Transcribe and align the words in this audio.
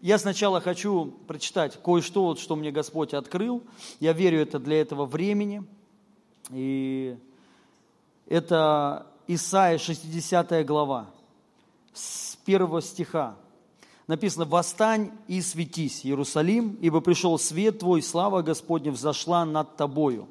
я 0.00 0.18
сначала 0.18 0.60
хочу 0.60 1.12
прочитать 1.26 1.78
кое-что, 1.82 2.24
вот, 2.24 2.38
что 2.38 2.56
мне 2.56 2.70
Господь 2.70 3.12
открыл. 3.12 3.62
Я 4.00 4.12
верю, 4.12 4.40
это 4.40 4.58
для 4.58 4.80
этого 4.80 5.04
времени. 5.04 5.62
И 6.50 7.16
это 8.26 9.06
Исаия 9.26 9.78
60 9.78 10.64
глава, 10.64 11.10
с 11.92 12.36
первого 12.44 12.80
стиха. 12.80 13.36
Написано, 14.06 14.44
«Восстань 14.44 15.12
и 15.28 15.40
светись, 15.40 16.04
Иерусалим, 16.04 16.76
ибо 16.80 17.00
пришел 17.00 17.38
свет 17.38 17.78
твой, 17.78 18.02
слава 18.02 18.42
Господня 18.42 18.90
взошла 18.90 19.44
над 19.44 19.76
тобою». 19.76 20.26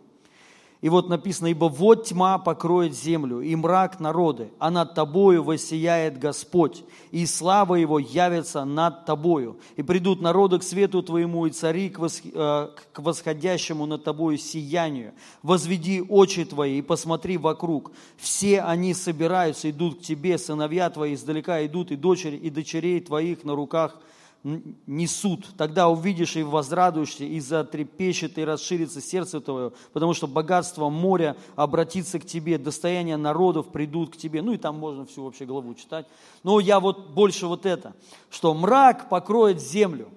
И 0.82 0.88
вот 0.88 1.10
написано, 1.10 1.48
ибо 1.48 1.66
вот 1.66 2.06
тьма 2.06 2.38
покроет 2.38 2.96
землю, 2.96 3.42
и 3.42 3.54
мрак 3.54 4.00
народы, 4.00 4.50
а 4.60 4.72
над 4.72 4.94
тобою 4.96 5.44
воссияет 5.44 6.18
Господь, 6.18 6.86
и 7.12 7.26
слава 7.26 7.76
Его 7.76 8.00
явится 8.00 8.64
над 8.64 9.06
тобою. 9.06 9.58
И 9.76 9.84
придут 9.84 10.22
народы 10.22 10.58
к 10.58 10.64
свету 10.64 11.04
твоему, 11.04 11.46
и 11.48 11.52
цари 11.52 11.90
к. 11.90 12.00
Э, 12.34 12.70
к 12.94 13.00
восходящему 13.00 13.86
над 13.86 14.06
тобою 14.06 14.38
сиянию. 14.38 15.14
Возведи 15.44 16.02
очи 16.02 16.46
твои 16.46 16.80
и 16.80 16.82
посмотри 16.82 17.38
вокруг. 17.38 17.92
Все 18.18 18.62
они 18.62 18.94
собираются, 18.94 19.70
идут 19.70 20.00
к 20.00 20.02
тебе, 20.02 20.38
сыновья 20.38 20.90
твои 20.90 21.14
издалека 21.14 21.66
идут, 21.66 21.92
и 21.92 21.98
дочери, 21.98 22.38
и 22.38 22.50
дочерей 22.50 23.02
твоих 23.02 23.44
на 23.44 23.54
руках– 23.54 23.98
несут. 24.44 25.46
Тогда 25.58 25.90
увидишь 25.90 26.36
и 26.36 26.44
возрадуешься, 26.44 27.26
и 27.26 27.40
затрепещет, 27.40 28.38
и 28.38 28.46
расширится 28.46 29.02
сердце 29.02 29.42
твое, 29.42 29.74
потому 29.92 30.14
что 30.14 30.28
богатство 30.28 30.90
моря 30.90 31.36
обратится 31.56 32.20
к 32.20 32.26
тебе, 32.26 32.58
достояние 32.58 33.18
народов 33.18 33.68
придут 33.68 34.14
к 34.14 34.18
тебе. 34.18 34.42
Ну 34.42 34.54
и 34.54 34.58
там 34.58 34.78
можно 34.78 35.06
всю 35.06 35.26
вообще 35.26 35.46
главу 35.46 35.74
читать. 35.74 36.06
Но 36.44 36.60
я 36.60 36.80
вот 36.80 37.10
больше 37.10 37.48
вот 37.48 37.66
это, 37.66 37.94
что 38.30 38.54
мрак 38.54 39.10
покроет 39.10 39.62
землю, 39.62 40.10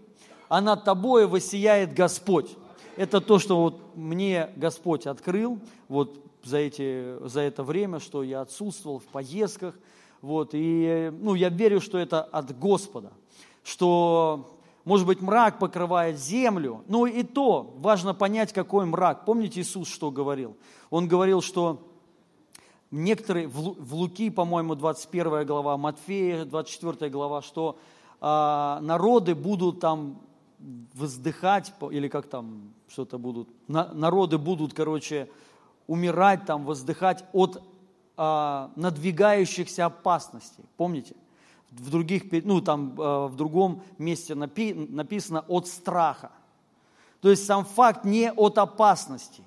а 0.48 0.60
над 0.60 0.84
тобой 0.84 1.26
воссияет 1.26 1.94
Господь. 1.94 2.50
Это 2.96 3.20
то, 3.20 3.38
что 3.38 3.60
вот 3.60 3.80
мне 3.96 4.50
Господь 4.54 5.06
открыл 5.06 5.58
вот 5.88 6.18
за, 6.44 6.58
эти, 6.58 7.16
за 7.26 7.40
это 7.40 7.64
время, 7.64 7.98
что 7.98 8.22
я 8.22 8.42
отсутствовал 8.42 8.98
в 8.98 9.04
поездках. 9.04 9.74
Вот, 10.20 10.50
и 10.52 11.10
ну, 11.20 11.34
я 11.34 11.48
верю, 11.48 11.80
что 11.80 11.98
это 11.98 12.22
от 12.22 12.56
Господа 12.56 13.10
что, 13.62 14.58
может 14.84 15.06
быть, 15.06 15.20
мрак 15.20 15.58
покрывает 15.58 16.18
землю. 16.18 16.82
Но 16.88 17.06
и 17.06 17.22
то 17.22 17.74
важно 17.78 18.14
понять, 18.14 18.52
какой 18.52 18.86
мрак. 18.86 19.24
Помните 19.24 19.60
Иисус, 19.60 19.88
что 19.88 20.10
говорил? 20.10 20.56
Он 20.90 21.08
говорил, 21.08 21.40
что 21.40 21.80
некоторые, 22.90 23.48
в 23.48 23.94
Луки, 23.94 24.30
по-моему, 24.30 24.74
21 24.74 25.46
глава, 25.46 25.76
Матфея, 25.76 26.44
24 26.44 27.10
глава, 27.10 27.42
что 27.42 27.78
а, 28.20 28.78
народы 28.82 29.34
будут 29.34 29.80
там 29.80 30.20
воздыхать, 30.94 31.72
или 31.90 32.08
как 32.08 32.26
там 32.28 32.72
что-то 32.88 33.18
будут, 33.18 33.48
на, 33.66 33.92
народы 33.92 34.38
будут, 34.38 34.74
короче, 34.74 35.28
умирать 35.88 36.46
там, 36.46 36.64
воздыхать 36.64 37.24
от 37.32 37.62
а, 38.16 38.70
надвигающихся 38.76 39.86
опасностей. 39.86 40.64
Помните? 40.76 41.16
В, 41.72 41.90
других, 41.90 42.24
ну, 42.44 42.60
там, 42.60 42.94
э, 42.98 43.26
в 43.26 43.36
другом 43.36 43.82
месте 43.98 44.34
напи, 44.34 44.74
написано 44.74 45.44
от 45.48 45.66
страха. 45.66 46.30
То 47.20 47.30
есть 47.30 47.46
сам 47.46 47.64
факт 47.64 48.04
не 48.04 48.30
от 48.32 48.58
опасностей, 48.58 49.44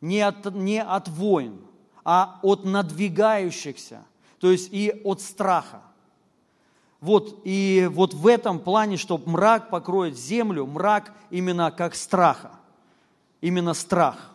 не 0.00 0.20
от, 0.20 0.54
не 0.54 0.82
от 0.82 1.08
войн, 1.08 1.58
а 2.04 2.38
от 2.42 2.64
надвигающихся, 2.64 4.04
то 4.38 4.50
есть 4.50 4.68
и 4.72 5.00
от 5.04 5.20
страха. 5.20 5.82
Вот, 7.00 7.40
и 7.44 7.88
вот 7.92 8.12
в 8.12 8.26
этом 8.26 8.58
плане, 8.58 8.96
что 8.96 9.18
мрак 9.24 9.70
покроет 9.70 10.18
землю, 10.18 10.66
мрак 10.66 11.12
именно 11.30 11.70
как 11.70 11.94
страха, 11.94 12.52
именно 13.40 13.72
страх. 13.72 14.32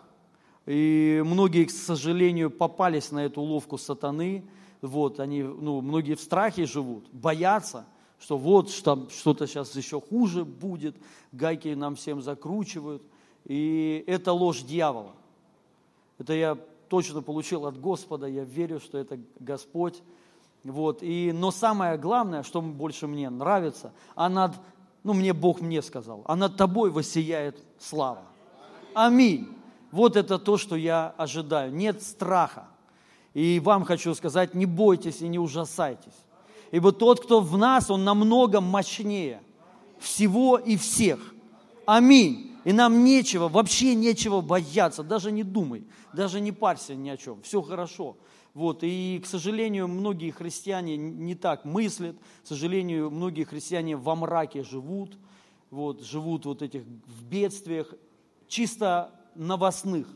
И 0.65 1.21
многие, 1.25 1.65
к 1.65 1.71
сожалению, 1.71 2.49
попались 2.49 3.11
на 3.11 3.25
эту 3.25 3.41
уловку 3.41 3.77
сатаны, 3.77 4.45
вот, 4.83 5.19
они, 5.19 5.43
ну, 5.43 5.81
многие 5.81 6.15
в 6.15 6.21
страхе 6.21 6.65
живут, 6.65 7.05
боятся, 7.11 7.85
что 8.19 8.37
вот 8.37 8.69
что, 8.69 9.07
что-то 9.09 9.47
сейчас 9.47 9.75
еще 9.75 10.01
хуже 10.01 10.43
будет, 10.45 10.95
гайки 11.31 11.69
нам 11.69 11.95
всем 11.95 12.21
закручивают. 12.21 13.01
И 13.45 14.03
это 14.07 14.31
ложь 14.33 14.61
дьявола. 14.61 15.13
Это 16.17 16.33
я 16.33 16.57
точно 16.89 17.21
получил 17.21 17.65
от 17.65 17.79
Господа, 17.79 18.27
я 18.27 18.43
верю, 18.43 18.79
что 18.79 18.97
это 18.97 19.19
Господь. 19.39 20.01
Вот. 20.63 21.01
И, 21.01 21.31
но 21.33 21.51
самое 21.51 21.97
главное, 21.97 22.43
что 22.43 22.61
больше 22.61 23.07
мне 23.07 23.29
нравится, 23.29 23.93
а 24.15 24.29
над, 24.29 24.53
ну 25.03 25.13
мне 25.13 25.33
Бог 25.33 25.59
мне 25.61 25.81
сказал, 25.81 26.23
а 26.25 26.35
над 26.35 26.55
тобой 26.57 26.91
воссияет 26.91 27.63
слава. 27.79 28.23
Аминь. 28.93 29.47
Вот 29.91 30.15
это 30.15 30.39
то, 30.39 30.57
что 30.57 30.75
я 30.75 31.13
ожидаю. 31.17 31.73
Нет 31.73 32.01
страха. 32.03 32.67
И 33.33 33.59
вам 33.59 33.83
хочу 33.83 34.13
сказать, 34.13 34.53
не 34.53 34.65
бойтесь 34.65 35.21
и 35.21 35.27
не 35.27 35.39
ужасайтесь. 35.39 36.13
Ибо 36.71 36.91
тот, 36.91 37.19
кто 37.19 37.39
в 37.39 37.57
нас, 37.57 37.89
он 37.89 38.03
намного 38.03 38.61
мощнее 38.61 39.41
всего 39.99 40.57
и 40.57 40.77
всех. 40.77 41.33
Аминь. 41.85 42.51
И 42.63 42.71
нам 42.71 43.03
нечего, 43.03 43.49
вообще 43.49 43.93
нечего 43.93 44.41
бояться, 44.41 45.03
даже 45.03 45.31
не 45.31 45.43
думай, 45.43 45.83
даже 46.13 46.39
не 46.39 46.51
парься 46.51 46.95
ни 46.95 47.09
о 47.09 47.17
чем, 47.17 47.41
все 47.41 47.61
хорошо. 47.61 48.15
Вот, 48.53 48.79
и, 48.83 49.19
к 49.21 49.25
сожалению, 49.25 49.87
многие 49.87 50.29
христиане 50.29 50.95
не 50.95 51.35
так 51.35 51.65
мыслят, 51.65 52.15
к 52.43 52.47
сожалению, 52.47 53.09
многие 53.09 53.43
христиане 53.43 53.97
во 53.97 54.15
мраке 54.15 54.63
живут, 54.63 55.17
вот, 55.71 56.03
живут 56.03 56.45
вот 56.45 56.61
этих 56.61 56.83
в 56.83 57.25
бедствиях, 57.25 57.93
чисто 58.47 59.11
новостных, 59.35 60.07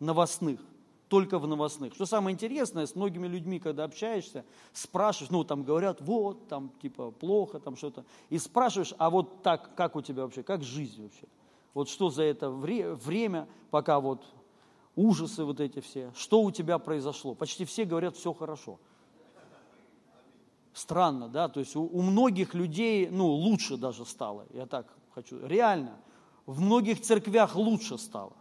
новостных 0.00 0.60
только 1.08 1.38
в 1.38 1.46
новостных. 1.46 1.94
Что 1.94 2.06
самое 2.06 2.34
интересное, 2.34 2.86
с 2.86 2.94
многими 2.94 3.26
людьми, 3.26 3.58
когда 3.60 3.84
общаешься, 3.84 4.44
спрашиваешь, 4.72 5.30
ну, 5.30 5.44
там 5.44 5.62
говорят, 5.62 6.00
вот, 6.00 6.48
там, 6.48 6.70
типа, 6.82 7.10
плохо, 7.12 7.60
там 7.60 7.76
что-то, 7.76 8.04
и 8.28 8.38
спрашиваешь, 8.38 8.94
а 8.98 9.10
вот 9.10 9.42
так, 9.42 9.74
как 9.74 9.96
у 9.96 10.02
тебя 10.02 10.24
вообще, 10.24 10.42
как 10.42 10.62
жизнь 10.62 11.02
вообще? 11.02 11.26
Вот 11.74 11.88
что 11.88 12.10
за 12.10 12.24
это 12.24 12.50
вре- 12.50 12.94
время, 12.94 13.48
пока 13.70 14.00
вот 14.00 14.24
ужасы 14.96 15.44
вот 15.44 15.60
эти 15.60 15.80
все, 15.80 16.12
что 16.16 16.42
у 16.42 16.50
тебя 16.50 16.78
произошло? 16.78 17.34
Почти 17.34 17.64
все 17.64 17.84
говорят, 17.84 18.16
все 18.16 18.32
хорошо. 18.32 18.78
Странно, 20.72 21.28
да, 21.28 21.48
то 21.48 21.60
есть 21.60 21.76
у, 21.76 21.82
у 21.82 22.02
многих 22.02 22.52
людей, 22.52 23.08
ну, 23.10 23.28
лучше 23.28 23.76
даже 23.76 24.04
стало, 24.04 24.46
я 24.52 24.66
так 24.66 24.86
хочу, 25.14 25.38
реально, 25.46 25.96
в 26.46 26.60
многих 26.60 27.00
церквях 27.00 27.56
лучше 27.56 27.96
стало. 27.96 28.36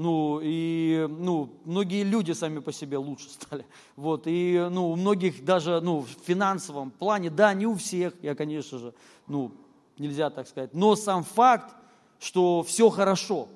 Ну, 0.00 0.40
и 0.42 1.06
ну, 1.10 1.50
многие 1.66 2.04
люди 2.04 2.32
сами 2.32 2.60
по 2.60 2.72
себе 2.72 2.96
лучше 2.96 3.28
стали. 3.28 3.66
Вот, 3.96 4.22
и 4.24 4.66
ну, 4.70 4.92
у 4.92 4.96
многих 4.96 5.44
даже 5.44 5.78
ну, 5.82 5.98
в 6.00 6.08
финансовом 6.24 6.90
плане, 6.90 7.28
да, 7.28 7.52
не 7.52 7.66
у 7.66 7.74
всех, 7.74 8.14
я, 8.22 8.34
конечно 8.34 8.78
же, 8.78 8.94
ну, 9.26 9.52
нельзя 9.98 10.30
так 10.30 10.48
сказать, 10.48 10.72
но 10.72 10.96
сам 10.96 11.22
факт, 11.22 11.76
что 12.18 12.62
все 12.62 12.88
хорошо. 12.88 13.48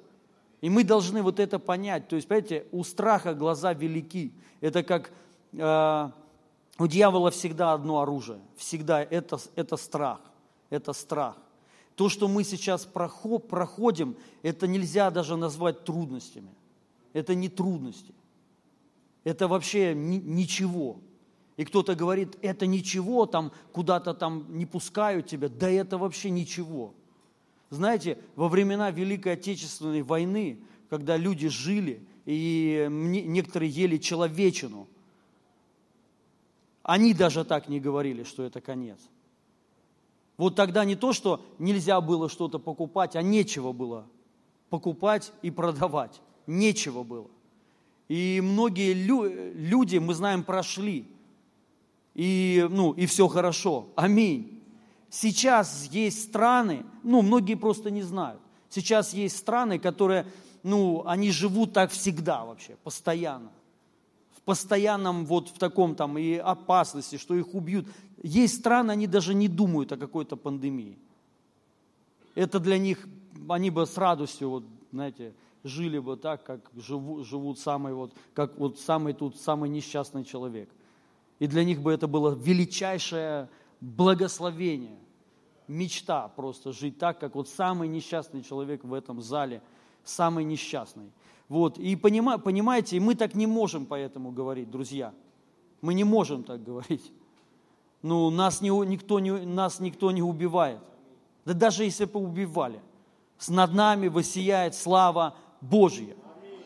И 0.60 0.68
мы 0.68 0.84
должны 0.84 1.22
вот 1.22 1.40
это 1.40 1.58
понять. 1.58 2.08
То 2.08 2.16
есть, 2.16 2.28
понимаете, 2.28 2.66
у 2.72 2.84
страха 2.84 3.32
глаза 3.32 3.72
велики. 3.72 4.30
Это 4.60 4.82
как 4.82 5.10
э, 5.52 6.10
у 6.78 6.86
дьявола 6.86 7.30
всегда 7.30 7.72
одно 7.72 8.00
оружие. 8.00 8.40
Всегда 8.58 9.02
это, 9.02 9.38
это 9.56 9.78
страх. 9.78 10.20
Это 10.68 10.92
страх. 10.92 11.36
То, 11.96 12.08
что 12.08 12.26
мы 12.28 12.42
сейчас 12.44 12.86
проходим, 12.86 14.16
это 14.42 14.66
нельзя 14.66 15.10
даже 15.10 15.36
назвать 15.36 15.84
трудностями. 15.84 16.50
Это 17.12 17.34
не 17.34 17.48
трудности. 17.48 18.14
Это 19.22 19.46
вообще 19.46 19.94
ничего. 19.94 20.98
И 21.56 21.64
кто-то 21.64 21.94
говорит, 21.94 22.36
это 22.42 22.66
ничего, 22.66 23.26
там 23.26 23.52
куда-то 23.72 24.12
там 24.12 24.58
не 24.58 24.66
пускают 24.66 25.28
тебя. 25.28 25.48
Да 25.48 25.70
это 25.70 25.98
вообще 25.98 26.30
ничего. 26.30 26.94
Знаете, 27.70 28.18
во 28.34 28.48
времена 28.48 28.90
Великой 28.90 29.34
Отечественной 29.34 30.02
войны, 30.02 30.58
когда 30.90 31.16
люди 31.16 31.48
жили, 31.48 32.04
и 32.24 32.86
некоторые 32.90 33.70
ели 33.70 33.98
человечину, 33.98 34.88
они 36.82 37.14
даже 37.14 37.44
так 37.44 37.68
не 37.68 37.80
говорили, 37.80 38.24
что 38.24 38.42
это 38.42 38.60
конец. 38.60 38.98
Вот 40.36 40.56
тогда 40.56 40.84
не 40.84 40.96
то, 40.96 41.12
что 41.12 41.40
нельзя 41.58 42.00
было 42.00 42.28
что-то 42.28 42.58
покупать, 42.58 43.16
а 43.16 43.22
нечего 43.22 43.72
было 43.72 44.06
покупать 44.68 45.32
и 45.42 45.50
продавать. 45.50 46.20
Нечего 46.46 47.04
было. 47.04 47.28
И 48.08 48.40
многие 48.42 48.92
лю- 48.92 49.52
люди, 49.54 49.98
мы 49.98 50.14
знаем, 50.14 50.42
прошли. 50.42 51.06
И, 52.14 52.66
ну, 52.70 52.92
и 52.92 53.06
все 53.06 53.28
хорошо. 53.28 53.86
Аминь. 53.96 54.60
Сейчас 55.08 55.88
есть 55.92 56.22
страны, 56.24 56.84
ну, 57.04 57.22
многие 57.22 57.54
просто 57.54 57.90
не 57.90 58.02
знают. 58.02 58.40
Сейчас 58.68 59.14
есть 59.14 59.36
страны, 59.36 59.78
которые, 59.78 60.26
ну, 60.64 61.04
они 61.06 61.30
живут 61.30 61.72
так 61.72 61.92
всегда 61.92 62.44
вообще, 62.44 62.76
постоянно. 62.82 63.52
Постоянном 64.44 65.24
вот 65.26 65.48
в 65.48 65.58
таком 65.58 65.94
там 65.94 66.18
и 66.18 66.34
опасности, 66.34 67.16
что 67.16 67.34
их 67.34 67.54
убьют. 67.54 67.86
Есть 68.22 68.60
страны, 68.60 68.92
они 68.92 69.06
даже 69.06 69.34
не 69.34 69.48
думают 69.48 69.92
о 69.92 69.96
какой-то 69.96 70.36
пандемии. 70.36 70.98
Это 72.34 72.58
для 72.58 72.78
них, 72.78 73.06
они 73.48 73.70
бы 73.70 73.86
с 73.86 73.96
радостью, 73.96 74.50
вот, 74.50 74.64
знаете, 74.92 75.34
жили 75.62 75.98
бы 75.98 76.16
так, 76.16 76.44
как 76.44 76.60
живут, 76.76 77.26
живут 77.26 77.58
самый 77.58 77.94
вот, 77.94 78.12
как 78.34 78.58
вот 78.58 78.78
самый 78.78 79.14
тут, 79.14 79.40
самый 79.40 79.70
несчастный 79.70 80.24
человек. 80.24 80.68
И 81.38 81.46
для 81.46 81.64
них 81.64 81.80
бы 81.80 81.92
это 81.92 82.06
было 82.06 82.34
величайшее 82.34 83.48
благословение, 83.80 84.98
мечта 85.68 86.28
просто 86.28 86.72
жить 86.72 86.98
так, 86.98 87.18
как 87.18 87.34
вот 87.34 87.48
самый 87.48 87.88
несчастный 87.88 88.42
человек 88.42 88.84
в 88.84 88.92
этом 88.92 89.20
зале, 89.20 89.62
самый 90.04 90.44
несчастный. 90.44 91.10
Вот, 91.48 91.78
и 91.78 91.94
понимаете, 91.96 93.00
мы 93.00 93.14
так 93.14 93.34
не 93.34 93.46
можем 93.46 93.86
поэтому 93.86 94.32
говорить, 94.32 94.70
друзья. 94.70 95.12
Мы 95.80 95.94
не 95.94 96.04
можем 96.04 96.42
так 96.42 96.62
говорить. 96.62 97.12
Ну, 98.02 98.30
нас, 98.30 98.60
не, 98.60 98.70
никто, 98.86 99.20
не, 99.20 99.30
нас 99.30 99.80
никто 99.80 100.10
не 100.10 100.22
убивает. 100.22 100.80
Да 101.44 101.52
даже 101.52 101.84
если 101.84 102.06
бы 102.06 102.20
убивали, 102.20 102.80
над 103.48 103.74
нами 103.74 104.08
высияет 104.08 104.74
слава 104.74 105.34
Божья. 105.60 106.16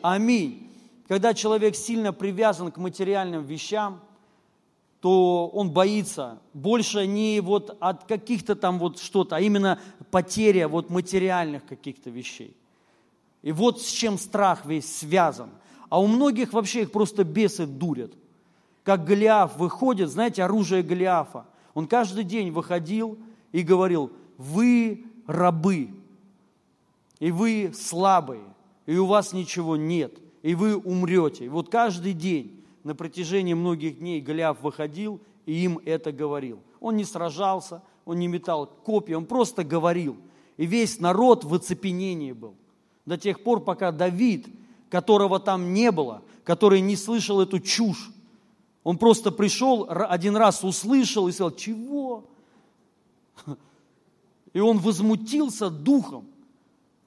Аминь. 0.01 0.69
Когда 1.07 1.33
человек 1.33 1.75
сильно 1.75 2.13
привязан 2.13 2.71
к 2.71 2.77
материальным 2.77 3.43
вещам, 3.43 3.99
то 5.01 5.47
он 5.47 5.71
боится 5.71 6.39
больше 6.53 7.07
не 7.07 7.39
вот 7.39 7.75
от 7.79 8.03
каких-то 8.03 8.55
там 8.55 8.79
вот 8.79 8.99
что-то, 8.99 9.37
а 9.37 9.39
именно 9.39 9.79
потеря 10.11 10.67
вот 10.67 10.89
материальных 10.89 11.65
каких-то 11.65 12.09
вещей. 12.09 12.55
И 13.41 13.51
вот 13.51 13.81
с 13.81 13.89
чем 13.89 14.17
страх 14.17 14.65
весь 14.65 14.97
связан. 14.97 15.49
А 15.89 16.01
у 16.01 16.07
многих 16.07 16.53
вообще 16.53 16.81
их 16.81 16.91
просто 16.91 17.23
бесы 17.23 17.65
дурят. 17.65 18.11
Как 18.83 19.05
Голиаф 19.05 19.57
выходит, 19.57 20.09
знаете, 20.09 20.43
оружие 20.43 20.83
Голиафа. 20.83 21.45
Он 21.73 21.87
каждый 21.87 22.23
день 22.23 22.51
выходил 22.51 23.17
и 23.51 23.61
говорил, 23.61 24.11
вы 24.37 25.05
рабы, 25.25 25.89
и 27.19 27.31
вы 27.31 27.71
слабые, 27.73 28.43
и 28.85 28.97
у 28.97 29.05
вас 29.05 29.33
ничего 29.33 29.75
нет, 29.75 30.13
и 30.41 30.55
вы 30.55 30.75
умрете. 30.75 31.45
И 31.45 31.49
вот 31.49 31.69
каждый 31.69 32.13
день 32.13 32.63
на 32.83 32.95
протяжении 32.95 33.53
многих 33.53 33.99
дней 33.99 34.21
Голиаф 34.21 34.61
выходил 34.61 35.21
и 35.45 35.53
им 35.63 35.79
это 35.85 36.11
говорил. 36.11 36.59
Он 36.79 36.95
не 36.95 37.03
сражался, 37.05 37.81
он 38.05 38.19
не 38.19 38.27
метал 38.27 38.67
копья, 38.67 39.17
он 39.17 39.25
просто 39.25 39.63
говорил. 39.63 40.17
И 40.57 40.65
весь 40.65 40.99
народ 40.99 41.43
в 41.43 41.53
оцепенении 41.53 42.31
был– 42.31 42.55
до 43.09 43.17
тех 43.17 43.41
пор, 43.41 43.59
пока 43.59 43.91
Давид, 43.91 44.45
которого 44.91 45.39
там 45.39 45.73
не 45.73 45.91
было, 45.91 46.21
который 46.43 46.79
не 46.79 46.95
слышал 46.95 47.41
эту 47.41 47.59
чушь, 47.59 48.11
он 48.83 48.99
просто 48.99 49.31
пришел, 49.31 49.87
один 49.89 50.35
раз 50.35 50.63
услышал 50.63 51.27
и 51.27 51.31
сказал, 51.31 51.51
чего? 51.51 52.25
И 54.53 54.59
он 54.59 54.77
возмутился 54.77 55.71
духом. 55.71 56.27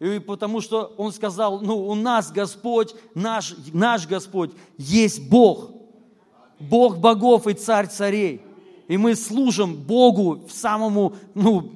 И 0.00 0.18
потому 0.18 0.60
что 0.60 0.92
он 0.96 1.12
сказал, 1.12 1.60
ну 1.60 1.78
у 1.86 1.94
нас 1.94 2.32
Господь, 2.32 2.96
наш, 3.14 3.54
наш 3.72 4.08
Господь 4.08 4.50
есть 4.76 5.28
Бог. 5.28 5.70
Бог 6.58 6.98
богов 6.98 7.46
и 7.46 7.54
царь 7.54 7.86
царей. 7.86 8.40
И 8.88 8.96
мы 8.96 9.14
служим 9.14 9.76
Богу 9.76 10.48
самому, 10.50 11.14
ну, 11.34 11.70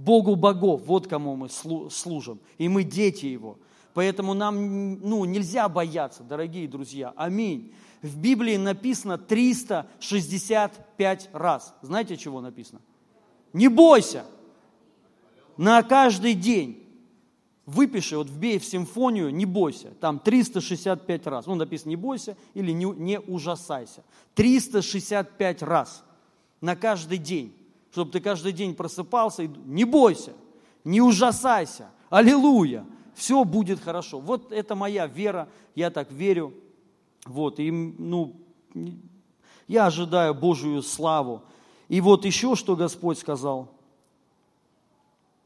Богу 0.00 0.34
богов, 0.34 0.82
вот 0.86 1.06
кому 1.06 1.36
мы 1.36 1.48
служим, 1.50 2.40
и 2.56 2.68
мы 2.68 2.82
дети 2.84 3.26
Его. 3.26 3.58
Поэтому 3.92 4.32
нам 4.34 4.98
ну, 5.00 5.26
нельзя 5.26 5.68
бояться, 5.68 6.22
дорогие 6.22 6.66
друзья. 6.66 7.12
Аминь. 7.16 7.74
В 8.00 8.18
Библии 8.18 8.56
написано 8.56 9.18
365 9.18 11.28
раз. 11.34 11.74
Знаете, 11.82 12.16
чего 12.16 12.40
написано? 12.40 12.80
Не 13.52 13.68
бойся. 13.68 14.24
На 15.58 15.82
каждый 15.82 16.32
день. 16.32 16.82
Выпиши, 17.66 18.16
вот 18.16 18.30
вбей 18.30 18.58
в 18.58 18.64
симфонию, 18.64 19.28
не 19.30 19.44
бойся. 19.44 19.90
Там 20.00 20.18
365 20.18 21.26
раз. 21.26 21.44
Ну, 21.46 21.56
написано, 21.56 21.90
не 21.90 21.96
бойся 21.96 22.38
или 22.54 22.72
не, 22.72 22.86
не 22.86 23.20
ужасайся. 23.20 24.02
365 24.34 25.62
раз 25.62 26.02
на 26.62 26.74
каждый 26.74 27.18
день 27.18 27.54
чтобы 27.92 28.10
ты 28.10 28.20
каждый 28.20 28.52
день 28.52 28.74
просыпался 28.74 29.42
и 29.44 29.50
не 29.66 29.84
бойся, 29.84 30.32
не 30.84 31.00
ужасайся, 31.00 31.90
аллилуйя, 32.08 32.86
все 33.14 33.44
будет 33.44 33.80
хорошо. 33.80 34.20
Вот 34.20 34.52
это 34.52 34.74
моя 34.74 35.06
вера, 35.06 35.48
я 35.74 35.90
так 35.90 36.10
верю. 36.10 36.54
Вот, 37.26 37.60
и, 37.60 37.70
ну, 37.70 38.36
я 39.68 39.86
ожидаю 39.86 40.34
Божию 40.34 40.82
славу. 40.82 41.42
И 41.88 42.00
вот 42.00 42.24
еще 42.24 42.54
что 42.54 42.76
Господь 42.76 43.18
сказал– 43.18 43.74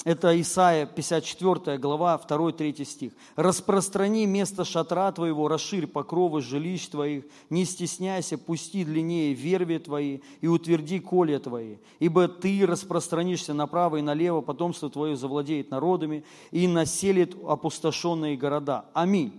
это 0.04 0.38
Исаия 0.38 0.84
54 0.84 1.78
глава, 1.78 2.20
2-3 2.28 2.84
стих. 2.84 3.12
«Распространи 3.36 4.26
место 4.26 4.64
шатра 4.64 5.10
твоего, 5.12 5.48
расширь 5.48 5.86
покровы 5.86 6.42
жилищ 6.42 6.88
твоих, 6.88 7.24
не 7.48 7.64
стесняйся, 7.64 8.36
пусти 8.36 8.84
длиннее 8.84 9.32
верви 9.32 9.78
твои 9.78 10.20
и 10.42 10.46
утверди 10.46 11.00
коле 11.00 11.38
твои, 11.38 11.76
ибо 11.98 12.28
ты 12.28 12.66
распространишься 12.66 13.54
направо 13.54 13.96
и 13.96 14.02
налево, 14.02 14.42
потомство 14.42 14.90
твое 14.90 15.16
завладеет 15.16 15.70
народами 15.70 16.24
и 16.50 16.68
населит 16.68 17.34
опустошенные 17.42 18.36
города». 18.36 18.84
Аминь. 18.92 19.32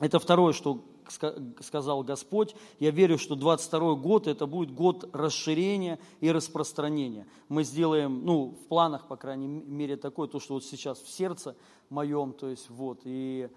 Это 0.00 0.18
второе, 0.18 0.52
что 0.52 0.80
сказал 1.08 2.02
Господь, 2.02 2.54
я 2.78 2.90
верю, 2.90 3.18
что 3.18 3.34
22 3.34 3.94
год 3.94 4.26
это 4.26 4.46
будет 4.46 4.72
год 4.72 5.08
расширения 5.12 5.98
и 6.20 6.30
распространения. 6.30 7.26
Мы 7.48 7.64
сделаем, 7.64 8.24
ну, 8.24 8.56
в 8.60 8.66
планах, 8.66 9.06
по 9.06 9.16
крайней 9.16 9.46
мере, 9.46 9.96
такое, 9.96 10.28
то, 10.28 10.40
что 10.40 10.54
вот 10.54 10.64
сейчас 10.64 11.00
в 11.00 11.08
сердце 11.08 11.56
моем, 11.90 12.32
то 12.32 12.48
есть 12.48 12.70
вот, 12.70 13.00
и 13.04 13.48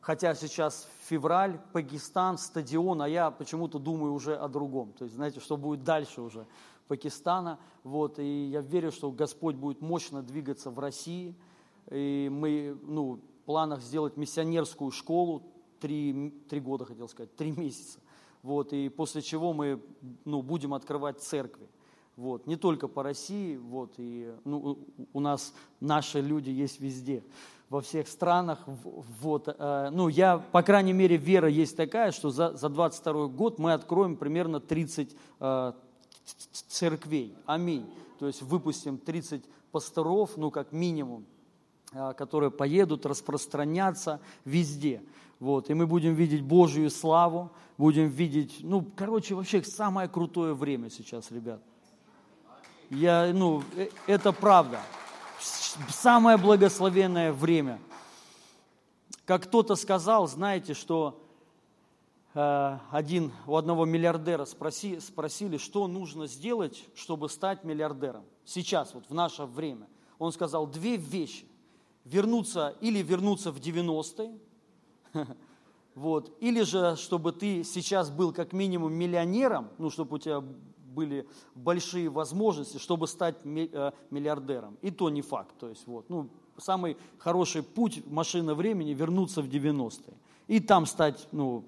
хотя 0.00 0.34
сейчас 0.34 0.88
февраль, 1.08 1.58
Пакистан, 1.72 2.38
стадион, 2.38 3.02
а 3.02 3.08
я 3.08 3.30
почему-то 3.30 3.78
думаю 3.78 4.12
уже 4.12 4.36
о 4.36 4.48
другом, 4.48 4.92
то 4.92 5.04
есть, 5.04 5.16
знаете, 5.16 5.40
что 5.40 5.56
будет 5.56 5.84
дальше 5.84 6.20
уже 6.20 6.46
Пакистана, 6.88 7.58
вот, 7.82 8.18
и 8.18 8.46
я 8.46 8.60
верю, 8.60 8.92
что 8.92 9.10
Господь 9.10 9.56
будет 9.56 9.80
мощно 9.80 10.22
двигаться 10.22 10.70
в 10.70 10.78
России, 10.78 11.34
и 11.90 12.28
мы, 12.30 12.78
ну, 12.82 13.20
в 13.42 13.46
планах 13.46 13.82
сделать 13.82 14.16
миссионерскую 14.16 14.90
школу, 14.90 15.42
три, 15.84 16.32
три 16.48 16.60
года, 16.60 16.86
хотел 16.86 17.10
сказать, 17.10 17.36
три 17.36 17.50
месяца. 17.50 17.98
Вот, 18.42 18.72
и 18.72 18.88
после 18.88 19.20
чего 19.20 19.52
мы 19.52 19.82
ну, 20.24 20.40
будем 20.40 20.72
открывать 20.72 21.20
церкви. 21.20 21.68
Вот, 22.16 22.46
не 22.46 22.56
только 22.56 22.88
по 22.88 23.02
России, 23.02 23.58
вот, 23.58 23.92
и 23.98 24.32
ну, 24.44 24.78
у 25.12 25.20
нас 25.20 25.52
наши 25.80 26.22
люди 26.22 26.48
есть 26.48 26.80
везде, 26.80 27.22
во 27.68 27.82
всех 27.82 28.08
странах. 28.08 28.60
Вот, 28.66 29.48
э, 29.48 29.90
ну, 29.92 30.08
я, 30.08 30.38
по 30.38 30.62
крайней 30.62 30.94
мере, 30.94 31.18
вера 31.18 31.48
есть 31.48 31.76
такая, 31.76 32.12
что 32.12 32.30
за, 32.30 32.54
за 32.56 32.70
22 32.70 33.26
год 33.26 33.58
мы 33.58 33.74
откроем 33.74 34.16
примерно 34.16 34.58
30 34.58 35.14
э, 35.40 35.72
церквей. 36.68 37.36
Аминь. 37.44 37.84
То 38.18 38.26
есть 38.26 38.40
выпустим 38.40 38.96
30 38.96 39.44
пасторов, 39.70 40.38
ну, 40.38 40.50
как 40.50 40.72
минимум, 40.72 41.26
э, 41.92 42.14
которые 42.16 42.50
поедут 42.50 43.04
распространяться 43.04 44.20
везде. 44.46 45.02
Вот, 45.44 45.68
и 45.68 45.74
мы 45.74 45.86
будем 45.86 46.14
видеть 46.14 46.40
Божью 46.40 46.88
славу, 46.88 47.52
будем 47.76 48.08
видеть, 48.08 48.60
ну, 48.62 48.82
короче, 48.96 49.34
вообще 49.34 49.62
самое 49.62 50.08
крутое 50.08 50.54
время 50.54 50.88
сейчас, 50.88 51.30
ребят. 51.30 51.60
Я, 52.88 53.30
ну, 53.34 53.62
э, 53.76 53.88
это 54.06 54.32
правда. 54.32 54.80
Самое 55.90 56.38
благословенное 56.38 57.30
время. 57.30 57.78
Как 59.26 59.42
кто-то 59.42 59.76
сказал, 59.76 60.26
знаете, 60.28 60.72
что 60.72 61.22
э, 62.32 62.78
один, 62.90 63.30
у 63.46 63.56
одного 63.56 63.84
миллиардера 63.84 64.46
спроси, 64.46 64.98
спросили, 64.98 65.58
что 65.58 65.86
нужно 65.88 66.26
сделать, 66.26 66.86
чтобы 66.94 67.28
стать 67.28 67.64
миллиардером. 67.64 68.24
Сейчас, 68.46 68.94
вот 68.94 69.04
в 69.10 69.12
наше 69.12 69.44
время. 69.44 69.88
Он 70.18 70.32
сказал 70.32 70.66
две 70.66 70.96
вещи. 70.96 71.44
Вернуться 72.06 72.74
или 72.80 73.02
вернуться 73.02 73.52
в 73.52 73.58
90-е, 73.58 74.38
Вот. 75.94 76.36
Или 76.40 76.62
же, 76.62 76.96
чтобы 76.96 77.30
ты 77.30 77.62
сейчас 77.62 78.10
был 78.10 78.32
как 78.32 78.52
минимум 78.52 78.92
миллионером, 78.92 79.68
ну, 79.78 79.90
чтобы 79.90 80.16
у 80.16 80.18
тебя 80.18 80.40
были 80.40 81.24
большие 81.54 82.08
возможности, 82.08 82.78
чтобы 82.78 83.06
стать 83.06 83.36
э, 83.44 83.92
миллиардером. 84.10 84.76
И 84.82 84.90
то 84.90 85.08
не 85.08 85.22
факт. 85.22 85.54
То 85.58 85.68
есть, 85.68 85.86
вот, 85.86 86.06
ну, 86.08 86.28
самый 86.58 86.96
хороший 87.18 87.62
путь, 87.62 88.02
машина 88.06 88.54
времени, 88.54 88.92
вернуться 88.92 89.40
в 89.40 89.46
90-е. 89.46 90.14
И 90.48 90.60
там 90.60 90.86
стать 90.86 91.28
ну, 91.32 91.64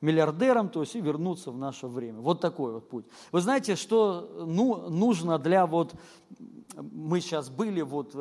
миллиардером, 0.00 0.68
то 0.68 0.80
есть 0.80 0.96
и 0.96 1.00
вернуться 1.00 1.50
в 1.50 1.58
наше 1.58 1.86
время. 1.86 2.20
Вот 2.20 2.40
такой 2.40 2.72
вот 2.72 2.88
путь. 2.88 3.04
Вы 3.32 3.40
знаете, 3.40 3.76
что 3.76 4.44
ну, 4.46 4.88
нужно 4.90 5.38
для 5.38 5.66
вот 5.66 5.94
мы 6.76 7.20
сейчас 7.20 7.48
были 7.48 7.80
вот 7.80 8.12
э, 8.14 8.18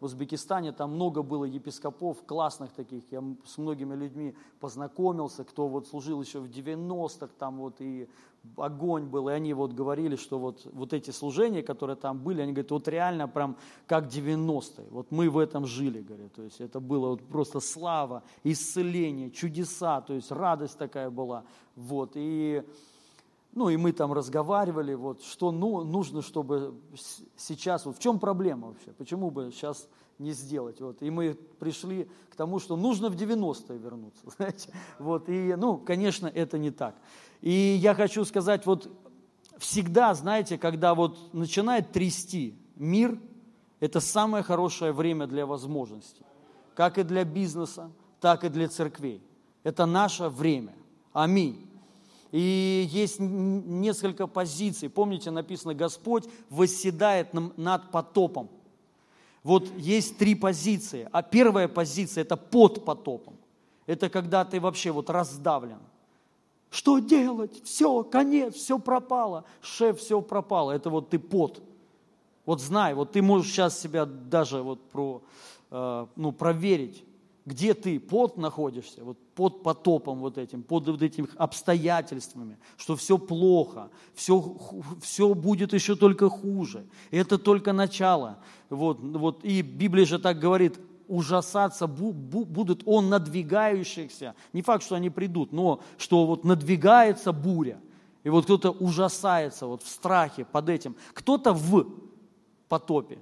в 0.00 0.04
Узбекистане, 0.04 0.72
там 0.72 0.94
много 0.94 1.22
было 1.22 1.44
епископов 1.44 2.22
классных 2.24 2.72
таких, 2.72 3.02
я 3.10 3.22
с 3.44 3.58
многими 3.58 3.94
людьми 3.94 4.34
познакомился, 4.60 5.44
кто 5.44 5.68
вот 5.68 5.88
служил 5.88 6.22
еще 6.22 6.40
в 6.40 6.48
90-х, 6.48 7.28
там 7.38 7.58
вот 7.58 7.80
и 7.80 8.08
огонь 8.56 9.04
был, 9.04 9.28
и 9.28 9.32
они 9.32 9.54
вот 9.54 9.72
говорили, 9.72 10.16
что 10.16 10.38
вот, 10.38 10.66
вот 10.72 10.92
эти 10.92 11.10
служения, 11.10 11.62
которые 11.62 11.96
там 11.96 12.18
были, 12.18 12.42
они 12.42 12.52
говорят, 12.52 12.70
вот 12.70 12.88
реально 12.88 13.26
прям 13.26 13.56
как 13.86 14.06
90-е, 14.06 14.86
вот 14.90 15.10
мы 15.10 15.28
в 15.28 15.38
этом 15.38 15.66
жили, 15.66 16.00
говорят, 16.00 16.32
то 16.34 16.42
есть 16.42 16.60
это 16.60 16.78
было 16.80 17.08
вот 17.08 17.22
просто 17.22 17.60
слава, 17.60 18.22
исцеление, 18.44 19.30
чудеса, 19.30 20.00
то 20.00 20.14
есть 20.14 20.30
радость 20.30 20.78
такая 20.78 21.10
была, 21.10 21.44
вот, 21.74 22.12
и 22.14 22.62
ну 23.54 23.68
и 23.68 23.76
мы 23.76 23.92
там 23.92 24.12
разговаривали, 24.12 24.94
вот, 24.94 25.22
что 25.22 25.52
ну, 25.52 25.84
нужно, 25.84 26.22
чтобы 26.22 26.74
сейчас, 27.36 27.86
вот 27.86 27.96
в 27.96 28.00
чем 28.00 28.18
проблема 28.18 28.68
вообще, 28.68 28.92
почему 28.92 29.30
бы 29.30 29.50
сейчас 29.52 29.88
не 30.18 30.32
сделать. 30.32 30.80
Вот. 30.80 31.02
И 31.02 31.10
мы 31.10 31.34
пришли 31.58 32.08
к 32.30 32.36
тому, 32.36 32.58
что 32.58 32.76
нужно 32.76 33.08
в 33.08 33.16
90-е 33.16 33.78
вернуться. 33.78 34.22
Знаете? 34.36 34.70
Вот. 34.98 35.28
И, 35.28 35.54
ну, 35.56 35.76
конечно, 35.78 36.26
это 36.26 36.58
не 36.58 36.70
так. 36.70 36.94
И 37.40 37.50
я 37.50 37.94
хочу 37.94 38.24
сказать, 38.24 38.66
вот 38.66 38.88
всегда, 39.58 40.14
знаете, 40.14 40.58
когда 40.58 40.94
вот 40.94 41.32
начинает 41.32 41.92
трясти 41.92 42.58
мир, 42.76 43.18
это 43.80 44.00
самое 44.00 44.42
хорошее 44.42 44.92
время 44.92 45.26
для 45.26 45.46
возможностей. 45.46 46.24
Как 46.74 46.98
и 46.98 47.02
для 47.02 47.24
бизнеса, 47.24 47.90
так 48.20 48.44
и 48.44 48.48
для 48.48 48.68
церквей. 48.68 49.22
Это 49.62 49.86
наше 49.86 50.28
время. 50.28 50.74
Аминь. 51.12 51.63
И 52.34 52.88
есть 52.90 53.20
несколько 53.20 54.26
позиций. 54.26 54.88
Помните, 54.88 55.30
написано, 55.30 55.72
Господь 55.72 56.24
восседает 56.50 57.28
над 57.32 57.92
потопом. 57.92 58.48
Вот 59.44 59.70
есть 59.78 60.18
три 60.18 60.34
позиции. 60.34 61.08
А 61.12 61.22
первая 61.22 61.68
позиция– 61.68 62.22
это 62.24 62.36
под 62.36 62.84
потопом. 62.84 63.36
Это 63.86 64.10
когда 64.10 64.44
ты 64.44 64.58
вообще 64.58 64.90
вот 64.90 65.10
раздавлен. 65.10 65.78
Что 66.70 66.98
делать? 66.98 67.62
Все, 67.62 68.02
конец, 68.02 68.54
все 68.54 68.80
пропало. 68.80 69.44
Шеф, 69.60 70.00
все 70.00 70.20
пропало. 70.20 70.72
Это 70.72 70.90
вот 70.90 71.10
ты 71.10 71.20
под. 71.20 71.62
Вот 72.46 72.60
знай, 72.60 72.94
вот 72.94 73.12
ты 73.12 73.22
можешь 73.22 73.52
сейчас 73.52 73.78
себя 73.78 74.06
даже 74.06 74.60
вот 74.60 74.82
про, 74.90 75.22
э, 75.70 76.06
ну, 76.16 76.32
проверить 76.32 77.04
где 77.46 77.74
ты 77.74 78.00
под 78.00 78.38
находишься, 78.38 79.04
вот 79.04 79.18
под 79.34 79.62
потопом 79.62 80.20
вот 80.20 80.38
этим, 80.38 80.62
под 80.62 80.88
вот 80.88 81.02
этими 81.02 81.28
обстоятельствами, 81.36 82.58
что 82.76 82.96
все 82.96 83.18
плохо, 83.18 83.90
все, 84.14 84.56
все 85.02 85.34
будет 85.34 85.74
еще 85.74 85.94
только 85.94 86.30
хуже. 86.30 86.86
Это 87.10 87.36
только 87.36 87.72
начало. 87.72 88.38
Вот, 88.70 89.00
вот, 89.00 89.44
и 89.44 89.60
Библия 89.60 90.06
же 90.06 90.18
так 90.18 90.38
говорит, 90.38 90.78
ужасаться 91.06 91.86
будут 91.86 92.82
он 92.86 93.10
надвигающихся. 93.10 94.34
Не 94.54 94.62
факт, 94.62 94.82
что 94.82 94.94
они 94.94 95.10
придут, 95.10 95.52
но 95.52 95.80
что 95.98 96.26
вот 96.26 96.44
надвигается 96.44 97.32
буря. 97.32 97.78
И 98.22 98.30
вот 98.30 98.44
кто-то 98.44 98.70
ужасается 98.70 99.66
вот 99.66 99.82
в 99.82 99.88
страхе 99.88 100.46
под 100.46 100.70
этим. 100.70 100.96
Кто-то 101.12 101.52
в 101.52 101.86
потопе. 102.70 103.18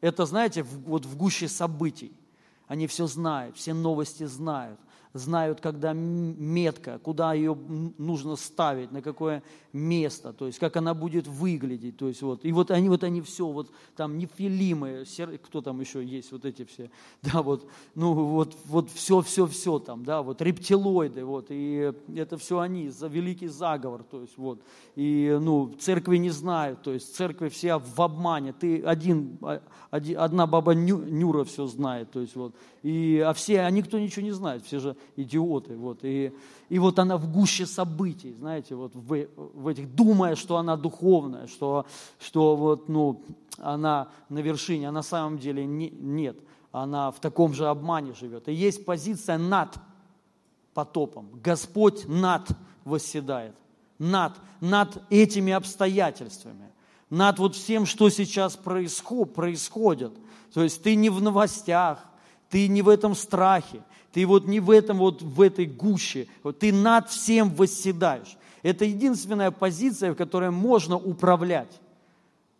Это, 0.00 0.24
знаете, 0.24 0.62
в, 0.62 0.84
вот 0.84 1.04
в 1.04 1.14
гуще 1.14 1.46
событий. 1.46 2.12
Они 2.70 2.86
все 2.86 3.08
знают, 3.08 3.56
все 3.56 3.74
новости 3.74 4.22
знают 4.26 4.78
знают, 5.12 5.60
когда 5.60 5.92
метка, 5.92 6.98
куда 6.98 7.34
ее 7.34 7.56
нужно 7.98 8.36
ставить, 8.36 8.92
на 8.92 9.02
какое 9.02 9.42
место, 9.72 10.32
то 10.32 10.46
есть 10.46 10.58
как 10.58 10.76
она 10.76 10.94
будет 10.94 11.26
выглядеть. 11.26 11.96
То 11.96 12.08
есть 12.08 12.22
вот, 12.22 12.44
и 12.44 12.52
вот 12.52 12.70
они, 12.70 12.88
вот 12.88 13.04
они 13.04 13.20
все, 13.20 13.46
вот 13.46 13.70
там 13.96 14.18
нефилимы, 14.18 15.04
кто 15.44 15.60
там 15.60 15.80
еще 15.80 16.04
есть, 16.04 16.32
вот 16.32 16.44
эти 16.44 16.64
все, 16.64 16.90
да, 17.22 17.42
вот, 17.42 17.68
ну 17.94 18.12
вот, 18.12 18.56
вот 18.66 18.90
все, 18.90 19.20
все, 19.22 19.46
все 19.46 19.78
там, 19.78 20.04
да, 20.04 20.22
вот 20.22 20.42
рептилоиды, 20.42 21.24
вот, 21.24 21.46
и 21.50 21.92
это 22.14 22.36
все 22.36 22.60
они, 22.60 22.88
за 22.88 23.08
великий 23.08 23.48
заговор, 23.48 24.02
то 24.02 24.20
есть 24.20 24.36
вот, 24.38 24.60
и, 24.94 25.36
ну, 25.40 25.72
церкви 25.80 26.16
не 26.18 26.30
знают, 26.30 26.82
то 26.82 26.92
есть 26.92 27.14
церкви 27.14 27.48
все 27.48 27.78
в 27.78 28.00
обмане, 28.00 28.52
ты 28.52 28.82
один, 28.82 29.38
а, 29.42 29.60
один 29.90 30.18
одна 30.18 30.46
баба 30.46 30.74
Нюра 30.74 31.44
все 31.44 31.66
знает, 31.66 32.10
то 32.10 32.20
есть 32.20 32.36
вот, 32.36 32.54
и, 32.82 33.22
а 33.24 33.32
все, 33.32 33.60
а 33.60 33.70
никто 33.70 33.98
ничего 33.98 34.22
не 34.22 34.32
знает, 34.32 34.64
все 34.64 34.78
же 34.78 34.96
идиоты. 35.16 35.76
Вот. 35.76 36.04
И, 36.04 36.32
и 36.68 36.78
вот 36.78 36.98
она 36.98 37.16
в 37.16 37.30
гуще 37.30 37.66
событий, 37.66 38.34
знаете, 38.38 38.74
вот 38.74 38.92
в, 38.94 39.26
в 39.36 39.68
этих, 39.68 39.94
думая, 39.94 40.36
что 40.36 40.56
она 40.56 40.76
духовная, 40.76 41.46
что, 41.46 41.86
что 42.18 42.56
вот, 42.56 42.88
ну, 42.88 43.22
она 43.58 44.08
на 44.28 44.38
вершине, 44.38 44.88
а 44.88 44.92
на 44.92 45.02
самом 45.02 45.38
деле 45.38 45.64
не, 45.64 45.90
нет. 45.90 46.38
Она 46.72 47.10
в 47.10 47.20
таком 47.20 47.52
же 47.52 47.68
обмане 47.68 48.14
живет. 48.14 48.48
И 48.48 48.52
есть 48.52 48.84
позиция 48.84 49.38
над 49.38 49.74
потопом. 50.72 51.28
Господь 51.42 52.06
над 52.06 52.48
восседает. 52.84 53.54
Над, 53.98 54.32
над 54.60 55.02
этими 55.10 55.52
обстоятельствами. 55.52 56.70
Над 57.10 57.38
вот 57.38 57.56
всем, 57.56 57.86
что 57.86 58.08
сейчас 58.08 58.56
происход, 58.56 59.34
происходит. 59.34 60.12
То 60.54 60.62
есть 60.62 60.82
ты 60.82 60.94
не 60.94 61.10
в 61.10 61.20
новостях, 61.20 61.98
ты 62.48 62.68
не 62.68 62.82
в 62.82 62.88
этом 62.88 63.14
страхе, 63.14 63.82
ты 64.12 64.26
вот 64.26 64.46
не 64.46 64.60
в 64.60 64.70
этом 64.70 64.98
вот, 64.98 65.22
в 65.22 65.40
этой 65.40 65.66
гуще, 65.66 66.26
вот 66.42 66.58
ты 66.58 66.72
над 66.72 67.10
всем 67.10 67.50
восседаешь. 67.54 68.36
Это 68.62 68.84
единственная 68.84 69.50
позиция, 69.50 70.12
в 70.12 70.16
которой 70.16 70.50
можно 70.50 70.96
управлять. 70.96 71.80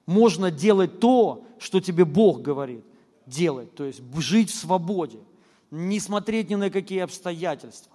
Можно 0.07 0.51
делать 0.51 1.01
то, 1.01 1.45
что 1.59 1.81
тебе 1.81 2.05
Бог 2.05 2.43
говорит 2.43 2.85
делать, 3.27 3.75
то 3.75 3.85
есть 3.85 4.03
жить 4.17 4.51
в 4.51 4.55
свободе, 4.57 5.19
не 5.71 6.01
смотреть 6.01 6.51
ни 6.51 6.57
на 6.57 6.69
какие 6.69 7.01
обстоятельства 7.01 7.93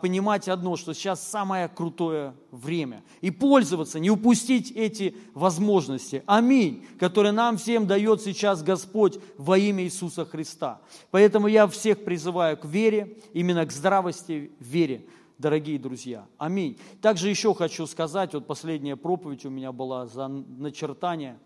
понимать 0.00 0.48
одно, 0.48 0.76
что 0.76 0.92
сейчас 0.92 1.22
самое 1.22 1.68
крутое 1.68 2.34
время. 2.50 3.04
И 3.20 3.30
пользоваться, 3.30 4.00
не 4.00 4.10
упустить 4.10 4.72
эти 4.72 5.14
возможности. 5.34 6.24
Аминь, 6.26 6.84
которые 6.98 7.30
нам 7.30 7.58
всем 7.58 7.86
дает 7.86 8.20
сейчас 8.20 8.64
Господь 8.64 9.20
во 9.36 9.56
имя 9.56 9.84
Иисуса 9.84 10.24
Христа. 10.24 10.80
Поэтому 11.12 11.46
я 11.46 11.68
всех 11.68 12.04
призываю 12.04 12.56
к 12.56 12.64
вере, 12.64 13.18
именно 13.32 13.64
к 13.64 13.70
здравости 13.70 14.50
вере 14.58 15.06
дорогие 15.38 15.78
друзья. 15.78 16.26
Аминь. 16.36 16.76
Также 17.00 17.28
еще 17.28 17.54
хочу 17.54 17.86
сказать, 17.86 18.34
вот 18.34 18.46
последняя 18.46 18.96
проповедь 18.96 19.46
у 19.46 19.50
меня 19.50 19.70
была 19.70 20.08
за 20.08 20.26
начертание. 20.26 21.38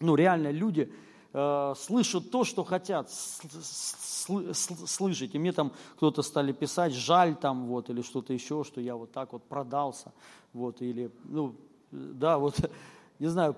Ну, 0.00 0.16
реально 0.16 0.50
люди 0.50 0.92
э, 1.32 1.74
слышат 1.76 2.30
то, 2.30 2.44
что 2.44 2.64
хотят 2.64 3.10
слышать. 3.10 5.34
И 5.34 5.38
мне 5.38 5.52
там 5.52 5.72
кто-то 5.96 6.22
стали 6.22 6.52
писать, 6.52 6.92
жаль 6.92 7.36
там 7.36 7.66
вот, 7.66 7.90
или 7.90 8.02
что-то 8.02 8.32
еще, 8.32 8.64
что 8.64 8.80
я 8.80 8.96
вот 8.96 9.12
так 9.12 9.32
вот 9.32 9.44
продался. 9.44 10.12
Вот, 10.52 10.82
или, 10.82 11.10
ну, 11.24 11.54
да, 11.90 12.38
вот, 12.38 12.56
не 13.18 13.28
знаю, 13.28 13.56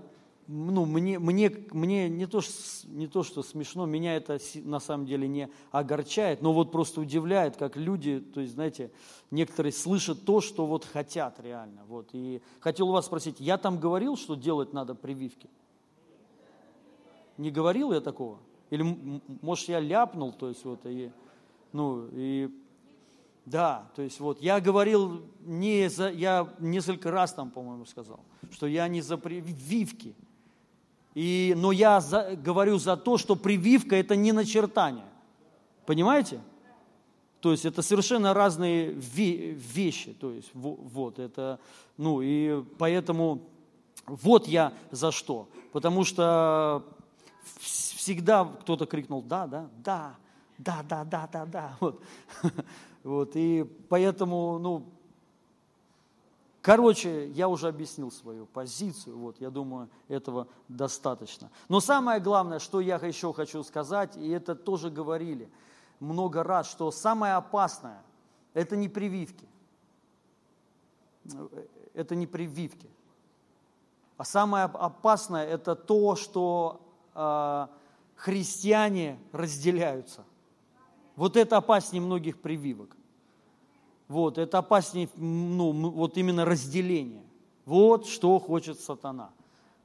ну, 0.48 0.84
мне, 0.84 1.18
мне, 1.18 1.50
мне 1.70 2.08
не, 2.08 2.26
то, 2.26 2.40
не 2.86 3.06
то, 3.06 3.22
что 3.22 3.42
смешно, 3.42 3.86
меня 3.86 4.16
это 4.16 4.38
на 4.56 4.80
самом 4.80 5.06
деле 5.06 5.28
не 5.28 5.48
огорчает, 5.70 6.42
но 6.42 6.52
вот 6.52 6.72
просто 6.72 7.00
удивляет, 7.00 7.56
как 7.56 7.76
люди, 7.76 8.20
то 8.20 8.40
есть, 8.40 8.54
знаете, 8.54 8.90
некоторые 9.30 9.72
слышат 9.72 10.24
то, 10.24 10.40
что 10.40 10.66
вот 10.66 10.84
хотят 10.84 11.38
реально. 11.40 11.84
Вот. 11.86 12.10
И 12.12 12.42
хотел 12.60 12.88
у 12.88 12.92
вас 12.92 13.06
спросить, 13.06 13.36
я 13.38 13.56
там 13.56 13.78
говорил, 13.78 14.16
что 14.16 14.34
делать 14.34 14.72
надо 14.72 14.94
прививки? 14.94 15.48
Не 17.42 17.50
говорил 17.50 17.92
я 17.92 18.00
такого? 18.00 18.38
Или, 18.70 18.96
может, 19.42 19.68
я 19.68 19.80
ляпнул, 19.80 20.32
то 20.32 20.48
есть 20.48 20.64
вот, 20.64 20.80
и, 20.84 21.10
ну, 21.72 22.06
и, 22.12 22.48
да, 23.44 23.90
то 23.96 24.02
есть 24.02 24.20
вот, 24.20 24.40
я 24.40 24.60
говорил 24.60 25.22
не 25.40 25.90
за, 25.90 26.08
я 26.10 26.48
несколько 26.60 27.10
раз 27.10 27.34
там, 27.34 27.50
по-моему, 27.50 27.84
сказал, 27.84 28.20
что 28.52 28.66
я 28.66 28.86
не 28.86 29.00
за 29.00 29.18
прививки, 29.18 30.14
и, 31.14 31.54
но 31.56 31.72
я 31.72 32.00
за, 32.00 32.36
говорю 32.36 32.78
за 32.78 32.96
то, 32.96 33.18
что 33.18 33.34
прививка– 33.34 33.96
это 33.96 34.14
не 34.14 34.32
начертание. 34.32 35.04
Понимаете? 35.84 36.40
То 37.40 37.50
есть 37.50 37.64
это 37.64 37.82
совершенно 37.82 38.32
разные 38.32 38.92
вещи. 38.92 40.12
То 40.12 40.30
есть 40.30 40.50
вот 40.54 41.18
это, 41.18 41.58
ну 41.96 42.22
и 42.22 42.62
поэтому 42.78 43.40
вот 44.06 44.46
я 44.46 44.72
за 44.92 45.10
что. 45.10 45.48
Потому 45.72 46.04
что 46.04 46.84
всегда 47.60 48.44
кто-то 48.44 48.86
крикнул 48.86 49.22
«да, 49.22 49.46
да, 49.46 49.68
да, 49.78 50.16
да, 50.58 50.82
да, 50.82 51.04
да, 51.04 51.28
да, 51.32 51.46
да». 51.46 51.76
Вот. 51.80 52.02
вот. 53.04 53.30
И 53.34 53.64
поэтому, 53.88 54.58
ну, 54.58 54.84
короче, 56.60 57.28
я 57.30 57.48
уже 57.48 57.68
объяснил 57.68 58.10
свою 58.10 58.46
позицию, 58.46 59.18
вот, 59.18 59.40
я 59.40 59.50
думаю, 59.50 59.88
этого 60.08 60.48
достаточно. 60.68 61.50
Но 61.68 61.80
самое 61.80 62.20
главное, 62.20 62.58
что 62.58 62.80
я 62.80 62.96
еще 62.96 63.32
хочу 63.32 63.62
сказать, 63.62 64.16
и 64.16 64.28
это 64.28 64.54
тоже 64.54 64.90
говорили 64.90 65.48
много 66.00 66.42
раз, 66.42 66.70
что 66.70 66.90
самое 66.90 67.34
опасное– 67.34 68.02
это 68.54 68.76
не 68.76 68.88
прививки. 68.88 69.46
Это 71.94 72.14
не 72.14 72.26
прививки. 72.26 72.90
А 74.16 74.24
самое 74.24 74.64
опасное– 74.64 75.46
это 75.46 75.74
то, 75.74 76.16
что 76.16 76.80
э, 77.14 77.66
христиане 78.16 79.18
разделяются. 79.32 80.24
Вот 81.16 81.36
это 81.36 81.56
опаснее 81.58 82.02
многих 82.02 82.40
прививок. 82.40 82.96
Вот, 84.08 84.38
это 84.38 84.58
опаснее, 84.58 85.08
ну, 85.16 85.72
вот 85.72 86.16
именно 86.18 86.44
разделение. 86.44 87.24
Вот 87.64 88.06
что 88.06 88.38
хочет 88.38 88.80
сатана. 88.80 89.30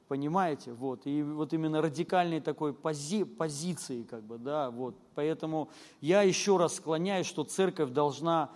Понимаете? 0.08 0.72
Вот. 0.72 1.06
И 1.06 1.22
вот 1.22 1.52
именно 1.52 1.82
радикальной 1.82 2.40
такой 2.40 2.72
пози, 2.72 3.24
позиции, 3.24 4.04
как 4.04 4.22
бы, 4.22 4.38
да, 4.38 4.70
вот. 4.70 4.94
Поэтому 5.14 5.68
я 6.00 6.22
еще 6.22 6.56
раз 6.56 6.76
склоняюсь, 6.76 7.26
что 7.26 7.44
церковь 7.44 7.90
должна 7.90 8.50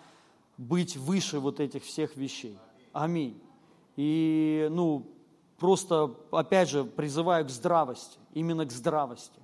быть 0.57 0.97
выше 0.97 1.41
вот 1.41 1.61
этих 1.61 1.85
всех 1.85 2.17
вещей. 2.17 2.59
Аминь. 2.93 3.39
И, 3.97 4.69
ну, 4.71 5.07
просто, 5.63 6.13
опять 6.33 6.69
же, 6.69 6.83
призываю 6.83 7.47
к 7.47 7.49
здравости, 7.49 8.19
именно 8.35 8.67
к 8.67 8.73
здравости, 8.73 9.39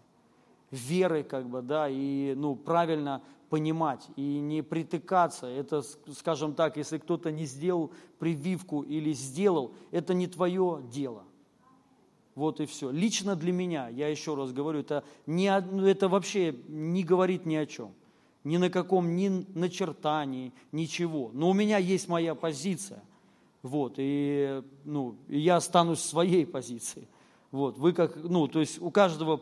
веры, 0.73 1.23
как 1.23 1.49
бы, 1.49 1.63
да, 1.63 1.89
и, 1.89 2.35
ну, 2.35 2.57
правильно 2.57 3.23
понимать 3.51 4.05
и 4.17 4.41
не 4.41 4.63
притыкаться. 4.63 5.47
Это, 5.47 5.81
скажем 6.13 6.55
так, 6.55 6.77
если 6.77 6.99
кто-то 6.99 7.31
не 7.31 7.47
сделал 7.47 7.93
прививку 8.19 8.83
или 8.83 9.13
сделал, 9.13 9.75
это 9.93 10.13
не 10.13 10.27
твое 10.27 10.83
дело. 10.91 11.23
Вот 12.35 12.59
и 12.59 12.67
все. 12.67 12.91
Лично 12.91 13.37
для 13.37 13.53
меня, 13.53 13.89
я 13.89 14.09
еще 14.09 14.35
раз 14.35 14.53
говорю, 14.53 14.81
это, 14.81 15.05
не, 15.25 15.57
ну, 15.71 15.87
это 15.87 16.09
вообще 16.09 16.53
не 16.67 17.05
говорит 17.05 17.47
ни 17.47 17.55
о 17.55 17.65
чем. 17.65 17.93
Ни 18.43 18.57
на 18.57 18.71
каком, 18.71 19.15
ни 19.15 19.47
начертании, 19.57 20.53
ничего. 20.73 21.31
Но 21.33 21.49
у 21.49 21.53
меня 21.53 21.79
есть 21.79 22.09
моя 22.09 22.35
позиция. 22.35 23.05
Вот, 23.63 23.95
и, 23.97 24.63
ну, 24.85 25.17
и 25.29 25.39
я 25.39 25.57
останусь 25.57 25.99
в 25.99 26.07
своей 26.07 26.47
позиции. 26.47 27.09
Вот, 27.51 27.79
вы 27.79 27.93
как, 27.93 28.17
ну, 28.17 28.47
то 28.47 28.61
есть 28.61 28.81
у 28.81 28.91
каждого 28.91 29.41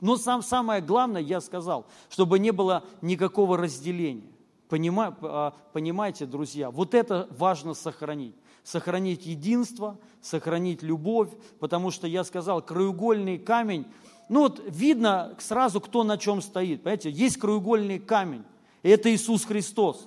но 0.00 0.16
сам, 0.16 0.42
самое 0.42 0.80
главное, 0.80 1.20
я 1.20 1.40
сказал, 1.40 1.86
чтобы 2.08 2.38
не 2.38 2.52
было 2.52 2.84
никакого 3.02 3.56
разделения. 3.56 4.30
Понима, 4.68 5.16
а, 5.22 5.54
понимаете, 5.72 6.26
друзья, 6.26 6.70
вот 6.70 6.94
это 6.94 7.26
важно 7.30 7.74
сохранить. 7.74 8.34
Сохранить 8.62 9.26
единство, 9.26 9.98
сохранить 10.20 10.82
любовь, 10.82 11.30
потому 11.58 11.90
что 11.90 12.06
я 12.06 12.22
сказал, 12.22 12.60
краеугольный 12.60 13.38
камень, 13.38 13.86
ну 14.28 14.40
вот 14.40 14.62
видно 14.68 15.34
сразу, 15.38 15.80
кто 15.80 16.04
на 16.04 16.18
чем 16.18 16.42
стоит. 16.42 16.82
Понимаете, 16.82 17.10
есть 17.10 17.38
краеугольный 17.38 17.98
камень, 17.98 18.44
и 18.82 18.90
это 18.90 19.12
Иисус 19.12 19.44
Христос. 19.46 20.06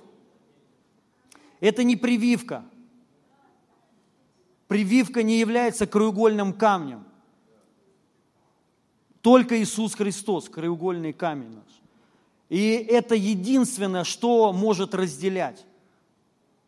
Это 1.60 1.82
не 1.82 1.96
прививка. 1.96 2.64
Прививка 4.72 5.22
не 5.22 5.38
является 5.38 5.86
краеугольным 5.86 6.54
камнем. 6.54 7.04
Только 9.20 9.62
Иисус 9.62 9.94
Христос, 9.94 10.48
краеугольный 10.48 11.12
камень 11.12 11.50
наш. 11.50 11.82
И 12.48 12.70
это 12.70 13.14
единственное, 13.14 14.04
что 14.04 14.50
может 14.54 14.94
разделять. 14.94 15.66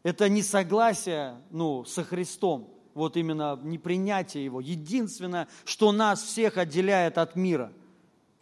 Это 0.02 0.28
несогласие 0.28 1.36
ну, 1.50 1.86
со 1.86 2.04
Христом, 2.04 2.68
вот 2.92 3.16
именно 3.16 3.58
непринятие 3.62 4.44
Его. 4.44 4.60
Единственное, 4.60 5.48
что 5.64 5.90
нас 5.90 6.22
всех 6.22 6.58
отделяет 6.58 7.16
от 7.16 7.36
мира. 7.36 7.72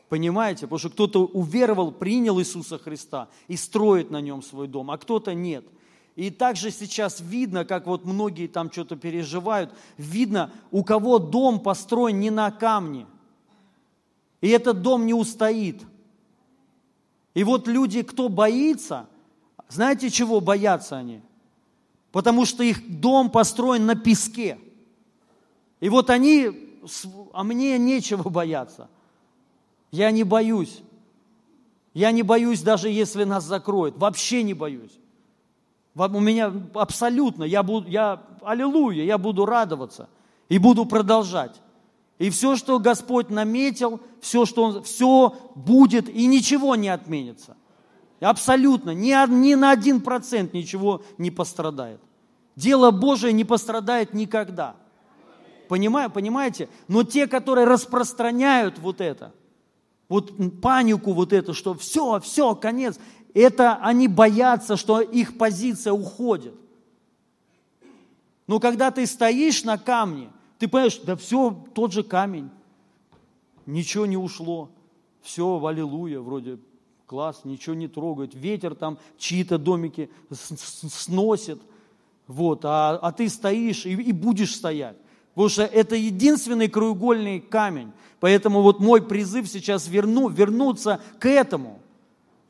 Понимаете? 0.09 0.63
Потому 0.63 0.81
что 0.81 0.91
кто-то 0.91 1.25
уверовал, 1.25 1.93
принял 1.93 2.41
Иисуса 2.41 2.79
Христа 2.79 3.29
и 3.47 3.57
строит 3.57 4.11
на 4.11 4.21
нем 4.21 4.43
свой 4.43 4.67
дом, 4.67 4.91
а 4.91 4.99
кто-то 4.99 5.35
нет. 5.35 5.65
И 6.15 6.31
также 6.31 6.71
сейчас 6.71 7.21
видно, 7.21 7.65
как 7.65 7.87
вот 7.87 8.05
многие 8.05 8.47
там 8.47 8.71
что-то 8.71 8.97
переживают, 8.97 9.73
видно, 9.97 10.51
у 10.71 10.85
кого 10.85 11.19
дом 11.19 11.61
построен 11.61 12.21
не 12.21 12.31
на 12.31 12.51
камне– 12.51 13.07
и 14.43 14.49
этот 14.49 14.83
дом 14.83 15.07
не 15.07 15.15
устоит. 15.15 15.83
И 17.33 17.45
вот 17.45 17.67
люди, 17.67 18.03
кто 18.03 18.29
боится, 18.29 19.09
знаете, 19.69 20.11
чего 20.11 20.41
боятся 20.41 20.99
они? 20.99 21.23
Потому 22.11 22.45
что 22.45 22.63
их 22.63 23.01
дом 23.01 23.31
построен 23.31 23.87
на 23.87 23.95
песке. 23.95 24.59
И 25.81 25.89
вот 25.89 26.11
они, 26.11 26.51
а 27.33 27.45
мне 27.45 27.79
нечего 27.79 28.29
бояться. 28.29 28.91
Я 29.93 30.11
не 30.11 30.25
боюсь. 30.25 30.83
Я 31.95 32.11
не 32.11 32.23
боюсь, 32.23 32.63
даже 32.63 32.91
если 32.91 33.25
нас 33.25 33.45
закроют. 33.45 33.97
Вообще 33.97 34.43
не 34.43 34.55
боюсь. 34.55 34.99
У 35.95 36.21
меня 36.21 36.53
абсолютно, 36.75 37.45
я 37.45 37.63
буду, 37.63 37.89
я, 37.89 38.23
аллилуйя, 38.43 39.05
я 39.05 39.19
буду 39.19 39.45
радоваться 39.45 40.09
и 40.49 40.59
буду 40.59 40.87
продолжать. 40.87 41.61
И 42.19 42.31
все, 42.31 42.57
что 42.57 42.79
Господь 42.79 43.31
наметил, 43.31 44.01
все, 44.21 44.47
что 44.47 44.65
Он, 44.65 44.83
все 44.85 45.37
будет, 45.55 46.09
и 46.09 46.27
ничего 46.27 46.77
не 46.77 46.89
отменится. 46.89 47.57
Абсолютно, 48.21 48.91
ни, 48.91 49.13
ни 49.31 49.55
на 49.55 49.73
один 49.73 50.01
процент 50.01 50.55
ничего 50.55 51.03
не 51.19 51.31
пострадает. 51.31 52.01
Дело 52.55 52.91
Божие 52.91 53.33
не 53.33 53.45
пострадает 53.45 54.15
никогда. 54.15 54.77
Понимаю, 55.69 56.11
понимаете? 56.11 56.69
Но 56.87 57.03
те, 57.03 57.27
которые 57.27 57.67
распространяют 57.67 58.79
вот 58.79 59.01
это, 59.01 59.33
вот 60.09 60.33
панику 60.61 61.13
вот 61.13 61.33
эту, 61.33 61.55
что 61.55 61.75
все, 61.75 62.21
все, 62.21 62.55
конец, 62.55 63.01
это 63.35 63.77
они 63.77 64.09
боятся, 64.09 64.77
что 64.77 65.01
их 65.01 65.39
позиция 65.39 65.93
уходит. 65.93 66.55
Но 68.47 68.61
когда 68.61 68.91
ты 68.91 69.07
стоишь 69.07 69.65
на 69.65 69.79
камне– 69.79 70.31
ты 70.63 70.69
понимаешь, 70.69 71.01
да 71.05 71.17
все, 71.17 71.61
тот 71.75 71.93
же 71.93 72.05
камень, 72.05 72.49
ничего 73.67 74.07
не 74.07 74.17
ушло, 74.17 74.71
все, 75.21 75.61
аллилуйя, 75.67 76.21
вроде 76.21 76.61
класс, 77.07 77.41
ничего 77.43 77.75
не 77.75 77.89
трогает, 77.89 78.33
ветер 78.33 78.77
там 78.77 78.99
чьи-то 79.19 79.59
домики 79.59 80.09
сносит, 80.31 81.61
вот, 82.29 82.61
а, 82.65 82.97
а 83.03 83.11
ты 83.11 83.29
стоишь 83.29 83.87
и, 83.87 83.91
и 83.91 84.13
будешь 84.13 84.55
стоять. 84.55 84.97
Потому 85.35 85.49
что 85.49 85.65
это 85.65 85.97
единственный 85.97 86.69
краеугольный 86.69 87.41
камень. 87.41 87.91
Поэтому 88.21 88.63
вот 88.63 88.79
мой 88.79 89.03
призыв 89.03 89.49
сейчас 89.49 89.89
верну, 89.89 90.29
вернуться 90.29 91.01
к 91.19 91.29
этому. 91.29 91.81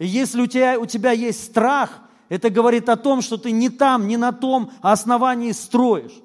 И 0.02 0.06
если 0.08 0.42
у 0.42 0.48
тебя, 0.48 0.80
у 0.80 0.84
тебя 0.84 1.12
есть 1.12 1.44
страх, 1.44 2.00
это 2.28 2.50
говорит 2.50 2.88
о 2.88 2.96
том, 2.96 3.22
что 3.22 3.36
ты 3.36 3.52
не 3.52 3.70
там, 3.70 4.08
не 4.08 4.16
на 4.16 4.32
том 4.32 4.72
основании 4.80 5.52
строишь. 5.52 6.20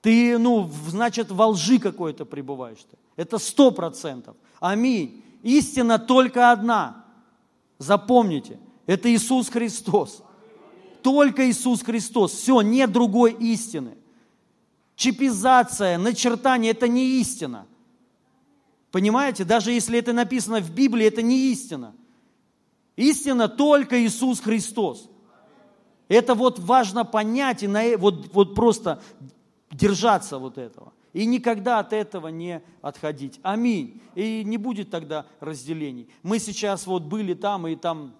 Ты, 0.00 0.38
ну, 0.38 0.70
значит, 0.88 1.30
во 1.30 1.48
лжи 1.48 1.78
какой-то 1.78 2.24
пребываешь. 2.24 2.78
-то. 2.78 2.96
Это 3.16 3.36
сто 3.36 3.72
процентов. 3.72 4.36
Аминь. 4.58 5.22
Истина 5.42 5.98
только 5.98 6.50
одна. 6.50 7.04
Запомните, 7.76 8.58
это 8.86 9.12
Иисус 9.14 9.50
Христос. 9.50 10.22
Только 11.02 11.50
Иисус 11.50 11.82
Христос. 11.82 12.32
Все, 12.32 12.62
нет 12.62 12.90
другой 12.90 13.32
истины. 13.32 13.98
Чипизация, 14.96 15.98
начертание– 15.98 16.70
это 16.72 16.88
не 16.88 17.20
истина. 17.20 17.66
Понимаете? 18.90 19.44
Даже 19.44 19.72
если 19.72 19.98
это 19.98 20.14
написано 20.14 20.60
в 20.60 20.70
Библии, 20.70 21.06
это 21.06 21.20
не 21.20 21.52
истина. 21.52 21.92
Истина 22.96 23.48
только 23.48 24.04
Иисус 24.04 24.40
Христос. 24.40 25.08
Это 26.08 26.34
вот 26.34 26.58
важно 26.58 27.04
понять 27.04 27.62
и 27.62 27.66
на, 27.66 27.96
вот, 27.96 28.32
вот 28.32 28.54
просто 28.54 29.00
держаться 29.70 30.38
вот 30.38 30.58
этого. 30.58 30.92
И 31.12 31.26
никогда 31.26 31.78
от 31.78 31.92
этого 31.92 32.28
не 32.28 32.62
отходить. 32.80 33.38
Аминь. 33.42 34.00
И 34.14 34.42
не 34.44 34.56
будет 34.56 34.90
тогда 34.90 35.26
разделений. 35.40 36.08
Мы 36.22 36.38
сейчас 36.38 36.86
вот 36.86 37.04
были 37.04 37.34
там, 37.34 37.66
и 37.66 37.76
там 37.76 38.14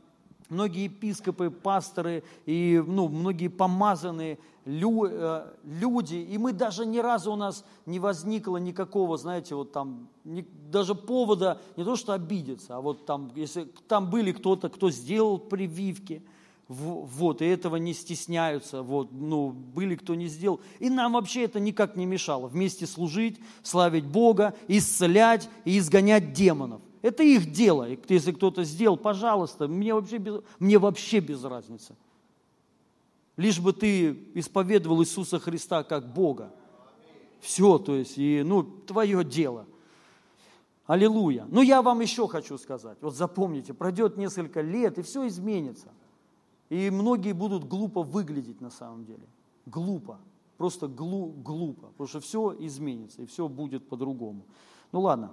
многие 0.48 0.84
епископы, 0.84 1.50
пасторы 1.50 2.22
и 2.44 2.82
ну, 2.86 3.08
многие 3.08 3.48
помазанные 3.48 4.38
э, 4.64 5.46
люди, 5.64 6.14
и 6.14 6.38
мы 6.38 6.52
даже 6.52 6.86
ни 6.86 6.98
разу 6.98 7.32
у 7.32 7.36
нас 7.36 7.64
не 7.86 7.98
возникло 7.98 8.56
никакого, 8.56 9.18
знаете, 9.18 9.54
вот 9.54 9.72
там, 9.72 10.08
не, 10.24 10.46
даже 10.70 10.94
повода 10.94 11.60
не 11.76 11.84
то, 11.84 11.96
что 11.96 12.12
обидеться, 12.12 12.76
а 12.76 12.80
вот 12.80 13.06
там, 13.06 13.30
если 13.34 13.64
там 13.88 14.10
были 14.10 14.32
кто-то, 14.32 14.68
кто 14.68 14.90
сделал 14.90 15.38
прививки, 15.38 16.22
вот, 16.68 17.42
и 17.42 17.44
этого 17.44 17.76
не 17.76 17.92
стесняются, 17.92 18.82
вот, 18.82 19.08
ну, 19.12 19.50
были, 19.50 19.94
кто 19.94 20.14
не 20.14 20.26
сделал. 20.28 20.60
И 20.78 20.88
нам 20.88 21.12
вообще 21.12 21.42
это 21.42 21.60
никак 21.60 21.96
не 21.96 22.06
мешало. 22.06 22.46
Вместе 22.46 22.86
служить, 22.86 23.40
славить 23.62 24.06
Бога, 24.06 24.54
исцелять 24.68 25.50
и 25.66 25.78
изгонять 25.78 26.32
демонов. 26.32 26.80
Это 27.02 27.24
их 27.24 27.52
дело. 27.52 27.86
Если 28.08 28.32
кто-то 28.32 28.64
сделал, 28.64 28.96
пожалуйста, 28.96 29.68
мне 29.68 29.92
вообще 29.92 30.18
без, 30.18 30.40
мне 30.60 30.78
вообще 30.78 31.20
без 31.20 31.44
разницы. 31.44 31.94
Лишь 33.36 33.60
бы 33.60 33.72
ты 33.72 34.10
исповедовал 34.34 35.02
Иисуса 35.02 35.38
Христа 35.38 35.84
как 35.84 36.12
Бога. 36.12 36.52
Все, 37.40 37.78
то 37.78 37.94
есть, 37.94 38.18
и, 38.18 38.42
ну, 38.44 38.62
твое 38.62 39.24
дело. 39.24 39.66
Аллилуйя. 40.86 41.46
Ну, 41.48 41.62
я 41.62 41.80
вам 41.80 42.00
еще 42.00 42.28
хочу 42.28 42.58
сказать. 42.58 42.98
Вот 43.00 43.16
запомните, 43.16 43.72
пройдет 43.72 44.16
несколько 44.16 44.60
лет, 44.60 44.98
и 44.98 45.02
все 45.02 45.26
изменится. 45.26 45.88
И 46.68 46.90
многие 46.90 47.32
будут 47.32 47.64
глупо 47.64 48.02
выглядеть 48.02 48.60
на 48.60 48.70
самом 48.70 49.04
деле. 49.04 49.26
Глупо. 49.66 50.18
Просто 50.56 50.88
глу, 50.88 51.32
глупо. 51.32 51.88
Потому 51.88 52.08
что 52.08 52.20
все 52.20 52.54
изменится, 52.58 53.22
и 53.22 53.26
все 53.26 53.48
будет 53.48 53.88
по-другому. 53.88 54.44
Ну 54.92 55.00
ладно. 55.00 55.32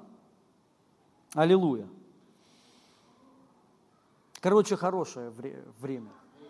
Аллилуйя. 1.34 1.88
Короче, 4.40 4.76
хорошее 4.76 5.32
время. 5.80 6.10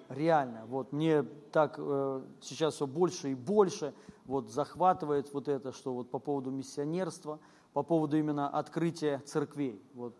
Реально. 0.10 0.65
Вот 0.65 0.91
мне 0.91 1.24
так 1.52 1.76
э, 1.78 2.22
сейчас 2.41 2.76
все 2.76 2.88
больше 2.88 3.32
и 3.32 3.36
больше 3.36 3.93
вот 4.26 4.50
захватывает 4.50 5.32
вот 5.34 5.48
это, 5.48 5.72
что 5.72 5.93
вот 5.93 6.10
по 6.10 6.17
поводу 6.17 6.50
миссионерства, 6.50 7.39
по 7.74 7.84
поводу 7.84 8.17
именно 8.17 8.50
открытия 8.50 9.19
церквей. 9.26 9.80
Вот 9.93 10.15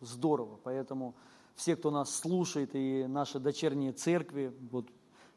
здорово. 0.00 0.58
Поэтому 0.62 1.14
все, 1.54 1.74
кто 1.74 1.90
нас 1.90 2.14
слушает, 2.14 2.70
и 2.74 3.06
наши 3.06 3.38
дочерние 3.38 3.92
церкви, 3.92 4.52
вот 4.70 4.86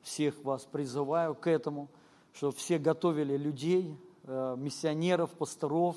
всех 0.02 0.44
вас 0.44 0.66
призываю 0.66 1.34
к 1.34 1.48
этому, 1.48 1.90
что 2.34 2.52
все 2.52 2.78
готовили 2.80 3.38
людей, 3.38 3.98
э, 4.24 4.56
миссионеров, 4.58 5.32
пасторов, 5.32 5.96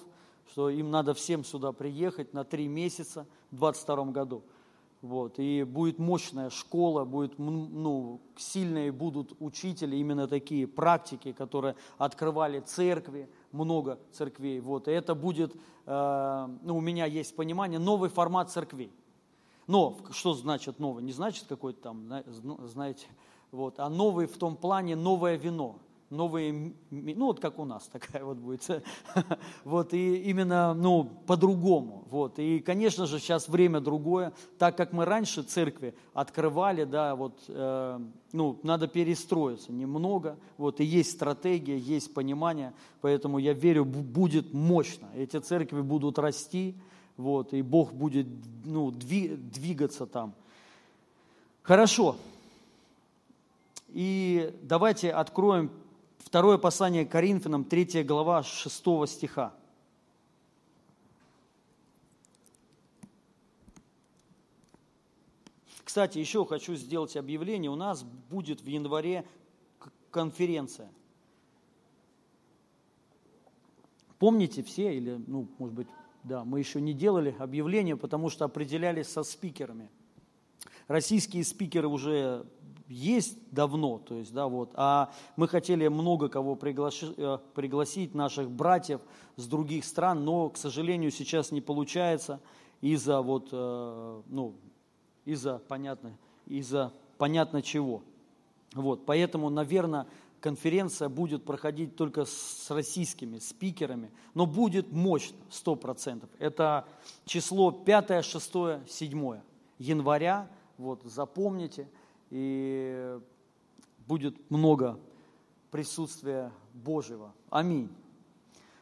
что 0.53 0.71
им 0.71 0.91
надо 0.91 1.13
всем 1.15 1.45
сюда 1.45 1.73
приехать 1.73 2.33
на 2.33 2.45
три 2.45 2.69
месяца 2.69 3.27
в 3.51 3.59
2022 3.59 4.05
году. 4.13 4.43
Вот, 5.07 5.39
и 5.39 5.63
будет 5.63 5.99
мощная 5.99 6.51
школа, 6.51 7.05
будет, 7.05 7.39
ну, 7.39 8.21
сильные 8.37 8.91
будут 8.91 9.37
учители, 9.39 9.97
именно 9.97 10.27
такие 10.27 10.67
практики, 10.67 11.33
которые 11.33 11.77
открывали 11.97 12.59
церкви, 12.61 13.29
много 13.53 14.01
церквей. 14.11 14.59
Вот, 14.61 14.89
и 14.89 14.91
это 14.91 15.15
будет, 15.15 15.55
э, 15.87 16.49
ну, 16.63 16.77
у 16.77 16.81
меня 16.81 17.07
есть 17.07 17.37
понимание, 17.37 17.79
новый 17.79 18.11
формат 18.11 18.51
церквей. 18.51 18.91
Но 19.69 19.97
что 20.11 20.35
значит 20.35 20.81
новый? 20.81 21.05
Не 21.05 21.13
значит 21.13 21.47
какой-то 21.49 21.81
там, 21.81 22.13
знаете, 22.65 23.07
вот, 23.53 23.79
а 23.79 23.89
новый 23.89 24.27
в 24.27 24.37
том 24.37 24.57
плане 24.57 24.97
новое 24.97 25.37
вино 25.37 25.79
новые, 26.11 26.73
ну 26.91 27.27
вот 27.27 27.41
как 27.41 27.59
у 27.59 27.65
нас 27.65 27.87
такая 27.93 28.25
вот 28.25 28.39
будет, 28.39 28.85
вот 29.65 29.93
и 29.93 30.17
именно, 30.31 30.75
ну, 30.75 31.05
по-другому, 31.27 32.05
вот, 32.11 32.39
и, 32.39 32.61
конечно 32.61 33.07
же, 33.07 33.19
сейчас 33.19 33.49
время 33.49 33.81
другое, 33.81 34.33
так 34.59 34.77
как 34.77 34.93
мы 34.93 35.05
раньше 35.05 35.43
церкви 35.43 35.95
открывали, 36.15 36.85
да, 36.85 37.15
вот, 37.17 37.45
э, 37.49 38.01
ну, 38.33 38.59
надо 38.63 38.87
перестроиться 38.87 39.73
немного, 39.73 40.39
вот, 40.59 40.81
и 40.81 40.85
есть 40.85 41.13
стратегия, 41.13 41.79
есть 41.79 42.15
понимание, 42.15 42.73
поэтому 43.01 43.39
я 43.39 43.53
верю, 43.53 43.85
будет 43.85 44.53
мощно, 44.53 45.09
эти 45.17 45.39
церкви 45.39 45.81
будут 45.81 46.19
расти, 46.19 46.77
вот, 47.17 47.53
и 47.55 47.63
Бог 47.63 47.93
будет, 47.93 48.27
ну, 48.65 48.91
двигаться 48.91 50.07
там. 50.07 50.35
Хорошо, 51.63 52.17
и 53.89 54.55
давайте 54.63 55.11
откроем 55.11 55.71
Второе 56.27 56.59
послание 56.59 57.07
Коринфянам, 57.07 57.65
3 57.65 58.03
глава, 58.03 58.43
6 58.43 58.85
стиха. 59.07 59.55
Кстати, 65.85 66.19
еще 66.19 66.45
хочу 66.45 66.75
сделать 66.75 67.17
объявление. 67.17 67.71
У 67.71 67.77
нас 67.77 68.03
будет 68.03 68.61
в 68.61 68.67
январе 68.67 69.25
конференция. 70.11 70.91
Помните 74.19 74.65
все, 74.65 74.97
или, 74.97 75.23
ну, 75.29 75.47
может 75.59 75.77
быть, 75.77 75.87
да, 76.25 76.45
мы 76.45 76.59
еще 76.59 76.81
не 76.81 76.93
делали 76.93 77.37
объявление, 77.39 77.97
потому 77.97 78.31
что 78.31 78.45
определялись 78.45 79.07
со 79.07 79.23
спикерами. 79.23 79.89
Российские 80.89 81.45
спикеры 81.45 81.87
уже 81.87 82.45
есть 82.89 83.39
давно, 83.51 83.99
то 83.99 84.15
есть, 84.15 84.33
да, 84.33 84.47
вот, 84.47 84.71
а 84.75 85.11
мы 85.37 85.49
хотели 85.49 85.89
много 85.89 86.29
кого 86.29 86.55
приглаши, 86.55 87.13
э, 87.17 87.39
пригласить, 87.55 88.15
наших 88.15 88.51
братьев 88.51 89.01
с 89.37 89.47
других 89.47 89.85
стран, 89.85 90.25
но, 90.25 90.51
к 90.51 90.57
сожалению, 90.57 91.11
сейчас 91.11 91.51
не 91.51 91.61
получается 91.61 92.41
из-за 92.81 93.21
вот, 93.23 93.49
э, 93.51 94.23
ну, 94.29 94.55
из-за, 95.25 95.59
понятно, 95.59 96.17
из-за 96.47 96.93
понятно 97.19 97.61
чего. 97.61 98.03
Вот, 98.73 99.05
поэтому, 99.05 99.51
наверное, 99.51 100.07
конференция 100.41 101.09
будет 101.09 101.45
проходить 101.45 101.97
только 101.97 102.25
с 102.25 102.71
российскими 102.71 103.39
спикерами, 103.39 104.13
но 104.35 104.47
будет 104.47 104.93
мощно, 104.93 105.37
100%. 105.51 106.29
Это 106.39 106.87
число 107.25 107.73
5, 107.73 108.25
6, 108.25 108.53
7 108.89 109.41
января, 109.79 110.49
вот, 110.79 111.03
запомните– 111.03 111.89
и 112.31 113.19
будет 114.07 114.51
много 114.51 114.99
присутствия 115.71 116.53
Божьего. 116.73 117.33
Аминь. 117.51 117.89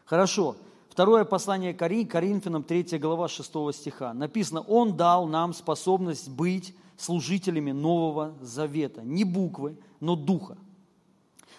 Хорошо. 0.04 0.56
Второе 0.88 1.24
послание 1.24 1.74
Корин, 1.74 2.06
Коринфянам, 2.06 2.62
3 2.62 2.98
глава 2.98 3.26
6 3.26 3.50
стиха. 3.72 4.14
Написано, 4.14 4.60
Он 4.60 4.96
дал 4.96 5.26
нам 5.26 5.52
способность 5.52 6.28
быть 6.28 6.74
служителями 6.96 7.72
Нового 7.72 8.34
Завета. 8.40 9.02
Не 9.02 9.24
буквы, 9.24 9.76
но 9.98 10.14
духа. 10.14 10.56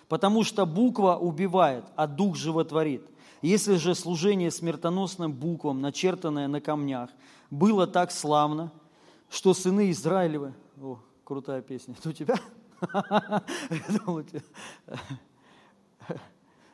Потому 0.07 0.43
что 0.43 0.65
буква 0.65 1.17
убивает, 1.17 1.83
а 1.95 2.07
дух 2.07 2.35
животворит. 2.35 3.01
Если 3.41 3.75
же 3.75 3.93
служение 3.93 4.51
смертоносным 4.51 5.33
буквам, 5.33 5.81
начертанное 5.81 6.47
на 6.47 6.61
камнях, 6.61 7.09
было 7.49 7.87
так 7.87 8.11
славно, 8.11 8.71
что 9.29 9.53
сыны 9.53 9.91
Израилевы... 9.91 10.53
О, 10.81 10.99
крутая 11.25 11.61
песня. 11.61 11.95
Это 11.99 12.09
у 14.07 14.21
тебя? 14.21 14.41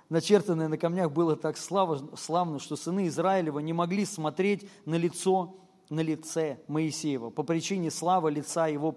Начертанное 0.10 0.68
на 0.68 0.78
камнях 0.78 1.12
было 1.12 1.38
так 1.38 1.58
славно, 1.58 2.60
что 2.60 2.76
сыны 2.76 3.08
Израилева 3.08 3.60
не 3.60 3.72
могли 3.72 4.06
смотреть 4.06 4.70
на 4.86 4.96
лицо, 4.96 5.56
на 5.90 6.02
лице 6.02 6.60
Моисеева 6.68 7.30
по 7.30 7.44
причине 7.44 7.90
славы 7.90 8.30
лица 8.32 8.68
его 8.68 8.94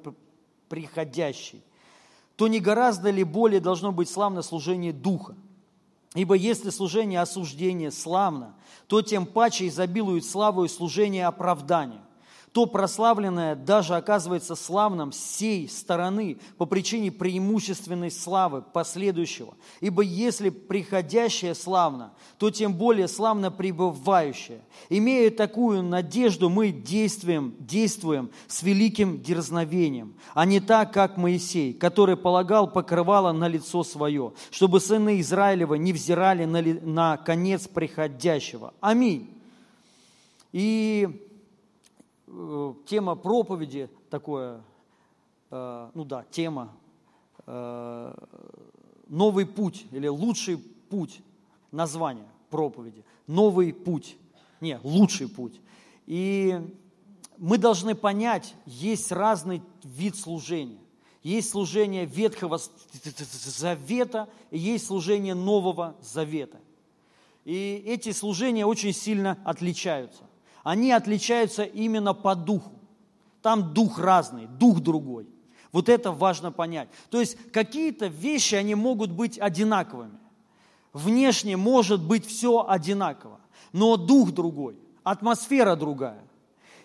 приходящей. 0.69 1.63
То 2.35 2.49
не 2.49 2.59
гораздо 2.59 3.11
ли 3.11 3.23
более 3.23 3.61
должно 3.61 3.93
быть 3.93 4.09
славно 4.11 4.43
служение 4.43 4.93
Духа? 4.93 5.37
Ибо 6.15 6.35
если 6.35 6.71
служение 6.71 7.21
осуждения 7.21 7.93
славно, 7.93 8.57
то 8.89 9.03
тем 9.03 9.25
паче 9.25 9.69
изобилует 9.69 10.25
славу 10.25 10.65
и 10.65 10.69
служение 10.69 11.27
оправдания 11.27 12.03
то 12.55 12.67
прославленное 12.67 13.57
даже 13.57 13.97
оказывается 13.97 14.55
славным 14.55 15.11
сей 15.11 15.69
стороны 15.69 16.39
по 16.57 16.67
причине 16.67 17.11
преимущественной 17.11 18.13
славы 18.13 18.63
последующего. 18.63 19.55
Ибо 19.81 20.03
если 20.03 20.51
приходящее 20.51 21.57
славно, 21.57 22.13
то 22.39 22.53
тем 22.53 22.73
более 22.73 23.09
славно 23.09 23.51
пребывающее. 23.51 24.61
Имея 24.89 25.33
такую 25.33 25.83
надежду, 25.83 26.49
мы 26.49 26.71
действуем, 26.71 27.57
действуем 27.59 28.31
с 28.47 28.63
великим 28.63 29.21
дерзновением, 29.21 30.15
а 30.33 30.45
не 30.45 30.61
так, 30.61 30.93
как 30.93 31.17
Моисей, 31.17 31.75
который 31.75 32.17
полагал 32.17 32.71
покрывало 32.71 33.33
на 33.33 33.49
лицо 33.49 33.83
свое, 33.83 34.33
чтобы 34.53 34.79
сыны 34.79 35.19
Израилева 35.19 35.75
не 35.75 35.93
взирали 35.93 36.45
на, 36.45 36.63
на 36.63 37.17
конец 37.17 37.67
приходящего. 37.67 38.75
Аминь. 38.81 39.29
И 40.53 41.24
тема 42.87 43.15
проповеди 43.15 43.89
такое, 44.11 44.63
э, 45.51 45.91
ну 45.95 46.05
да, 46.05 46.25
тема 46.31 46.73
э, 47.47 48.15
«Новый 49.09 49.47
путь» 49.47 49.87
или 49.93 50.09
«Лучший 50.09 50.59
путь», 50.59 51.21
название 51.71 52.27
проповеди, 52.51 53.05
«Новый 53.27 53.73
путь», 53.73 54.17
не, 54.61 54.81
«Лучший 54.83 55.29
путь». 55.29 55.61
И 56.07 56.61
мы 57.39 57.59
должны 57.59 57.95
понять, 57.95 58.55
есть 58.67 59.13
разный 59.13 59.63
вид 59.83 60.17
служения. 60.17 60.79
Есть 61.23 61.51
служение 61.51 62.05
Ветхого 62.05 62.59
Завета 62.59 64.29
и 64.51 64.59
есть 64.59 64.87
служение 64.87 65.35
Нового 65.35 65.97
Завета. 66.03 66.59
И 67.47 67.83
эти 67.87 68.13
служения 68.13 68.67
очень 68.67 68.93
сильно 68.93 69.39
отличаются 69.45 70.25
они 70.65 70.91
отличаются 70.91 71.63
именно 71.63 72.15
по 72.15 72.35
духу. 72.35 72.73
Там 73.43 73.73
дух 73.75 73.99
разный, 73.99 74.47
дух 74.47 74.81
другой. 74.81 75.29
Вот 75.71 75.89
это 75.89 76.11
важно 76.11 76.51
понять. 76.51 76.89
То 77.11 77.21
есть 77.21 77.37
какие-то 77.53 78.07
вещи, 78.07 78.55
они 78.55 78.75
могут 78.75 79.13
быть 79.13 79.39
одинаковыми. 79.39 80.19
Внешне 80.93 81.57
может 81.57 82.03
быть 82.03 82.25
все 82.27 82.65
одинаково, 82.67 83.41
но 83.73 83.97
дух 83.97 84.33
другой, 84.33 84.77
атмосфера 85.03 85.77
другая. 85.77 86.23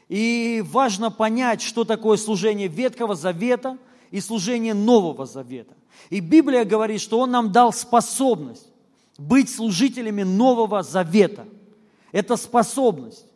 И 0.10 0.64
важно 0.66 1.12
понять, 1.12 1.62
что 1.62 1.86
такое 1.86 2.18
служение 2.18 2.68
Ветхого 2.68 3.16
Завета 3.16 3.78
и 4.10 4.20
служение 4.20 4.74
Нового 4.74 5.28
Завета. 5.28 5.76
И 6.10 6.20
Библия 6.20 6.66
говорит, 6.66 7.00
что 7.00 7.20
Он 7.20 7.32
нам 7.32 7.52
дал 7.52 7.72
способность 7.72 8.68
быть 9.20 9.50
служителями 9.54 10.24
Нового 10.24 10.82
Завета. 10.82 11.46
Это 12.12 12.36
способность. 12.36 13.29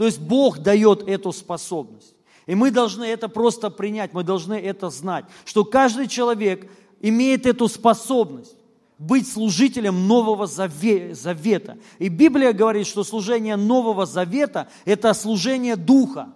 То 0.00 0.06
есть 0.06 0.18
Бог 0.18 0.60
дает 0.60 1.06
эту 1.06 1.30
способность. 1.30 2.14
И 2.46 2.54
мы 2.54 2.70
должны 2.70 3.04
это 3.04 3.28
просто 3.28 3.68
принять, 3.68 4.14
мы 4.14 4.24
должны 4.24 4.54
это 4.54 4.88
знать, 4.88 5.26
что 5.44 5.62
каждый 5.62 6.06
человек 6.06 6.72
имеет 7.02 7.44
эту 7.44 7.68
способность 7.68 8.56
быть 8.96 9.30
служителем 9.30 10.08
Нового 10.08 10.46
Завета. 10.46 11.76
И 11.98 12.08
Библия 12.08 12.54
говорит, 12.54 12.86
что 12.86 13.04
служение 13.04 13.56
Нового 13.56 14.06
Завета– 14.06 14.68
это 14.86 15.12
служение 15.12 15.76
Духа. 15.76 16.32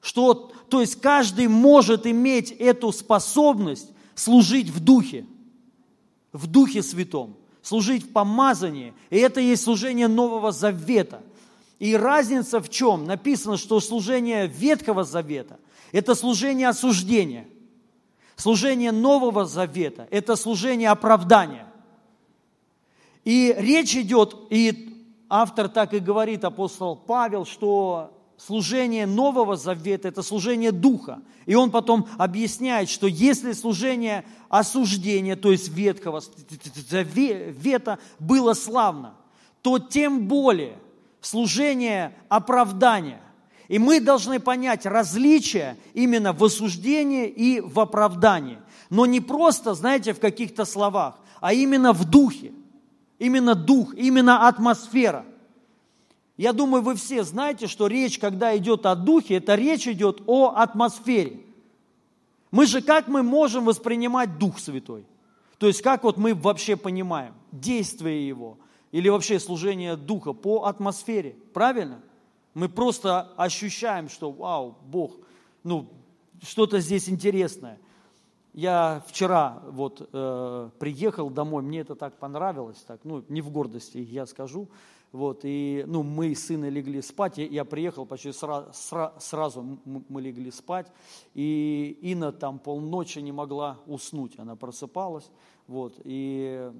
Что, 0.00 0.50
то 0.70 0.80
есть 0.80 0.98
каждый 0.98 1.46
может 1.46 2.06
иметь 2.06 2.52
эту 2.52 2.90
способность 2.92 3.90
служить 4.14 4.70
в 4.70 4.82
Духе, 4.82 5.26
в 6.32 6.46
Духе 6.46 6.82
Святом, 6.82 7.36
служить 7.60 8.04
в 8.04 8.12
помазании. 8.14 8.94
И 9.10 9.18
это 9.18 9.40
есть 9.40 9.62
служение 9.62 10.08
Нового 10.08 10.52
Завета. 10.52 11.20
И 11.80 11.96
разница 11.96 12.60
в 12.60 12.68
чем? 12.68 13.04
Написано, 13.04 13.56
что 13.56 13.80
служение 13.80 14.46
Ветхого 14.46 15.02
Завета– 15.02 15.58
это 15.92 16.14
служение 16.14 16.68
осуждения– 16.68 17.48
Служение 18.40 18.90
Нового 18.90 19.44
Завета– 19.44 20.08
это 20.10 20.34
служение 20.34 20.88
оправдания. 20.88 21.66
И 23.22 23.54
речь 23.58 23.94
идет, 23.94 24.34
и 24.48 24.96
автор 25.28 25.68
так 25.68 25.92
и 25.92 25.98
говорит, 25.98 26.42
апостол 26.44 26.96
Павел, 26.96 27.44
что 27.44 28.18
служение 28.38 29.04
Нового 29.04 29.56
Завета– 29.56 30.08
это 30.08 30.22
служение 30.22 30.72
Духа. 30.72 31.20
И 31.44 31.54
он 31.54 31.70
потом 31.70 32.08
объясняет, 32.16 32.88
что 32.88 33.06
если 33.06 33.52
служение 33.52 34.24
осуждения, 34.48 35.36
то 35.36 35.52
есть 35.52 35.68
Ветхого 35.68 36.22
Завета, 36.88 37.98
было 38.18 38.54
славно, 38.54 39.16
то 39.60 39.78
тем 39.78 40.28
более 40.28 40.78
служение 41.20 42.14
оправдания– 42.28 43.20
и 43.70 43.78
мы 43.78 44.00
должны 44.00 44.40
понять 44.40 44.84
различия 44.84 45.76
именно 45.94 46.32
в 46.32 46.42
осуждении 46.42 47.28
и 47.28 47.60
в 47.60 47.78
оправдании. 47.78 48.58
Но 48.90 49.06
не 49.06 49.20
просто, 49.20 49.74
знаете, 49.74 50.12
в 50.12 50.18
каких-то 50.18 50.64
словах, 50.64 51.20
а 51.40 51.52
именно 51.52 51.92
в 51.92 52.04
духе. 52.04 52.52
Именно 53.20 53.54
дух, 53.54 53.94
именно 53.94 54.48
атмосфера. 54.48 55.24
Я 56.36 56.52
думаю, 56.52 56.82
вы 56.82 56.96
все 56.96 57.22
знаете, 57.22 57.68
что 57.68 57.86
речь, 57.86 58.18
когда 58.18 58.56
идет 58.56 58.86
о 58.86 58.96
духе, 58.96 59.36
это 59.36 59.54
речь 59.54 59.86
идет 59.86 60.20
о 60.26 60.48
атмосфере. 60.56 61.38
Мы 62.50 62.66
же 62.66 62.82
как 62.82 63.06
мы 63.06 63.22
можем 63.22 63.66
воспринимать 63.66 64.36
Дух 64.36 64.58
Святой? 64.58 65.06
То 65.58 65.68
есть 65.68 65.80
как 65.80 66.02
вот 66.02 66.16
мы 66.16 66.34
вообще 66.34 66.74
понимаем 66.74 67.34
действие 67.52 68.26
Его 68.26 68.58
или 68.92 69.08
вообще 69.08 69.38
служение 69.38 69.96
Духа 69.96 70.32
по 70.32 70.64
атмосфере, 70.64 71.36
правильно? 71.52 72.00
Мы 72.54 72.68
просто 72.68 73.32
ощущаем, 73.36 74.08
что 74.08 74.30
вау, 74.30 74.76
Бог, 74.86 75.12
ну, 75.62 75.88
что-то 76.42 76.80
здесь 76.80 77.08
интересное. 77.08 77.78
Я 78.52 79.04
вчера 79.06 79.62
вот 79.68 80.08
э, 80.12 80.70
приехал 80.80 81.30
домой, 81.30 81.62
мне 81.62 81.80
это 81.80 81.94
так 81.94 82.18
понравилось, 82.18 82.82
так, 82.84 83.00
ну, 83.04 83.24
не 83.28 83.42
в 83.42 83.50
гордости 83.50 83.98
я 83.98 84.26
скажу, 84.26 84.68
вот, 85.12 85.40
и, 85.44 85.84
ну, 85.86 86.02
мы 86.02 86.34
с 86.34 86.46
сыном 86.46 86.70
легли 86.70 87.00
спать, 87.00 87.38
я, 87.38 87.46
я 87.46 87.64
приехал 87.64 88.06
почти 88.06 88.32
сра, 88.32 88.68
сра, 88.72 89.14
сразу 89.20 89.78
мы 89.84 90.20
легли 90.20 90.50
спать, 90.50 90.90
и 91.34 91.96
Инна 92.00 92.32
там 92.32 92.58
полночи 92.58 93.20
не 93.20 93.30
могла 93.30 93.78
уснуть, 93.86 94.32
она 94.36 94.56
просыпалась, 94.56 95.30
вот, 95.68 96.00
и 96.02 96.72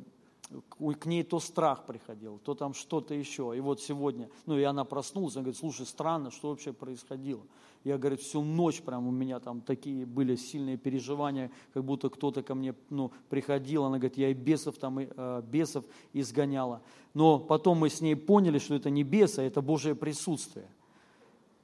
к 0.99 1.07
ней 1.07 1.23
то 1.23 1.39
страх 1.41 1.87
приходил, 1.87 2.39
то 2.45 2.55
там 2.55 2.75
что-то 2.75 3.15
еще. 3.15 3.53
И 3.57 3.61
вот 3.61 3.81
сегодня, 3.81 4.29
ну 4.47 4.59
и 4.59 4.63
она 4.63 4.85
проснулась, 4.85 5.37
она 5.37 5.45
говорит, 5.45 5.61
слушай, 5.61 5.87
странно, 5.87 6.31
что 6.31 6.51
вообще 6.51 6.73
происходило. 6.73 7.43
Я, 7.83 7.97
говорит, 7.97 8.21
всю 8.21 8.43
ночь 8.43 8.83
прям 8.83 9.07
у 9.07 9.11
меня 9.11 9.41
там 9.41 9.63
такие 9.63 10.05
были 10.05 10.37
сильные 10.37 10.77
переживания, 10.77 11.51
как 11.73 11.83
будто 11.85 12.11
кто-то 12.11 12.43
ко 12.43 12.55
мне 12.55 12.75
ну, 12.91 13.11
приходил. 13.31 13.85
Она 13.85 13.97
говорит, 13.97 14.19
я 14.19 14.29
и 14.29 14.35
бесов 14.35 14.77
там, 14.77 15.01
и, 15.01 15.09
э, 15.09 15.43
бесов 15.51 15.85
изгоняла. 16.13 16.83
Но 17.15 17.39
потом 17.39 17.79
мы 17.79 17.89
с 17.89 18.03
ней 18.03 18.17
поняли, 18.17 18.59
что 18.59 18.75
это 18.75 18.91
не 18.91 19.03
бесы, 19.03 19.39
а 19.39 19.43
это 19.43 19.63
Божие 19.63 19.95
присутствие. 19.95 20.69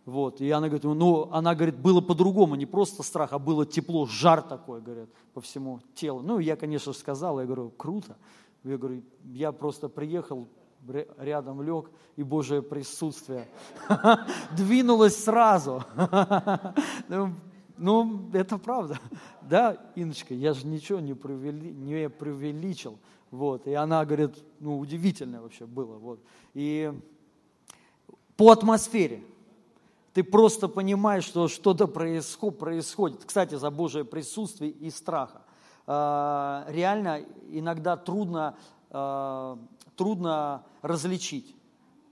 Вот. 0.07 0.41
И 0.41 0.49
она 0.51 0.69
говорит, 0.69 0.85
ну, 0.85 1.29
она 1.33 1.55
говорит, 1.55 1.77
было 1.77 2.01
по-другому, 2.01 2.55
не 2.55 2.65
просто 2.65 3.03
страх, 3.03 3.33
а 3.33 3.39
было 3.39 3.67
тепло, 3.67 4.07
жар 4.07 4.41
такой, 4.41 4.81
говорят, 4.81 5.09
по 5.35 5.41
всему 5.41 5.81
телу. 5.95 6.23
Ну, 6.23 6.39
я, 6.39 6.57
конечно, 6.57 6.93
сказал, 6.93 7.41
я 7.41 7.45
говорю, 7.45 7.71
круто. 7.77 8.17
Я 8.71 8.79
говорю, 8.79 9.03
я 9.25 9.53
просто 9.53 9.89
приехал, 9.89 10.49
рядом 11.19 11.63
лег, 11.63 11.91
и 12.17 12.23
Божие 12.23 12.63
присутствие 12.63 13.47
двинулось 14.57 15.17
сразу. 15.17 15.85
Ну, 17.09 17.35
ну, 17.79 18.31
это 18.33 18.59
правда. 18.59 18.99
Да, 19.43 19.77
Иночка, 19.95 20.35
я 20.35 20.55
же 20.55 20.67
ничего 20.67 20.99
не, 20.99 21.15
преувели, 21.15 21.71
не 21.73 22.09
преувеличил. 22.09 22.99
Вот. 23.31 23.67
И 23.67 23.75
она 23.75 24.05
говорит, 24.05 24.43
ну, 24.61 24.79
удивительно 24.79 25.43
вообще 25.43 25.67
было. 25.67 25.97
Вот. 25.99 26.19
И 26.55 26.93
по 28.37 28.51
атмосфере 28.51 29.23
ты 30.15 30.25
просто 30.25 30.69
понимаешь, 30.69 31.25
что 31.25 31.49
что-то 31.49 31.87
происходит. 31.87 33.25
Кстати, 33.25 33.57
за 33.57 33.71
Божие 33.71 34.05
присутствие 34.05 34.71
и 34.71 34.91
страха. 34.91 35.43
Э, 35.87 36.65
реально 36.69 37.25
иногда 37.51 37.97
трудно, 37.97 38.57
э, 38.91 39.57
трудно 39.97 40.65
различить, 40.83 41.55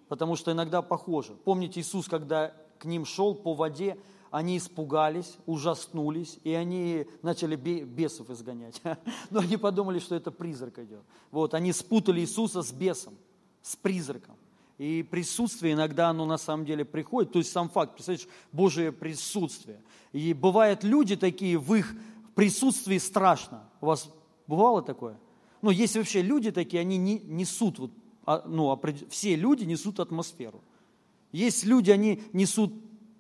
потому 0.09 0.37
что 0.37 0.53
иногда 0.53 0.83
похоже. 0.83 1.35
Помните, 1.45 1.81
Иисус, 1.81 2.09
когда 2.09 2.53
к 2.79 2.85
ним 2.85 3.05
шел 3.05 3.35
по 3.35 3.55
воде, 3.55 3.99
они 4.31 4.59
испугались, 4.59 5.37
ужаснулись, 5.47 6.39
и 6.43 6.53
они 6.53 7.07
начали 7.23 7.55
бесов 7.55 8.31
изгонять. 8.31 8.81
Но 9.31 9.41
они 9.41 9.57
подумали, 9.57 10.01
что 10.01 10.17
это 10.17 10.31
призрак 10.33 10.79
идет. 10.81 11.03
Вот, 11.31 11.55
они 11.55 11.73
спутали 11.73 12.21
Иисуса 12.21 12.63
с 12.63 12.73
бесом, 12.73 13.15
с 13.63 13.77
призраком. 13.77 14.37
И 14.77 15.07
присутствие 15.09 15.75
иногда 15.75 16.09
оно 16.09 16.27
на 16.27 16.37
самом 16.37 16.67
деле 16.67 16.85
приходит, 16.85 17.33
то 17.33 17.39
есть 17.39 17.53
сам 17.53 17.69
факт, 17.69 17.95
представляешь, 17.95 18.27
Божие 18.51 18.91
присутствие. 18.91 19.81
И 20.13 20.33
бывают 20.33 20.83
люди 20.83 21.15
такие, 21.15 21.57
в 21.57 21.73
их 21.75 21.95
присутствии 22.35 22.99
страшно. 22.99 23.69
У 23.81 23.87
вас 23.87 24.11
бывало 24.47 24.83
такое? 24.83 25.19
Ну, 25.63 25.71
есть 25.71 25.97
вообще 25.97 26.23
люди 26.23 26.51
такие, 26.51 26.81
они 26.81 26.99
не, 26.99 27.19
несут, 27.19 27.79
вот, 27.79 27.91
а, 28.27 28.43
ну, 28.47 28.79
все 29.09 29.37
люди 29.37 29.65
несут 29.65 30.01
атмосферу. 30.01 30.63
Есть 31.33 31.65
люди, 31.65 31.91
они 31.91 32.23
несут 32.33 32.73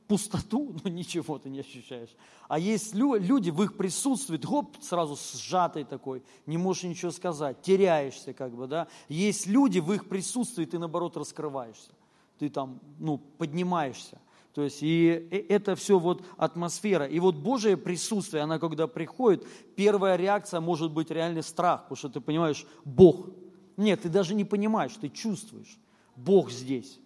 пустоту, 0.06 0.76
ну 0.84 0.90
ничего 0.90 1.38
ты 1.38 1.48
не 1.48 1.60
ощущаешь. 1.60 2.10
А 2.48 2.58
есть 2.58 2.94
люди, 2.94 3.50
в 3.50 3.62
их 3.62 3.76
присутствии, 3.76 4.38
хоп, 4.38 4.76
сразу 4.80 5.16
сжатый 5.16 5.84
такой, 5.84 6.22
не 6.46 6.58
можешь 6.58 6.84
ничего 6.84 7.10
сказать, 7.10 7.62
теряешься 7.62 8.32
как 8.32 8.54
бы, 8.54 8.66
да. 8.66 8.88
Есть 9.08 9.46
люди, 9.46 9.78
в 9.78 9.92
их 9.92 10.08
присутствии 10.08 10.64
ты 10.64 10.78
наоборот 10.78 11.16
раскрываешься, 11.16 11.92
ты 12.38 12.48
там, 12.48 12.80
ну, 12.98 13.18
поднимаешься. 13.18 14.20
То 14.54 14.62
есть, 14.62 14.82
и 14.82 15.06
это 15.48 15.74
все 15.74 15.98
вот 15.98 16.24
атмосфера. 16.36 17.06
И 17.06 17.18
вот 17.18 17.34
Божие 17.34 17.76
присутствие, 17.76 18.44
она 18.44 18.60
когда 18.60 18.86
приходит, 18.86 19.44
первая 19.74 20.14
реакция 20.16 20.60
может 20.60 20.92
быть 20.92 21.10
реальный 21.10 21.42
страх, 21.42 21.82
потому 21.82 21.96
что 21.96 22.08
ты 22.08 22.20
понимаешь, 22.20 22.64
Бог. 22.84 23.30
Нет, 23.76 24.02
ты 24.02 24.08
даже 24.08 24.32
не 24.32 24.44
понимаешь, 24.44 24.92
ты 25.00 25.08
чувствуешь. 25.08 25.76
Бог 26.14 26.52
здесь. 26.52 27.00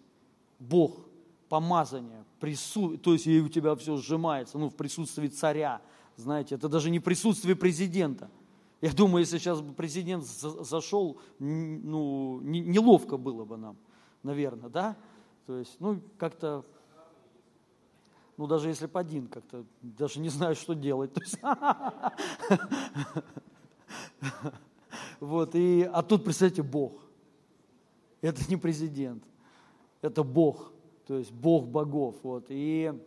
Бог, 0.59 0.99
помазание, 1.47 2.23
прису... 2.39 2.97
то 2.97 3.13
есть 3.13 3.25
и 3.25 3.41
у 3.41 3.49
тебя 3.49 3.75
все 3.75 3.97
сжимается, 3.97 4.59
ну, 4.59 4.69
в 4.69 4.75
присутствии 4.75 5.27
царя. 5.27 5.81
Знаете, 6.17 6.53
это 6.53 6.69
даже 6.69 6.91
не 6.91 6.99
присутствие 6.99 7.55
президента. 7.55 8.29
Я 8.81 8.91
думаю, 8.91 9.21
если 9.21 9.39
сейчас 9.39 9.61
бы 9.61 9.73
президент 9.73 10.23
зашел, 10.23 11.19
ну, 11.39 12.41
неловко 12.41 13.17
было 13.17 13.43
бы 13.43 13.57
нам, 13.57 13.77
наверное, 14.21 14.69
да? 14.69 14.97
То 15.47 15.57
есть, 15.57 15.77
ну, 15.79 15.99
как-то 16.17 16.63
ну, 18.39 18.47
даже 18.47 18.69
если 18.69 18.85
бы 18.85 18.97
один 18.97 19.27
как-то, 19.27 19.65
даже 19.81 20.21
не 20.21 20.29
знаю, 20.29 20.55
что 20.55 20.73
делать. 20.73 21.11
Вот, 25.19 25.53
и, 25.55 25.83
а 25.91 26.01
тут, 26.01 26.23
представьте, 26.23 26.63
Бог. 26.63 26.93
Это 28.21 28.41
не 28.49 28.55
президент, 28.55 29.21
это 30.01 30.23
Бог, 30.23 30.71
то 31.05 31.17
есть 31.17 31.33
Бог 31.33 31.67
богов. 31.67 32.15
Вот. 32.23 32.45
И 32.47 32.97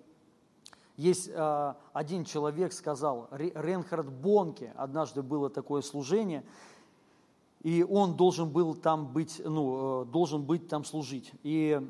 есть 0.99 1.31
э, 1.33 1.75
один 1.95 2.27
человек 2.27 2.75
сказал, 2.75 3.29
Ренхард 3.31 4.13
Бонке, 4.13 4.75
однажды 4.77 5.23
было 5.23 5.49
такое 5.49 5.81
служение, 5.81 6.45
и 7.63 7.83
он 7.83 8.17
должен 8.17 8.51
был 8.51 8.75
там 8.75 9.11
быть, 9.11 9.41
ну, 9.43 10.03
э, 10.03 10.05
должен 10.05 10.43
быть 10.43 10.69
там 10.69 10.85
служить. 10.85 11.33
И 11.43 11.81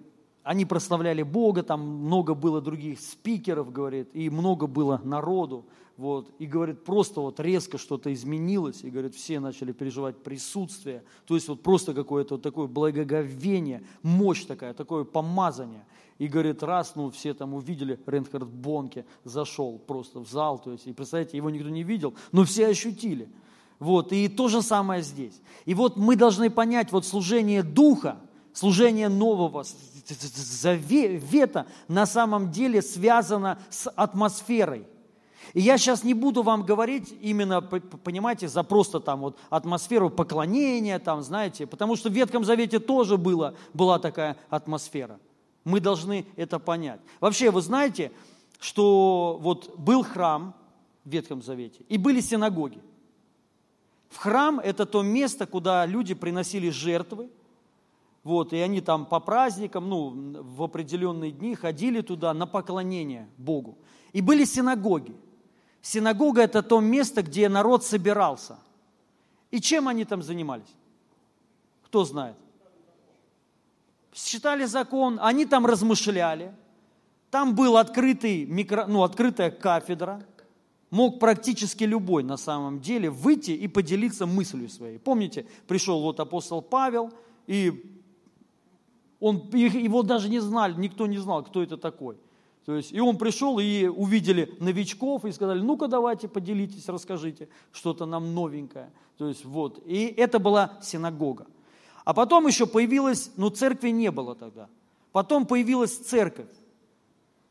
они 0.45 0.65
прославляли 0.65 1.23
Бога, 1.23 1.63
там 1.63 1.81
много 1.81 2.35
было 2.35 2.61
других 2.61 3.01
спикеров, 3.01 3.73
говорит, 3.73 4.09
и 4.13 4.29
много 4.31 4.67
было 4.67 5.01
народу, 5.05 5.65
вот, 5.97 6.31
и, 6.39 6.47
говорит, 6.47 6.85
просто 6.85 7.21
вот 7.21 7.39
резко 7.39 7.79
что-то 7.79 8.13
изменилось, 8.13 8.83
и, 8.83 8.91
говорит, 8.91 9.15
все 9.15 9.39
начали 9.41 9.73
переживать 9.73 10.17
присутствие, 10.23 11.05
то 11.27 11.35
есть 11.35 11.49
вот 11.49 11.63
просто 11.63 11.95
какое-то 11.95 12.35
вот 12.35 12.43
такое 12.43 12.67
благоговение, 12.67 13.85
мощь 14.03 14.45
такая, 14.45 14.75
такое 14.75 15.05
помазание, 15.05 15.85
и, 16.19 16.29
говорит, 16.29 16.63
раз, 16.63 16.95
ну, 16.97 17.11
все 17.11 17.35
там 17.35 17.55
увидели, 17.55 18.01
Ренхард 18.07 18.49
Бонке 18.49 19.05
зашел 19.25 19.79
просто 19.79 20.21
в 20.21 20.29
зал, 20.29 20.59
то 20.59 20.73
есть, 20.73 20.87
и, 20.87 20.93
представляете, 20.93 21.37
его 21.37 21.51
никто 21.51 21.69
не 21.69 21.83
видел, 21.83 22.15
но 22.33 22.45
все 22.45 22.67
ощутили, 22.69 23.29
Вот, 23.83 24.13
и 24.13 24.29
то 24.29 24.47
же 24.47 24.63
самое 24.63 25.03
здесь. 25.03 25.41
И 25.65 25.75
вот 25.75 25.97
мы 25.97 26.15
должны 26.15 26.51
понять, 26.51 26.93
вот 26.93 27.05
служение 27.05 27.65
Духа, 27.65 28.21
служение 28.53 29.09
нового 29.09 29.65
завета 30.35 31.67
на 31.89 32.07
самом 32.07 32.51
деле 32.51 32.83
связано 32.83 33.59
с 33.71 33.91
атмосферой. 33.91 34.87
И 35.55 35.61
я 35.61 35.77
сейчас 35.77 36.03
не 36.03 36.15
буду 36.15 36.43
вам 36.43 36.63
говорить 36.63 37.15
именно, 37.21 37.61
понимаете, 37.61 38.49
за 38.49 38.63
просто 38.63 39.01
там 39.01 39.21
вот 39.21 39.39
атмосферу 39.51 40.09
поклонения, 40.09 40.99
там, 40.99 41.23
знаете, 41.23 41.67
потому 41.67 41.97
что 41.97 42.09
в 42.09 42.13
Ветхом 42.13 42.45
Завете 42.45 42.79
тоже 42.79 43.19
было, 43.19 43.55
была 43.75 43.99
такая 43.99 44.37
атмосфера. 44.49 45.19
Мы 45.65 45.81
должны 45.81 46.27
это 46.37 46.59
понять. 46.59 47.01
Вообще, 47.21 47.51
вы 47.51 47.61
знаете, 47.61 48.13
что 48.61 49.39
вот 49.41 49.77
был 49.79 50.03
храм 50.03 50.55
в 51.05 51.11
Ветхом 51.11 51.43
Завете 51.43 51.85
и 51.89 51.99
были 51.99 52.21
синагоги. 52.21 52.81
В 54.09 54.19
храм– 54.19 54.59
это 54.65 54.87
то 54.87 55.03
место, 55.03 55.47
куда 55.47 55.85
люди 55.87 56.15
приносили 56.15 56.71
жертвы, 56.71 57.31
вот, 58.25 58.53
и 58.53 58.59
они 58.59 58.81
там 58.81 59.05
по 59.05 59.19
праздникам, 59.19 59.89
ну, 59.89 60.43
в 60.43 60.63
определенные 60.63 61.33
дни 61.33 61.55
ходили 61.57 62.03
туда 62.03 62.33
на 62.33 62.47
поклонение 62.47 63.29
Богу. 63.37 63.79
И 64.13 64.21
были 64.21 64.45
синагоги. 64.45 65.17
Синагога– 65.81 66.43
это 66.43 66.63
то 66.63 66.81
место, 66.81 67.23
где 67.23 67.49
народ 67.49 67.85
собирался. 67.85 68.59
И 69.51 69.61
чем 69.61 69.89
они 69.89 70.05
там 70.05 70.23
занимались? 70.23 70.73
Кто 71.83 72.05
знает? 72.05 72.37
Считали 74.15 74.67
закон, 74.67 75.19
они 75.21 75.45
там 75.45 75.67
размышляли. 75.67 76.55
Там 77.31 77.57
был 77.57 77.77
открытый 77.77 78.45
микро, 78.45 78.87
ну, 78.87 79.03
открытая 79.03 79.51
кафедра. 79.51 80.23
Мог 80.91 81.19
практически 81.19 81.85
любой 81.85 82.23
на 82.23 82.37
самом 82.37 82.81
деле 82.81 83.11
выйти 83.11 83.53
и 83.53 83.67
поделиться 83.67 84.27
мыслью 84.27 84.69
своей. 84.69 84.99
Помните, 84.99 85.47
пришел 85.67 86.03
вот 86.03 86.21
апостол 86.21 86.63
Павел, 86.63 87.11
и 87.47 88.02
он, 89.23 89.49
его 89.53 90.03
даже 90.03 90.29
не 90.29 90.41
знали, 90.41 90.75
никто 90.77 91.07
не 91.07 91.19
знал, 91.19 91.45
кто 91.45 91.63
это 91.63 91.77
такой. 91.77 92.17
То 92.65 92.77
есть, 92.77 92.93
и 92.93 93.01
он 93.01 93.19
пришел, 93.19 93.59
и 93.59 93.87
увидели 93.87 94.55
новичков, 94.61 95.25
и 95.25 95.33
сказали, 95.33 95.61
ну-ка 95.61 95.89
давайте 95.89 96.29
поделитесь, 96.29 96.89
расскажите 96.89 97.49
что-то 97.73 98.05
нам 98.05 98.35
новенькое. 98.35 98.93
То 99.19 99.29
есть, 99.29 99.45
вот. 99.45 99.81
И 99.87 100.07
это 100.17 100.39
была 100.39 100.79
синагога. 100.83 101.47
А 102.05 102.15
потом 102.15 102.47
еще 102.47 102.67
появилась, 102.67 103.31
ну 103.37 103.51
церкви 103.51 103.91
не 103.91 104.11
было 104.11 104.35
тогда. 104.35 104.69
Потом 105.13 105.47
появилась 105.47 105.97
церковь. 105.97 106.49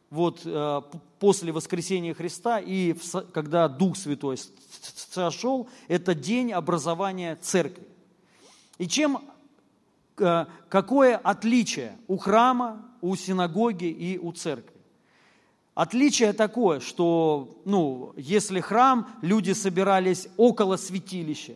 Вот 0.10 0.42
э, 0.44 0.82
после 1.20 1.54
воскресения 1.54 2.14
Христа, 2.14 2.60
и 2.60 2.96
когда 3.32 3.70
Дух 3.70 3.96
Святой 3.96 4.38
сошел, 5.10 5.70
это 5.88 6.14
день 6.14 6.52
образования 6.52 7.38
церкви. 7.42 7.88
И 8.78 8.88
чем, 8.88 9.22
какое 10.70 11.18
отличие 11.18 11.98
у 12.08 12.18
храма, 12.18 12.86
у 13.02 13.16
синагоги 13.16 13.86
и 13.86 14.18
у 14.18 14.32
церкви? 14.32 14.82
Отличие 15.74 16.34
такое, 16.34 16.80
что 16.80 17.62
ну, 17.66 18.14
если 18.18 18.60
храм, 18.60 19.08
люди 19.22 19.54
собирались 19.54 20.28
около 20.38 20.76
святилища. 20.76 21.54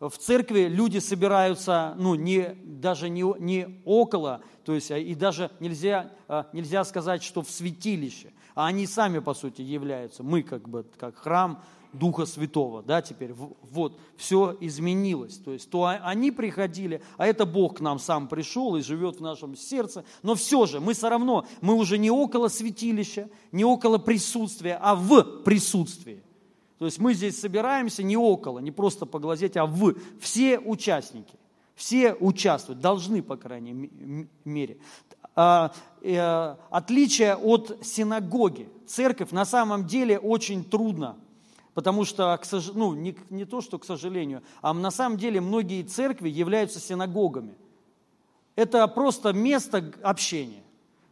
В 0.00 0.12
церкви 0.18 0.68
люди 0.68 0.98
собираются, 0.98 1.94
ну, 1.96 2.16
не, 2.16 2.54
даже 2.64 3.08
не, 3.08 3.24
не 3.38 3.80
около, 3.86 4.42
то 4.64 4.74
есть 4.74 4.90
и 4.90 5.14
даже 5.14 5.50
нельзя, 5.58 6.12
а, 6.28 6.48
нельзя 6.52 6.84
сказать, 6.84 7.22
что 7.22 7.40
в 7.40 7.50
святилище, 7.50 8.32
а 8.54 8.66
они 8.66 8.86
сами, 8.86 9.20
по 9.20 9.32
сути, 9.32 9.62
являются. 9.62 10.22
Мы 10.22 10.42
как 10.42 10.68
бы, 10.68 10.84
как 10.98 11.16
храм 11.16 11.62
Духа 11.98 12.26
Святого, 12.26 12.82
да, 12.82 13.02
теперь 13.02 13.32
вот, 13.32 13.98
все 14.16 14.56
изменилось. 14.60 15.38
То 15.38 15.52
есть 15.52 15.70
то 15.70 15.86
они 15.86 16.30
приходили, 16.30 17.02
а 17.16 17.26
это 17.26 17.46
Бог 17.46 17.78
к 17.78 17.80
нам 17.80 17.98
сам 17.98 18.28
пришел 18.28 18.76
и 18.76 18.82
живет 18.82 19.16
в 19.16 19.22
нашем 19.22 19.56
сердце. 19.56 20.04
Но 20.22 20.34
все 20.34 20.66
же 20.66 20.80
мы 20.80 20.94
все 20.94 21.08
равно, 21.08 21.46
мы 21.60 21.74
уже 21.74 21.98
не 21.98 22.10
около 22.10 22.48
святилища, 22.48 23.28
не 23.52 23.64
около 23.64 23.98
присутствия, 23.98 24.78
а 24.80 24.94
в 24.94 25.42
присутствии. 25.42 26.22
То 26.78 26.84
есть 26.84 26.98
мы 26.98 27.14
здесь 27.14 27.40
собираемся 27.40 28.02
не 28.02 28.16
около, 28.16 28.58
не 28.58 28.70
просто 28.70 29.06
поглазеть, 29.06 29.56
а 29.56 29.66
в. 29.66 29.94
Все 30.20 30.58
участники, 30.58 31.34
все 31.74 32.14
участвуют, 32.14 32.80
должны, 32.80 33.22
по 33.22 33.36
крайней 33.36 33.90
мере. 34.44 34.78
А, 35.34 35.72
э, 36.02 36.56
отличие 36.70 37.36
от 37.36 37.78
синагоги. 37.82 38.68
Церковь 38.86 39.32
на 39.32 39.44
самом 39.44 39.86
деле 39.86 40.18
очень 40.18 40.64
трудно 40.64 41.16
Потому 41.76 42.06
что, 42.06 42.40
ну, 42.72 42.94
не, 42.94 43.14
не 43.28 43.44
то, 43.44 43.60
что 43.60 43.78
к 43.78 43.84
сожалению, 43.84 44.42
а 44.62 44.72
на 44.72 44.90
самом 44.90 45.18
деле 45.18 45.42
многие 45.42 45.82
церкви 45.82 46.30
являются 46.30 46.80
синагогами. 46.80 47.54
Это 48.54 48.88
просто 48.88 49.34
место 49.34 49.92
общения. 50.02 50.62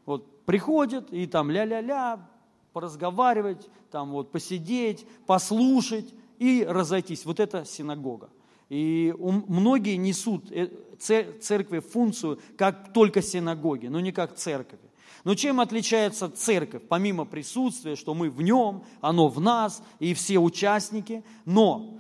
Вот 0.07 0.46
приходят 0.46 1.12
и 1.12 1.27
там 1.27 1.50
ля-ля-ля, 1.50 2.27
поразговаривать, 2.72 3.68
там 3.90 4.12
вот 4.12 4.33
посидеть, 4.33 5.07
послушать 5.27 6.14
и 6.38 6.64
разойтись. 6.66 7.27
Вот 7.27 7.40
это 7.40 7.66
синагога. 7.66 8.31
И 8.70 9.14
многие 9.18 9.96
несут 9.96 10.50
э, 10.50 10.70
церкви 10.98 11.81
функцию 11.81 12.40
как 12.57 12.94
только 12.94 13.20
синагоги, 13.20 13.88
но 13.88 14.00
не 14.00 14.12
как 14.12 14.35
церковь. 14.35 14.81
Но 15.25 15.35
чем 15.35 15.61
отличается 15.61 16.29
церковь? 16.31 16.83
Помимо 16.89 17.25
присутствия, 17.25 17.97
что 17.97 18.15
мы 18.15 18.29
в 18.29 18.43
нем, 18.43 18.85
оно 19.01 19.29
в 19.29 19.41
нас 19.41 19.83
и 19.99 20.13
все 20.13 20.39
участники. 20.39 21.25
Но 21.47 21.99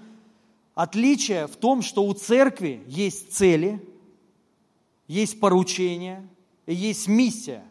отличие 0.74 1.46
в 1.46 1.56
том, 1.56 1.80
что 1.80 2.04
у 2.04 2.12
церкви 2.12 2.84
есть 2.86 3.32
цели, 3.32 3.82
есть 5.08 5.40
поручения, 5.40 6.26
есть 6.66 7.08
миссия. 7.08 7.64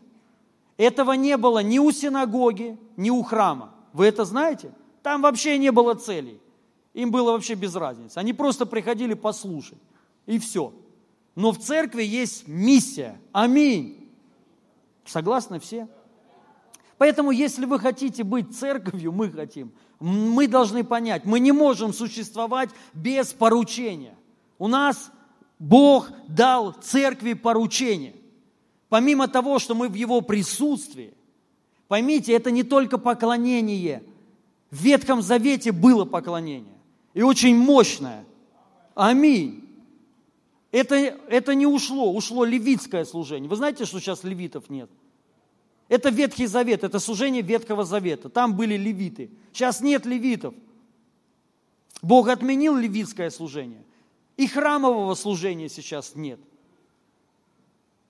Этого 0.77 1.13
не 1.13 1.37
было 1.37 1.59
ни 1.59 1.77
у 1.77 1.91
синагоги, 1.91 2.77
ни 2.97 3.11
у 3.11 3.21
храма. 3.21 3.75
Вы 3.93 4.07
это 4.07 4.25
знаете? 4.25 4.73
Там 5.03 5.21
вообще 5.21 5.59
не 5.59 5.71
было 5.71 5.93
целей. 5.93 6.39
Им 6.95 7.11
было 7.11 7.31
вообще 7.31 7.53
без 7.53 7.75
разницы. 7.75 8.17
Они 8.17 8.33
просто 8.33 8.65
приходили 8.65 9.13
послушать. 9.13 9.79
И 10.25 10.39
все. 10.39 10.73
Но 11.35 11.51
в 11.51 11.59
церкви 11.59 12.03
есть 12.03 12.47
миссия. 12.47 13.19
Аминь. 13.31 14.02
Согласны 15.05 15.59
все? 15.59 15.87
Поэтому, 16.97 17.31
если 17.31 17.65
вы 17.65 17.79
хотите 17.79 18.23
быть 18.23 18.57
церковью, 18.57 19.11
мы 19.11 19.29
хотим, 19.29 19.71
мы 19.99 20.47
должны 20.47 20.83
понять, 20.83 21.25
мы 21.25 21.39
не 21.39 21.51
можем 21.51 21.93
существовать 21.93 22.69
без 22.93 23.33
поручения. 23.33 24.15
У 24.57 24.67
нас 24.67 25.11
Бог 25.59 26.11
дал 26.27 26.73
церкви 26.73 27.33
поручение. 27.33 28.15
Помимо 28.89 29.27
того, 29.27 29.59
что 29.59 29.75
мы 29.75 29.89
в 29.89 29.95
Его 29.95 30.21
присутствии, 30.21 31.13
поймите, 31.87 32.33
это 32.33 32.51
не 32.51 32.63
только 32.63 32.97
поклонение. 32.97 34.03
В 34.69 34.81
Ветхом 34.81 35.21
Завете 35.21 35.71
было 35.71 36.05
поклонение. 36.05 36.77
И 37.13 37.21
очень 37.21 37.57
мощное. 37.57 38.23
Аминь. 38.95 39.62
Это, 40.73 40.95
это 40.95 41.53
не 41.53 41.67
ушло, 41.67 42.11
ушло 42.11 42.43
левитское 42.43 43.05
служение. 43.05 43.47
Вы 43.47 43.55
знаете, 43.57 43.85
что 43.85 43.99
сейчас 43.99 44.23
левитов 44.23 44.71
нет? 44.71 44.89
Это 45.87 46.09
Ветхий 46.09 46.47
Завет, 46.47 46.83
это 46.83 46.97
служение 46.97 47.43
Ветхого 47.43 47.85
Завета. 47.85 48.27
Там 48.27 48.55
были 48.55 48.75
левиты. 48.75 49.29
Сейчас 49.53 49.81
нет 49.81 50.07
левитов. 50.07 50.55
Бог 52.01 52.27
отменил 52.27 52.75
левитское 52.75 53.29
служение. 53.29 53.85
И 54.35 54.47
храмового 54.47 55.13
служения 55.13 55.69
сейчас 55.69 56.15
нет. 56.15 56.39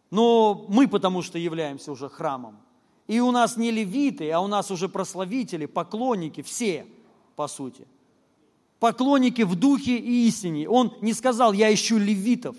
Но 0.10 0.66
мы 0.70 0.88
потому 0.88 1.22
что 1.22 1.38
являемся 1.38 1.92
уже 1.92 2.08
храмом. 2.08 2.58
И 3.08 3.20
у 3.20 3.32
нас 3.32 3.58
не 3.58 3.72
левиты, 3.72 4.32
а 4.32 4.40
у 4.40 4.48
нас 4.48 4.72
уже 4.72 4.88
прославители, 4.88 5.66
поклонники, 5.66 6.42
все, 6.42 6.88
по 7.36 7.50
сути 7.50 7.86
поклонники 8.84 9.44
в 9.44 9.56
духе 9.56 9.98
и 9.98 10.28
истине. 10.28 10.68
Он 10.68 10.94
не 11.00 11.14
сказал, 11.14 11.54
я 11.54 11.74
ищу 11.74 11.98
левитов 11.98 12.58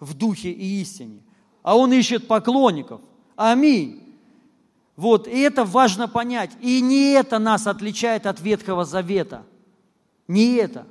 в 0.00 0.12
духе 0.12 0.50
и 0.50 0.82
истине, 0.82 1.22
а 1.62 1.78
он 1.78 1.94
ищет 1.94 2.28
поклонников. 2.28 3.00
Аминь. 3.36 4.02
Вот, 4.96 5.26
и 5.26 5.40
это 5.40 5.64
важно 5.64 6.08
понять. 6.08 6.50
И 6.60 6.82
не 6.82 7.12
это 7.12 7.38
нас 7.38 7.66
отличает 7.66 8.26
от 8.26 8.38
Ветхого 8.42 8.84
Завета. 8.84 9.46
Не 10.28 10.56
это. 10.56 10.86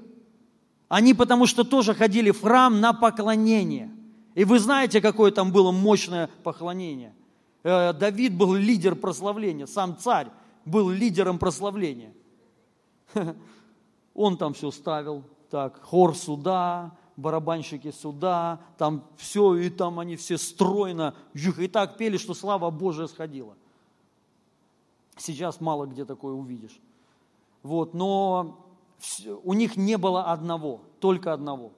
Они 0.89 1.13
потому 1.13 1.45
что 1.45 1.63
тоже 1.63 1.93
ходили 1.93 2.31
в 2.31 2.41
храм 2.41 2.81
на 2.81 2.91
поклонение. 2.91 3.91
И 4.33 4.45
вы 4.45 4.57
знаете, 4.57 4.99
какое 4.99 5.29
там 5.29 5.51
было 5.51 5.71
мощное 5.71 6.27
поклонение. 6.41 7.13
Э, 7.61 7.93
Давид 7.93 8.33
был 8.33 8.55
лидер 8.55 8.95
прославления, 8.95 9.67
сам 9.67 9.95
царь 9.95 10.29
был 10.65 10.89
лидером 10.89 11.37
прославления. 11.37 12.13
Он 14.13 14.37
там 14.37 14.53
все 14.53 14.71
ставил, 14.71 15.23
так, 15.49 15.81
хор 15.83 16.15
сюда, 16.15 16.91
барабанщики 17.17 17.91
сюда, 17.91 18.59
там 18.77 19.05
все, 19.17 19.55
и 19.55 19.69
там 19.69 19.99
они 19.99 20.15
все 20.15 20.37
стройно, 20.37 21.15
и 21.33 21.67
так 21.67 21.97
пели, 21.97 22.17
что 22.17 22.33
слава 22.33 22.69
Божия 22.69 23.07
сходила. 23.07 23.55
Сейчас 25.17 25.61
мало 25.61 25.85
где 25.85 26.05
такое 26.05 26.33
увидишь. 26.33 26.79
Вот, 27.63 27.93
но 27.93 28.65
у 29.43 29.53
них 29.53 29.77
не 29.77 29.97
было 29.97 30.25
одного, 30.25 30.81
только 30.99 31.33
одного. 31.33 31.71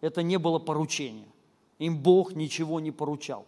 Это 0.00 0.22
не 0.22 0.36
было 0.38 0.58
поручения. 0.58 1.26
Им 1.78 1.98
Бог 1.98 2.34
ничего 2.34 2.80
не 2.80 2.90
поручал. 2.90 3.46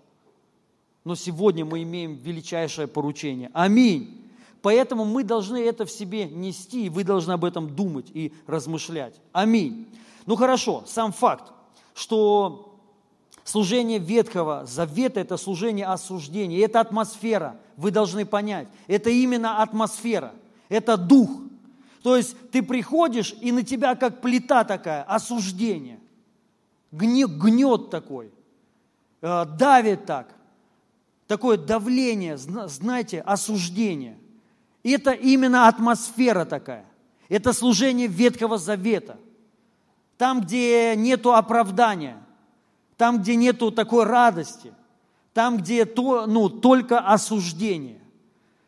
Но 1.04 1.14
сегодня 1.14 1.64
мы 1.64 1.82
имеем 1.82 2.14
величайшее 2.14 2.86
поручение. 2.86 3.50
Аминь. 3.52 4.29
Поэтому 4.62 5.04
мы 5.04 5.24
должны 5.24 5.58
это 5.58 5.86
в 5.86 5.90
себе 5.90 6.26
нести, 6.26 6.86
и 6.86 6.88
вы 6.90 7.04
должны 7.04 7.32
об 7.32 7.44
этом 7.44 7.74
думать 7.74 8.10
и 8.12 8.32
размышлять. 8.46 9.14
Аминь. 9.32 9.88
Ну 10.26 10.36
хорошо, 10.36 10.84
сам 10.86 11.12
факт, 11.12 11.52
что 11.94 12.78
служение 13.44 13.98
Ветхого 13.98 14.66
Завета– 14.66 15.20
это 15.20 15.38
служение 15.38 15.86
осуждения, 15.86 16.62
это 16.62 16.80
атмосфера, 16.80 17.58
вы 17.76 17.90
должны 17.90 18.26
понять. 18.26 18.68
Это 18.86 19.08
именно 19.08 19.62
атмосфера, 19.62 20.32
это 20.68 20.98
дух. 20.98 21.30
То 22.02 22.16
есть 22.16 22.36
ты 22.50 22.62
приходишь, 22.62 23.34
и 23.40 23.52
на 23.52 23.62
тебя 23.62 23.94
как 23.94 24.20
плита 24.20 24.64
такая, 24.64 25.02
осуждение. 25.04 26.00
Гнет, 26.92 27.88
такой, 27.88 28.30
э, 29.22 29.44
давит 29.58 30.04
так. 30.04 30.34
Такое 31.26 31.56
давление, 31.56 32.36
знаете, 32.36 33.20
осуждение– 33.22 34.18
это 34.82 35.12
именно 35.12 35.68
атмосфера 35.68 36.44
такая. 36.44 36.86
Это 37.28 37.52
служение 37.52 38.06
Ветхого 38.06 38.58
Завета. 38.58 39.18
Там, 40.16 40.40
где 40.40 40.94
нету 40.96 41.34
оправдания, 41.34 42.16
там, 42.96 43.20
где 43.20 43.36
нету 43.36 43.70
такой 43.70 44.04
радости, 44.04 44.74
там, 45.32 45.58
где 45.58 45.84
то, 45.84 46.26
ну, 46.26 46.48
только 46.48 46.98
осуждение, 46.98 48.00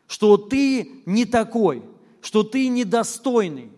что 0.07 0.37
ты 0.37 1.03
не 1.05 1.25
такой, 1.25 1.83
что 2.21 2.43
ты 2.43 2.69
недостойный, 2.69 3.71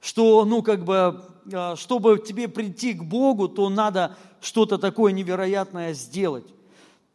что, 0.00 0.44
ну, 0.44 0.62
как 0.62 0.84
бы, 0.84 1.24
а, 1.52 1.74
чтобы 1.76 2.18
тебе 2.18 2.46
прийти 2.46 2.94
к 2.94 3.02
Богу, 3.02 3.48
то 3.48 3.68
надо 3.68 4.16
что-то 4.40 4.78
такое 4.78 5.12
невероятное 5.12 5.94
сделать 5.94 6.53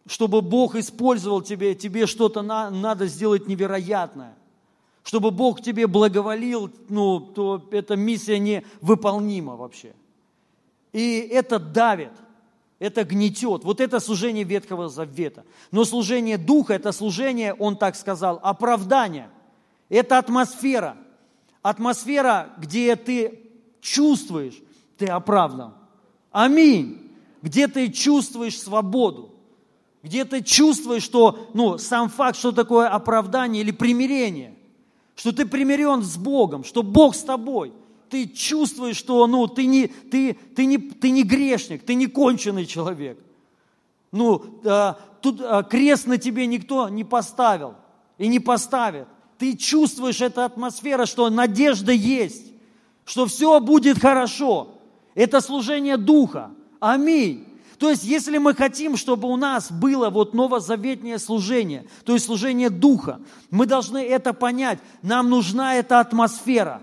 чтобы 0.09 0.41
Бог 0.41 0.75
использовал 0.75 1.43
тебя, 1.43 1.75
тебе 1.75 2.07
что-то 2.07 2.41
на, 2.41 2.71
надо 2.71 3.05
сделать 3.05 3.47
невероятное. 3.47 4.35
Чтобы 5.03 5.29
Бог 5.29 5.61
тебе 5.61 5.85
благоволил, 5.85 6.71
ну, 6.89 7.19
то 7.19 7.63
эта 7.69 7.95
миссия 7.95 8.39
невыполнима 8.39 9.55
вообще. 9.55 9.93
И 10.93 11.19
это 11.31 11.59
давит, 11.59 12.11
это 12.79 13.03
гнетет. 13.03 13.63
Вот 13.63 13.79
это 13.79 13.99
служение 13.99 14.43
Ветхого 14.43 14.89
Завета. 14.89 15.45
Но 15.69 15.85
служение 15.85 16.39
Духа, 16.39 16.73
это 16.73 16.91
служение, 16.91 17.53
он 17.53 17.77
так 17.77 17.95
сказал, 17.95 18.39
оправдание. 18.41 19.29
Это 19.89 20.17
атмосфера. 20.17 20.97
Атмосфера, 21.61 22.49
где 22.57 22.95
ты 22.95 23.41
чувствуешь, 23.79 24.59
ты 24.97 25.05
оправдан. 25.05 25.75
Аминь. 26.31 27.11
Где 27.43 27.67
ты 27.67 27.91
чувствуешь 27.91 28.59
свободу 28.59 29.35
где 30.03 30.25
ты 30.25 30.41
чувствуешь, 30.41 31.03
что 31.03 31.49
ну, 31.53 31.77
сам 31.77 32.09
факт, 32.09 32.37
что 32.37 32.51
такое 32.51 32.87
оправдание 32.87 33.61
или 33.61 33.71
примирение, 33.71 34.55
что 35.15 35.31
ты 35.31 35.45
примирен 35.45 36.01
с 36.01 36.15
Богом, 36.17 36.63
что 36.63 36.83
Бог 36.83 37.15
с 37.15 37.21
тобой, 37.21 37.73
ты 38.09 38.27
чувствуешь, 38.27 38.95
что 38.95 39.27
ну, 39.27 39.47
ты, 39.47 39.65
не, 39.65 39.87
ты, 39.87 40.33
ты, 40.55 40.65
не, 40.65 40.77
ты 40.77 41.11
не 41.11 41.23
грешник, 41.23 41.83
ты 41.83 41.95
не 41.95 42.07
конченый 42.07 42.65
человек. 42.65 43.19
Ну, 44.11 44.61
а, 44.65 44.97
тут 45.21 45.41
а, 45.41 45.63
крест 45.63 46.07
на 46.07 46.17
тебе 46.17 46.47
никто 46.47 46.89
не 46.89 47.03
поставил 47.03 47.75
и 48.17 48.27
не 48.27 48.39
поставит. 48.39 49.07
Ты 49.37 49.55
чувствуешь 49.55 50.21
эту 50.21 50.41
атмосферу, 50.41 51.05
что 51.05 51.29
надежда 51.29 51.91
есть, 51.91 52.51
что 53.05 53.25
все 53.25 53.59
будет 53.59 53.99
хорошо. 53.99 54.75
Это 55.13 55.41
служение 55.41 55.97
Духа. 55.97 56.51
Аминь. 56.79 57.48
То 57.79 57.89
есть, 57.89 58.03
если 58.03 58.37
мы 58.37 58.53
хотим, 58.53 58.97
чтобы 58.97 59.29
у 59.29 59.37
нас 59.37 59.71
было 59.71 60.09
вот 60.09 60.33
новозаветнее 60.33 61.17
служение, 61.17 61.87
то 62.03 62.13
есть 62.13 62.25
служение 62.25 62.69
Духа, 62.69 63.21
мы 63.51 63.65
должны 63.65 64.05
это 64.05 64.33
понять. 64.33 64.79
Нам 65.01 65.29
нужна 65.29 65.75
эта 65.75 66.01
атмосфера. 66.01 66.81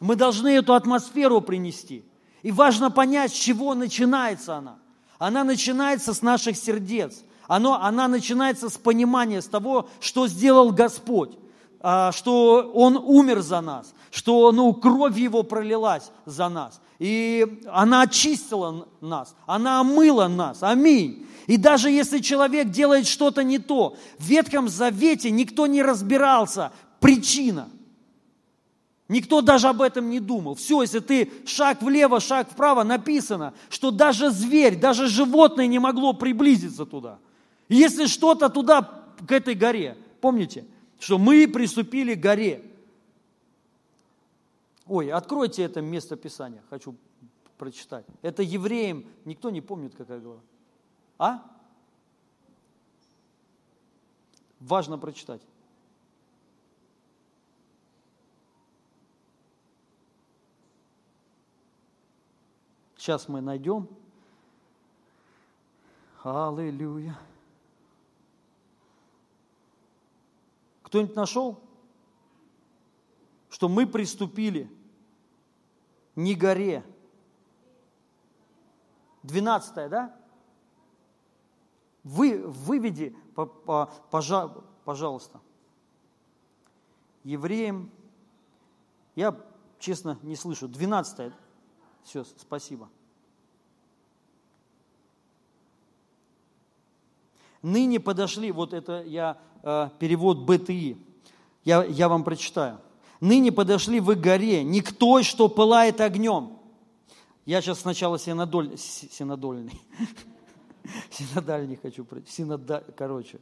Мы 0.00 0.16
должны 0.16 0.48
эту 0.48 0.74
атмосферу 0.74 1.40
принести. 1.40 2.04
И 2.42 2.50
важно 2.50 2.90
понять, 2.90 3.32
с 3.32 3.36
чего 3.36 3.74
начинается 3.74 4.56
она. 4.56 4.78
Она 5.20 5.44
начинается 5.44 6.12
с 6.12 6.22
наших 6.22 6.56
сердец. 6.56 7.22
Оно, 7.46 7.80
она 7.80 8.08
начинается 8.08 8.68
с 8.68 8.76
понимания, 8.76 9.42
с 9.42 9.46
того, 9.46 9.88
что 10.00 10.26
сделал 10.26 10.72
Господь. 10.72 11.38
А, 11.78 12.10
что 12.10 12.68
Он 12.74 12.96
умер 12.96 13.42
за 13.42 13.60
нас, 13.60 13.94
что 14.10 14.50
ну, 14.50 14.74
кровь 14.74 15.16
Его 15.16 15.44
пролилась 15.44 16.10
за 16.26 16.48
нас. 16.48 16.80
И 17.02 17.60
она 17.66 18.02
очистила 18.02 18.86
нас, 19.00 19.34
она 19.44 19.80
омыла 19.80 20.28
нас. 20.28 20.62
Аминь. 20.62 21.26
И 21.48 21.56
даже 21.56 21.90
если 21.90 22.20
человек 22.20 22.70
делает 22.70 23.08
что-то 23.08 23.42
не 23.42 23.58
то, 23.58 23.96
в 24.20 24.24
Ветхом 24.24 24.68
Завете 24.68 25.32
никто 25.32 25.66
не 25.66 25.82
разбирался, 25.82 26.70
причина. 27.00 27.68
Никто 29.08 29.40
даже 29.40 29.66
об 29.66 29.82
этом 29.82 30.10
не 30.10 30.20
думал. 30.20 30.54
Все, 30.54 30.82
если 30.82 31.00
ты 31.00 31.32
шаг 31.44 31.82
влево, 31.82 32.20
шаг 32.20 32.48
вправо, 32.48 32.84
написано, 32.84 33.52
что 33.68 33.90
даже 33.90 34.30
зверь, 34.30 34.78
даже 34.78 35.08
животное 35.08 35.66
не 35.66 35.80
могло 35.80 36.12
приблизиться 36.12 36.86
туда. 36.86 37.18
если 37.68 38.06
что-то 38.06 38.48
туда, 38.48 38.88
к 39.26 39.32
этой 39.32 39.56
горе, 39.56 39.98
помните, 40.20 40.64
что 41.00 41.18
мы 41.18 41.48
приступили 41.48 42.14
к 42.14 42.20
горе. 42.20 42.62
Ой, 44.86 45.10
откройте 45.10 45.62
это 45.62 45.80
место 45.80 46.16
Писания, 46.16 46.62
хочу 46.68 46.96
прочитать. 47.56 48.04
Это 48.22 48.42
евреям, 48.42 49.06
никто 49.24 49.50
не 49.50 49.60
помнит, 49.60 49.94
какая 49.94 50.20
глава. 50.20 50.40
А? 51.18 51.42
Важно 54.58 54.98
прочитать. 54.98 55.42
Сейчас 62.96 63.28
мы 63.28 63.40
найдем. 63.40 63.88
Аллилуйя. 66.22 67.18
Кто-нибудь 70.84 71.16
нашел? 71.16 71.58
Что 73.62 73.68
мы 73.68 73.86
приступили 73.86 74.68
не 76.16 76.34
горе. 76.34 76.84
Двенадцатая, 79.22 79.88
да? 79.88 80.16
Вы, 82.02 82.42
выведи, 82.44 83.16
пожалуйста. 84.84 85.40
Евреям, 87.22 87.92
я, 89.14 89.40
честно, 89.78 90.18
не 90.22 90.34
слышу. 90.34 90.66
Двенадцатая. 90.66 91.32
Все, 92.02 92.24
спасибо. 92.24 92.90
Ныне 97.62 98.00
подошли, 98.00 98.50
вот 98.50 98.72
это 98.72 99.04
я 99.04 99.40
Э, 99.62 99.90
перевод 100.00 100.40
БТИ. 100.40 100.96
Я, 101.64 101.84
я 101.84 102.08
вам 102.08 102.24
прочитаю. 102.24 102.80
«Ныне 103.22 103.52
подошли 103.52 104.00
вы 104.00 104.16
к 104.16 104.18
горе, 104.18 104.64
той, 104.98 105.22
что 105.22 105.48
пылает 105.48 106.00
огнем». 106.00 106.58
Я 107.46 107.62
сейчас 107.62 107.78
сначала 107.78 108.18
синодоль, 108.18 108.76
синодольный, 108.76 109.80
синодальный 111.10 111.78
хочу, 111.80 112.04
синодаль, 112.26 112.82
короче. 112.96 113.38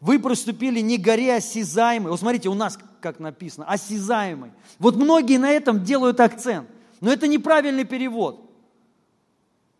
Вы 0.00 0.18
приступили 0.18 0.80
не 0.80 0.98
к 0.98 1.02
горе 1.02 1.36
осязаемой. 1.36 2.10
Вот 2.10 2.18
смотрите, 2.18 2.48
у 2.48 2.54
нас 2.54 2.76
как 3.00 3.20
написано, 3.20 3.64
осязаемой. 3.66 4.50
Вот 4.80 4.96
многие 4.96 5.38
на 5.38 5.50
этом 5.50 5.84
делают 5.84 6.18
акцент. 6.18 6.68
Но 7.00 7.12
это 7.12 7.28
неправильный 7.28 7.84
перевод. 7.84 8.44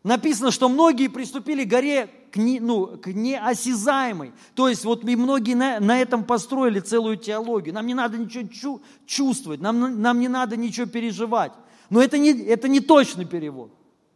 Написано, 0.05 0.53
что 0.53 0.69
многие 0.69 1.09
приступили 1.09 1.65
к 1.65 1.69
горе 1.69 2.09
к, 2.31 2.37
не, 2.37 2.61
ну, 2.61 2.87
к 2.99 3.09
неосязаемой. 3.09 4.33
То 4.55 4.69
есть 4.69 4.85
вот 4.85 5.05
и 5.05 5.17
многие 5.17 5.55
на, 5.55 5.81
на 5.81 6.01
этом 6.01 6.25
построили 6.25 6.81
целую 6.81 7.17
теологию. 7.17 7.75
Нам 7.75 7.87
не 7.87 7.95
надо 7.95 8.19
ничего 8.19 8.49
чу, 8.49 8.83
чувствовать, 9.07 9.61
нам, 9.61 10.01
нам 10.01 10.21
не 10.21 10.29
надо 10.29 10.57
ничего 10.57 10.87
переживать. 10.87 11.53
Но 11.91 12.03
это 12.03 12.19
не, 12.19 12.31
это 12.31 12.69
не 12.69 12.81
точный 12.81 13.25
перевод. 13.25 13.73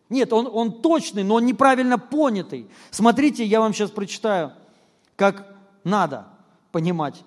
Нет, 0.08 0.32
он, 0.32 0.48
он 0.52 0.82
точный, 0.82 1.24
но 1.24 1.36
он 1.36 1.46
неправильно 1.46 1.98
понятый. 1.98 2.68
Смотрите, 2.90 3.44
я 3.44 3.60
вам 3.60 3.72
сейчас 3.72 3.90
прочитаю, 3.90 4.52
как 5.16 5.56
надо 5.84 6.26
понимать. 6.70 7.24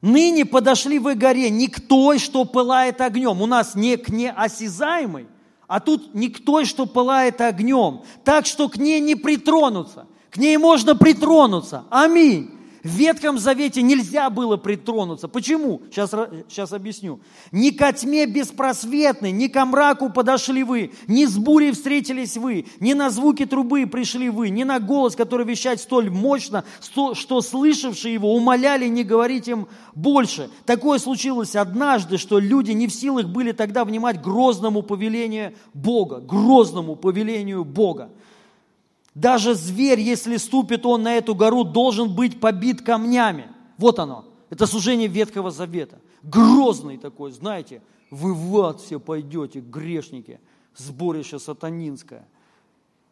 Ныне 0.00 0.44
подошли 0.44 1.00
вы 1.00 1.16
горе 1.16 1.50
не 1.50 1.66
к 1.66 1.80
той, 1.80 2.18
что 2.18 2.44
пылает 2.44 3.00
огнем. 3.00 3.42
У 3.42 3.46
нас 3.46 3.74
не 3.74 3.96
к 3.96 4.10
неосязаемой, 4.10 5.26
а 5.68 5.80
тут 5.80 6.14
той, 6.44 6.64
что 6.64 6.86
пылает 6.86 7.40
огнем, 7.40 8.02
так 8.24 8.46
что 8.46 8.68
к 8.68 8.78
ней 8.78 9.00
не 9.00 9.14
притронуться. 9.14 10.06
К 10.30 10.38
ней 10.38 10.56
можно 10.56 10.96
притронуться. 10.96 11.84
Аминь. 11.90 12.57
В 12.88 12.96
Ветхом 12.96 13.38
Завете 13.38 13.82
нельзя 13.82 14.30
было 14.30 14.56
притронуться. 14.56 15.28
Почему? 15.28 15.82
Сейчас, 15.90 16.10
сейчас 16.48 16.72
объясню. 16.72 17.20
Ни 17.52 17.68
ко 17.68 17.92
тьме 17.92 18.24
беспросветной, 18.24 19.30
ни 19.30 19.48
ко 19.48 19.66
мраку 19.66 20.08
подошли 20.08 20.64
вы, 20.64 20.92
ни 21.06 21.26
с 21.26 21.36
бурей 21.36 21.72
встретились 21.72 22.38
вы, 22.38 22.64
ни 22.80 22.94
на 22.94 23.10
звуки 23.10 23.44
трубы 23.44 23.86
пришли 23.86 24.30
вы, 24.30 24.48
ни 24.48 24.64
на 24.64 24.80
голос, 24.80 25.16
который 25.16 25.44
вещает 25.44 25.80
столь 25.80 26.08
мощно, 26.08 26.64
что 26.80 27.42
слышавшие 27.42 28.14
его 28.14 28.34
умоляли 28.34 28.88
не 28.88 29.04
говорить 29.04 29.48
им 29.48 29.68
больше. 29.94 30.48
Такое 30.64 30.98
случилось 30.98 31.56
однажды, 31.56 32.16
что 32.16 32.38
люди 32.38 32.70
не 32.70 32.86
в 32.86 32.92
силах 32.94 33.26
были 33.26 33.52
тогда 33.52 33.84
внимать 33.84 34.22
грозному 34.22 34.80
повелению 34.80 35.52
Бога, 35.74 36.20
грозному 36.20 36.96
повелению 36.96 37.66
Бога. 37.66 38.08
Даже 39.18 39.56
зверь, 39.56 39.98
если 39.98 40.36
ступит 40.36 40.86
он 40.86 41.02
на 41.02 41.16
эту 41.16 41.34
гору, 41.34 41.64
должен 41.64 42.14
быть 42.14 42.38
побит 42.38 42.82
камнями. 42.82 43.48
Вот 43.76 43.98
оно. 43.98 44.24
Это 44.48 44.64
служение 44.64 45.08
Ветхого 45.08 45.50
Завета. 45.50 45.98
Грозный 46.22 46.98
такой, 46.98 47.32
знаете, 47.32 47.82
вы 48.12 48.32
в 48.32 48.60
ад 48.60 48.80
все 48.80 49.00
пойдете, 49.00 49.58
грешники, 49.58 50.38
сборище 50.76 51.40
сатанинское. 51.40 52.28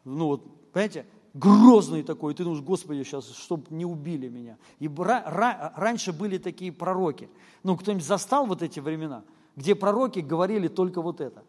Ну 0.05 0.27
вот, 0.27 0.45
понимаете, 0.73 1.07
грозный 1.35 2.05
такой, 2.05 2.35
ты 2.35 2.45
думаешь, 2.45 2.63
Господи, 2.63 3.03
сейчас, 3.03 3.29
чтобы 3.29 3.65
не 3.71 3.85
убили 3.85 4.29
меня. 4.29 4.59
И 4.79 4.89
раньше 4.89 6.13
были 6.13 6.39
такие 6.39 6.71
пророки. 6.71 7.29
Ну, 7.65 7.77
кто-нибудь 7.77 8.07
застал 8.07 8.47
вот 8.47 8.63
эти 8.63 8.79
времена, 8.79 9.25
где 9.57 9.75
пророки 9.75 10.21
говорили 10.21 10.69
только 10.69 11.03
вот 11.03 11.21
это. 11.21 11.43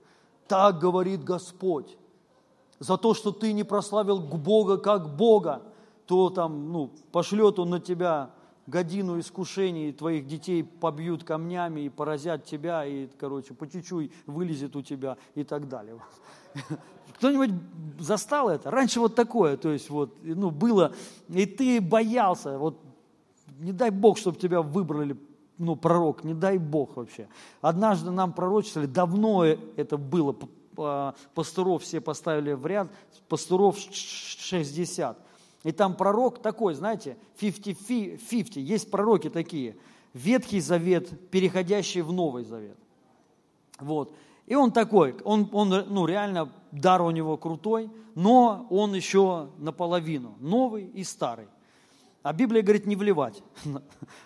Так 0.47 0.79
говорит 0.79 1.23
Господь 1.23 1.95
за 2.79 2.97
то, 2.97 3.13
что 3.13 3.31
ты 3.31 3.53
не 3.53 3.63
прославил 3.63 4.19
Бога 4.19 4.77
как 4.77 5.15
Бога, 5.15 5.61
то 6.05 6.29
там, 6.29 6.71
ну, 6.71 6.91
пошлет 7.11 7.59
Он 7.59 7.71
на 7.71 7.79
тебя 7.79 8.31
годину 8.67 9.19
искушений, 9.19 9.93
твоих 9.93 10.27
детей 10.27 10.63
побьют 10.63 11.23
камнями 11.23 11.81
и 11.81 11.89
поразят 11.89 12.45
тебя, 12.45 12.85
и, 12.85 13.07
короче, 13.17 13.53
по 13.53 13.67
чуть-чуть 13.67 14.11
вылезет 14.25 14.75
у 14.75 14.81
тебя 14.81 15.17
и 15.35 15.43
так 15.43 15.67
далее. 15.67 15.99
Кто-нибудь 17.17 17.51
застал 17.99 18.49
это? 18.49 18.69
Раньше 18.69 18.99
вот 18.99 19.15
такое, 19.15 19.57
то 19.57 19.69
есть 19.69 19.89
вот, 19.89 20.17
ну, 20.21 20.51
было, 20.51 20.93
и 21.29 21.45
ты 21.45 21.81
боялся, 21.81 22.57
вот, 22.59 22.79
не 23.59 23.71
дай 23.71 23.89
Бог, 23.89 24.17
чтобы 24.17 24.37
тебя 24.37 24.61
выбрали 24.61 25.17
ну, 25.57 25.75
пророк, 25.75 26.23
не 26.23 26.33
дай 26.33 26.57
Бог 26.57 26.95
вообще. 26.97 27.27
Однажды 27.61 28.11
нам 28.11 28.33
пророчествовали, 28.33 28.87
давно 28.87 29.43
это 29.43 29.97
было, 29.97 30.35
пастыров 31.33 31.83
все 31.83 31.99
поставили 31.99 32.53
в 32.53 32.65
ряд, 32.65 32.87
пастыров 33.27 33.77
60. 33.77 35.17
И 35.63 35.71
там 35.71 35.95
пророк 35.95 36.41
такой, 36.41 36.75
знаете, 36.75 37.17
50-50, 37.39 38.59
есть 38.59 38.89
пророки 38.89 39.29
такие, 39.29 39.75
Ветхий 40.13 40.61
Завет, 40.61 41.29
переходящий 41.29 42.01
в 42.01 42.11
Новый 42.11 42.43
Завет. 42.43 42.77
Вот. 43.79 44.13
И 44.45 44.55
он 44.55 44.71
такой, 44.71 45.15
он, 45.23 45.49
он 45.51 45.69
ну, 45.69 46.05
реально, 46.05 46.51
дар 46.71 47.01
у 47.01 47.11
него 47.11 47.37
крутой, 47.37 47.89
но 48.15 48.65
он 48.69 48.95
еще 48.95 49.49
наполовину, 49.57 50.35
новый 50.39 50.85
и 50.85 51.03
старый. 51.03 51.47
А 52.23 52.33
Библия 52.33 52.61
говорит 52.61 52.85
не 52.85 52.95
вливать. 52.95 53.43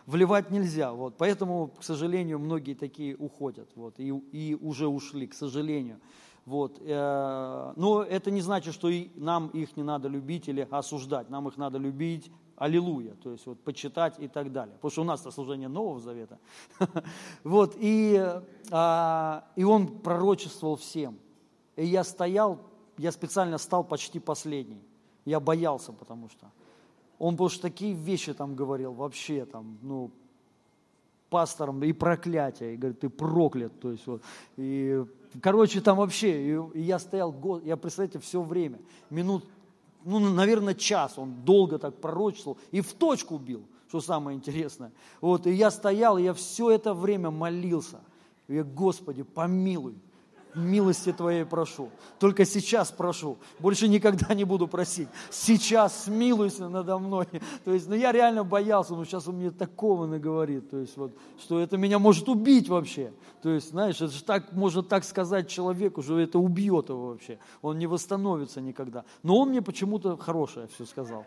вливать 0.06 0.50
нельзя. 0.50 0.92
Вот. 0.92 1.16
Поэтому, 1.18 1.68
к 1.80 1.84
сожалению, 1.84 2.40
многие 2.40 2.74
такие 2.74 3.16
уходят. 3.16 3.70
Вот, 3.76 4.00
и, 4.00 4.10
и 4.10 4.56
уже 4.56 4.88
ушли, 4.88 5.28
к 5.28 5.34
сожалению. 5.34 6.00
Вот. 6.46 6.82
Э, 6.82 7.74
но 7.76 8.04
это 8.04 8.32
не 8.32 8.42
значит, 8.42 8.74
что 8.74 8.90
нам 9.16 9.48
их 9.50 9.78
не 9.78 9.84
надо 9.84 10.08
любить 10.08 10.48
или 10.48 10.68
осуждать. 10.70 11.30
Нам 11.30 11.48
их 11.48 11.58
надо 11.58 11.78
любить, 11.78 12.32
аллилуйя, 12.62 13.16
то 13.16 13.32
есть 13.32 13.48
вот 13.48 13.60
почитать 13.64 14.20
и 14.20 14.28
так 14.28 14.52
далее. 14.52 14.76
Потому 14.76 14.92
что 14.92 15.02
у 15.02 15.06
нас 15.06 15.22
это 15.22 15.32
служение 15.32 15.68
Нового 15.68 16.00
Завета. 16.00 16.38
Вот, 17.44 17.76
и, 17.78 18.24
а, 18.70 19.46
и 19.56 19.64
он 19.64 19.88
пророчествовал 19.88 20.76
всем. 20.76 21.18
И 21.76 21.86
я 21.86 22.04
стоял, 22.04 22.60
я 22.98 23.12
специально 23.12 23.58
стал 23.58 23.84
почти 23.84 24.20
последний. 24.20 24.82
Я 25.26 25.40
боялся, 25.40 25.92
потому 25.92 26.30
что 26.30 26.52
он, 27.18 27.34
потому 27.34 27.50
что 27.50 27.62
такие 27.62 27.94
вещи 27.94 28.34
там 28.34 28.56
говорил, 28.56 28.94
вообще 28.94 29.46
там, 29.46 29.78
ну, 29.82 30.12
пастором 31.32 31.82
и 31.84 31.94
проклятие, 31.94 32.74
и 32.74 32.78
говорит, 32.78 33.00
ты 33.00 33.10
проклят, 33.10 33.80
то 33.80 33.92
есть 33.92 34.06
вот, 34.06 34.22
и 34.58 35.04
короче, 35.42 35.82
там 35.82 35.98
вообще, 35.98 36.60
и 36.74 36.82
я 36.82 37.00
стоял, 37.00 37.34
я, 37.64 37.78
представляете, 37.78 38.20
все 38.20 38.42
время, 38.42 38.80
минут, 39.10 39.46
ну, 40.04 40.20
наверное, 40.20 40.74
час, 40.74 41.18
он 41.18 41.44
долго 41.46 41.78
так 41.78 41.96
пророчествовал, 41.96 42.58
и 42.72 42.82
в 42.82 42.94
точку 42.94 43.38
бил, 43.38 43.64
что 43.88 44.02
самое 44.02 44.38
интересное. 44.38 44.92
Вот, 45.22 45.48
и 45.48 45.52
я 45.52 45.72
стоял, 45.72 46.18
я 46.18 46.34
все 46.34 46.72
это 46.72 46.94
время 46.94 47.30
молился, 47.32 48.02
я, 48.48 48.64
Господи, 48.64 49.24
помилуй, 49.24 49.96
милости 50.56 51.12
Твоей 51.12 51.46
прошу. 51.46 51.90
Только 52.20 52.46
сейчас 52.46 52.92
прошу. 52.92 53.38
Больше 53.60 53.88
никогда 53.88 54.34
не 54.34 54.44
буду 54.44 54.68
просить. 54.68 55.08
Сейчас 55.30 56.06
смилуйся 56.06 56.70
надо 56.70 56.98
мной. 56.98 57.28
То 57.64 57.74
есть, 57.74 57.88
ну 57.88 57.96
я 57.96 58.12
реально 58.12 58.44
боялся, 58.44 58.94
но 58.94 59.06
сейчас 59.06 59.28
он 59.28 59.36
мне 59.36 59.52
такого 59.52 60.06
наговорит. 60.06 60.70
То 60.70 60.78
есть, 60.78 60.98
вот, 60.98 61.12
что 61.40 61.60
это 61.60 61.78
меня 61.78 62.00
может 62.00 62.28
убить 62.30 62.70
вообще. 62.70 63.14
То 63.42 63.50
есть, 63.50 63.72
знаешь, 63.72 63.96
это 63.96 64.12
же 64.12 64.24
так, 64.24 64.52
можно 64.54 64.84
так 64.84 65.04
сказать 65.04 65.48
человеку, 65.48 66.02
что 66.02 66.20
это 66.20 66.40
убьет 66.40 66.90
его 66.90 67.08
вообще. 67.08 67.40
Он 67.62 67.78
не 67.78 67.88
восстановится 67.88 68.62
никогда. 68.62 69.06
Но 69.24 69.38
он 69.38 69.50
мне 69.50 69.62
почему-то 69.62 70.18
хорошее 70.18 70.68
все 70.74 70.86
сказал. 70.86 71.26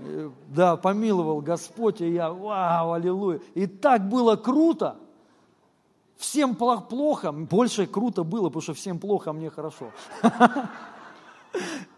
Э, 0.00 0.30
да, 0.48 0.76
помиловал 0.76 1.40
Господь, 1.40 2.00
и 2.00 2.12
я, 2.12 2.30
вау, 2.30 2.92
аллилуйя. 2.92 3.40
И 3.54 3.66
так 3.66 4.08
было 4.08 4.36
круто, 4.36 4.96
Всем 6.18 6.56
плохо, 6.56 7.30
больше 7.30 7.86
круто 7.86 8.24
было, 8.24 8.48
потому 8.48 8.60
что 8.60 8.74
всем 8.74 8.98
плохо, 8.98 9.30
а 9.30 9.32
мне 9.32 9.50
хорошо. 9.50 9.92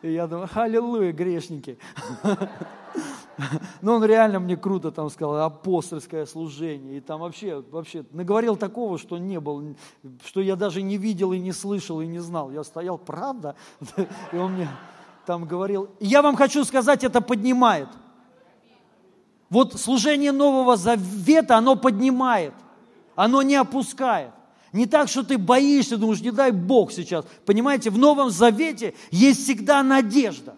И 0.03 0.13
я 0.13 0.27
думаю, 0.27 0.49
аллилуйя, 0.55 1.13
грешники. 1.13 1.79
Но 3.81 3.95
он 3.95 4.05
реально 4.05 4.39
мне 4.39 4.59
круто 4.59 4.91
там 4.91 5.09
сказал, 5.09 5.39
апостольское 5.39 6.27
служение. 6.27 6.99
И 6.99 7.01
там 7.01 7.21
вообще, 7.21 7.65
вообще 7.71 8.05
наговорил 8.13 8.57
такого, 8.57 8.99
что 8.99 9.17
не 9.17 9.41
было, 9.41 9.75
что 10.23 10.43
я 10.43 10.55
даже 10.55 10.83
не 10.83 10.99
видел 10.99 11.33
и 11.33 11.39
не 11.39 11.53
слышал 11.53 12.03
и 12.03 12.07
не 12.07 12.19
знал. 12.19 12.51
Я 12.51 12.63
стоял, 12.63 12.99
правда? 12.99 13.57
И 14.33 14.37
он 14.37 14.53
мне 14.53 14.69
там 15.25 15.47
говорил. 15.47 15.89
Я 15.99 16.21
вам 16.21 16.37
хочу 16.37 16.65
сказать, 16.65 17.05
это 17.05 17.23
поднимает. 17.23 17.89
Вот 19.49 19.81
служение 19.81 20.33
Нового 20.33 20.77
Завета, 20.77 21.57
оно 21.57 21.75
поднимает– 21.75 22.53
оно 23.15 23.43
не 23.43 23.57
опускает. 23.57 24.31
Не 24.73 24.87
так, 24.87 25.09
что 25.09 25.23
ты 25.23 25.37
боишься, 25.37 25.97
думаешь, 25.97 26.21
не 26.21 26.31
дай 26.31 26.53
Бог 26.53 26.93
сейчас. 26.93 27.25
Понимаете, 27.45 27.91
в 27.91 27.99
Новом 27.99 28.31
Завете 28.31 28.95
есть 29.11 29.43
всегда 29.43 29.83
надежда, 29.83 30.55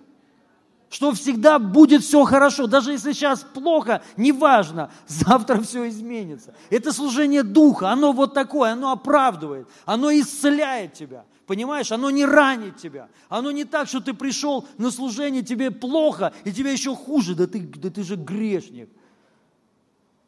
что 0.90 1.12
всегда 1.12 1.58
будет 1.58 2.02
все 2.02 2.24
хорошо. 2.24 2.66
Даже 2.66 2.92
если 2.92 3.12
сейчас 3.12 3.40
плохо, 3.40 4.02
неважно, 4.18 4.90
завтра 5.06 5.60
все 5.62 5.88
изменится. 5.88 6.54
Это 6.68 6.92
служение 6.92 7.42
Духа, 7.42 7.90
оно 7.90 8.12
вот 8.12 8.34
такое, 8.34 8.72
оно 8.72 8.92
оправдывает, 8.92 9.66
оно 9.86 10.12
исцеляет 10.12 10.92
тебя. 10.92 11.24
Понимаешь, 11.46 11.90
оно 11.90 12.10
не 12.10 12.24
ранит 12.24 12.76
тебя. 12.76 13.08
Оно 13.28 13.50
не 13.50 13.64
так, 13.64 13.88
что 13.88 14.00
ты 14.00 14.14
пришел 14.14 14.66
на 14.78 14.90
служение, 14.90 15.42
тебе 15.42 15.70
плохо, 15.70 16.32
и 16.44 16.52
тебе 16.52 16.72
еще 16.72 16.94
хуже. 16.94 17.34
Да 17.34 17.46
ты, 17.46 17.60
да 17.60 17.90
ты 17.90 18.02
же 18.04 18.16
грешник. 18.16 18.88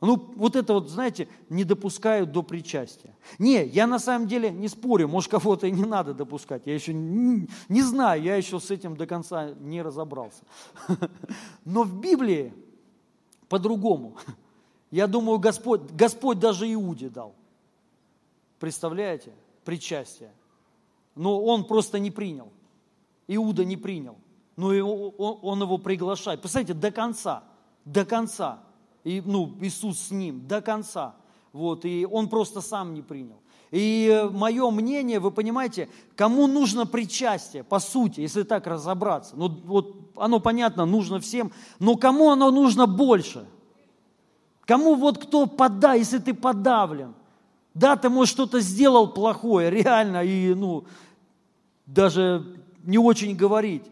Ну, 0.05 0.17
вот 0.37 0.55
это 0.55 0.75
вот, 0.75 0.91
знаете, 0.91 1.29
не 1.49 1.65
допускают 1.65 2.31
до 2.31 2.43
причастия. 2.43 3.17
Не, 3.39 3.65
я 3.65 3.87
на 3.87 3.99
самом 3.99 4.29
деле 4.29 4.51
не 4.51 4.69
спорю, 4.69 5.09
может, 5.09 5.31
кого-то 5.31 5.67
и 5.67 5.71
не 5.71 5.85
надо 5.85 6.13
допускать. 6.13 6.63
Я 6.67 6.75
еще 6.75 6.93
не, 6.93 7.83
знаю, 7.83 8.23
я 8.23 8.37
еще 8.37 8.61
с 8.61 8.71
этим 8.71 8.97
до 8.97 9.07
конца 9.07 9.53
не 9.61 9.81
разобрался. 9.81 10.43
Но 11.65 11.85
в 11.85 12.01
Библии 12.01 12.53
по-другому. 13.49 14.17
Я 14.91 15.07
думаю, 15.07 15.39
Господь, 15.39 15.81
Господь 15.93 16.39
даже 16.39 16.71
Иуде 16.71 17.09
дал. 17.09 17.35
Представляете? 18.59 19.33
Причастие. 19.65 20.33
Но 21.15 21.43
он 21.43 21.65
просто 21.65 21.99
не 21.99 22.11
принял. 22.11 22.53
Иуда 23.27 23.65
не 23.65 23.79
принял. 23.79 24.17
Но 24.57 24.69
он 24.69 25.63
его 25.63 25.79
приглашает. 25.79 26.43
Представляете, 26.43 26.75
до 26.75 26.91
конца. 26.91 27.45
До 27.87 28.05
конца 28.05 28.63
и, 29.05 29.23
ну, 29.25 29.55
Иисус 29.61 29.99
с 29.99 30.11
ним 30.11 30.47
до 30.49 30.61
конца. 30.61 31.15
Вот, 31.53 31.85
и 31.85 32.07
он 32.11 32.29
просто 32.29 32.61
сам 32.61 32.95
не 32.95 33.03
принял. 33.03 33.37
И 33.71 34.29
мое 34.33 34.71
мнение, 34.71 35.21
вы 35.21 35.31
понимаете, 35.31 35.89
кому 36.17 36.47
нужно 36.47 36.87
причастие, 36.87 37.63
по 37.63 37.79
сути, 37.79 38.21
если 38.21 38.43
так 38.43 38.67
разобраться. 38.67 39.35
Ну, 39.37 39.49
вот 39.49 40.13
оно 40.17 40.41
понятно, 40.41 40.85
нужно 40.85 41.21
всем, 41.21 41.53
но 41.79 41.97
кому 41.97 42.31
оно 42.31 42.51
нужно 42.51 42.87
больше? 42.87 43.47
Кому 44.65 44.95
вот 44.95 45.19
кто 45.19 45.47
пода, 45.47 45.95
если 45.95 46.19
ты 46.19 46.35
подавлен? 46.35 47.15
Да, 47.75 47.97
ты, 47.97 48.09
может, 48.09 48.33
что-то 48.33 48.61
сделал 48.61 49.09
плохое, 49.09 49.71
реально, 49.71 50.25
и, 50.25 50.55
ну, 50.55 50.85
даже 51.87 52.45
не 52.85 52.99
очень 52.99 53.37
говорить. 53.37 53.83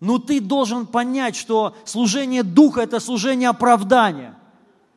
Но 0.00 0.18
ты 0.18 0.40
должен 0.40 0.86
понять, 0.86 1.34
что 1.34 1.74
служение 1.84 2.42
Духа– 2.42 2.80
это 2.82 3.00
служение 3.00 3.48
оправдания– 3.48 4.38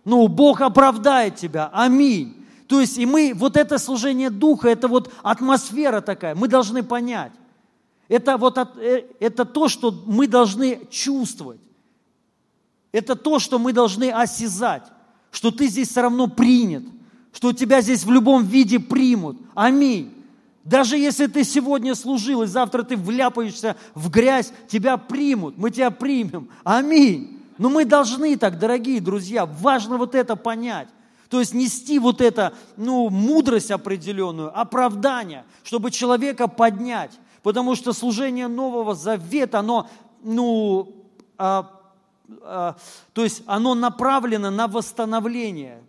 Ну, 0.07 0.29
Бог 0.29 0.61
оправдает 0.61 1.35
тебя. 1.35 1.69
Аминь. 1.73 2.33
То 2.67 2.79
есть, 2.79 2.97
и 2.97 3.05
мы, 3.05 3.33
вот 3.35 3.57
это 3.57 3.77
служение 3.77 4.29
Духа, 4.29 4.69
это 4.69 4.87
вот 4.87 5.13
атмосфера 5.21 5.99
такая, 5.99 6.33
мы 6.33 6.47
должны 6.47 6.81
понять. 6.81 7.33
Это 8.07 8.37
вот 8.37 8.57
э, 8.57 9.03
это 9.19 9.43
то, 9.43 9.67
что 9.67 9.91
мы 10.05 10.27
должны 10.27 10.79
чувствовать. 10.89 11.59
Это 12.93 13.17
то, 13.17 13.37
что 13.39 13.59
мы 13.59 13.73
должны 13.73 14.09
осязать, 14.09 14.83
что 15.29 15.51
ты 15.51 15.67
здесь 15.67 15.89
все 15.89 16.03
равно 16.03 16.27
принят, 16.27 16.83
что 17.33 17.51
тебя 17.51 17.81
здесь 17.81 18.05
в 18.05 18.09
любом 18.09 18.45
виде 18.45 18.79
примут. 18.79 19.35
Аминь. 19.55 20.13
Даже 20.63 20.97
если 20.97 21.27
ты 21.27 21.43
сегодня 21.43 21.95
служил, 21.95 22.43
и 22.43 22.47
завтра 22.47 22.83
ты 22.83 22.95
вляпаешься 22.95 23.75
в 23.93 24.09
грязь, 24.09 24.53
тебя 24.69 24.95
примут, 24.95 25.57
мы 25.57 25.69
тебя 25.69 25.91
примем. 25.91 26.47
Аминь. 26.63 27.36
Но 27.57 27.69
мы 27.69 27.85
должны 27.85 28.37
так, 28.37 28.59
дорогие 28.59 29.01
друзья, 29.01 29.45
важно 29.45 29.97
вот 29.97 30.15
это 30.15 30.35
понять. 30.35 30.89
То 31.29 31.39
есть 31.39 31.53
нести 31.53 31.99
вот 31.99 32.21
это, 32.21 32.53
ну, 32.77 33.09
мудрость 33.09 33.71
определенную, 33.71 34.57
оправдание, 34.57 35.45
чтобы 35.63 35.91
человека 35.91 36.47
поднять. 36.47 37.11
Потому 37.43 37.75
что 37.75 37.93
служение 37.93 38.47
Нового 38.47 38.95
Завета, 38.95 39.59
оно, 39.59 39.89
ну, 40.23 40.95
а, 41.37 41.69
а, 42.41 42.75
то 43.13 43.23
есть 43.23 43.43
оно 43.45 43.73
направлено 43.73 44.51
на 44.51 44.67
восстановление. 44.67 45.81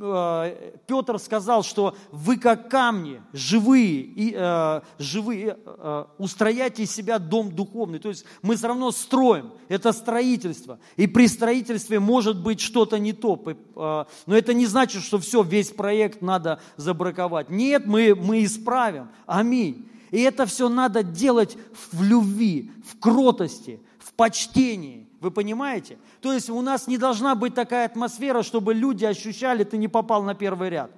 Э, 0.00 0.72
Петр 0.86 1.18
сказал, 1.18 1.62
что 1.62 1.94
вы 2.10 2.38
как 2.38 2.70
камни, 2.70 3.20
живые, 3.34 4.00
и, 4.00 4.34
э, 4.34 4.80
живые 4.98 5.58
э, 5.64 6.04
устрояйте 6.16 6.84
из 6.84 6.90
себя 6.90 7.18
дом 7.18 7.54
духовный. 7.54 7.98
То 7.98 8.08
есть 8.08 8.24
мы 8.40 8.56
все 8.56 8.68
равно 8.68 8.92
строим, 8.92 9.52
это 9.68 9.92
строительство. 9.92 10.78
И 10.96 11.06
при 11.06 11.28
строительстве 11.28 12.00
может 12.00 12.40
быть 12.40 12.60
что-то 12.60 12.98
не 12.98 13.12
то. 13.12 13.40
Э, 13.44 14.04
но 14.26 14.36
это 14.36 14.54
не 14.54 14.64
значит, 14.64 15.02
что 15.02 15.18
все, 15.18 15.42
весь 15.42 15.70
проект 15.70 16.22
надо 16.22 16.60
забраковать. 16.76 17.50
Нет, 17.50 17.84
мы, 17.84 18.14
мы 18.14 18.42
исправим. 18.44 19.08
Аминь. 19.26 19.86
И 20.10 20.20
это 20.22 20.46
все 20.46 20.70
надо 20.70 21.02
делать 21.02 21.58
в 21.92 22.02
любви, 22.02 22.70
в 22.86 22.98
кротости, 22.98 23.80
в 23.98 24.14
почтении. 24.14 25.09
Вы 25.20 25.30
понимаете? 25.30 25.98
То 26.22 26.32
есть 26.32 26.48
у 26.48 26.60
нас 26.62 26.86
не 26.86 26.96
должна 26.96 27.34
быть 27.34 27.54
такая 27.54 27.86
атмосфера, 27.86 28.42
чтобы 28.42 28.72
люди 28.72 29.04
ощущали, 29.04 29.64
ты 29.64 29.76
не 29.76 29.86
попал 29.86 30.22
на 30.22 30.34
первый 30.34 30.70
ряд. 30.70 30.90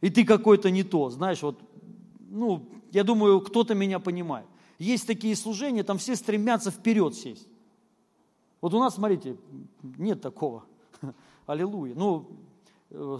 И 0.00 0.10
ты 0.10 0.24
какой-то 0.24 0.70
не 0.70 0.82
то. 0.82 1.10
Знаешь, 1.10 1.40
вот, 1.42 1.60
ну, 2.28 2.68
я 2.90 3.04
думаю, 3.04 3.40
кто-то 3.40 3.74
меня 3.74 4.00
понимает. 4.00 4.46
Есть 4.78 5.06
такие 5.06 5.36
служения, 5.36 5.84
там 5.84 5.98
все 5.98 6.16
стремятся 6.16 6.72
вперед 6.72 7.14
сесть. 7.14 7.46
Вот 8.60 8.74
у 8.74 8.80
нас, 8.80 8.96
смотрите, 8.96 9.36
нет 9.82 10.20
такого. 10.20 10.64
Аллилуйя. 11.46 11.94
Ну, 11.94 12.26
э, 12.90 13.18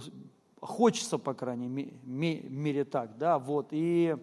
хочется, 0.59 1.17
по 1.17 1.33
крайней 1.33 1.69
мере, 2.03 2.83
так, 2.83 3.17
да, 3.17 3.39
вот. 3.39 3.67
И 3.71 4.17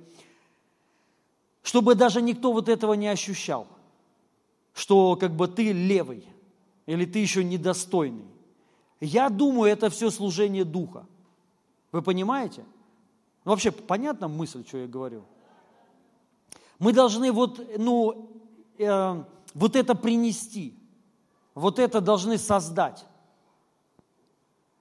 чтобы 1.62 1.94
даже 1.94 2.20
никто 2.20 2.52
вот 2.52 2.68
этого 2.68 2.92
не 2.92 3.08
ощущал– 3.08 3.66
что 4.72 5.16
как 5.16 5.32
бы 5.32 5.48
ты 5.48 5.72
левый 5.72 6.26
или 6.86 7.04
ты 7.04 7.18
еще 7.18 7.44
недостойный. 7.44 8.26
Я 9.00 9.28
думаю, 9.28 9.70
это 9.70 9.90
все 9.90 10.10
служение 10.10 10.64
Духа. 10.64 11.06
Вы 11.90 12.02
понимаете? 12.02 12.64
Ну, 13.44 13.50
вообще, 13.50 13.70
понятна 13.70 14.28
мысль, 14.28 14.64
что 14.66 14.78
я 14.78 14.86
говорю? 14.86 15.24
Мы 16.78 16.92
должны 16.92 17.32
вот, 17.32 17.60
ну, 17.78 18.30
э, 18.78 19.24
вот 19.54 19.76
это 19.76 19.94
принести, 19.94 20.74
вот 21.54 21.78
это 21.78 22.00
должны 22.00 22.38
создать. 22.38 23.04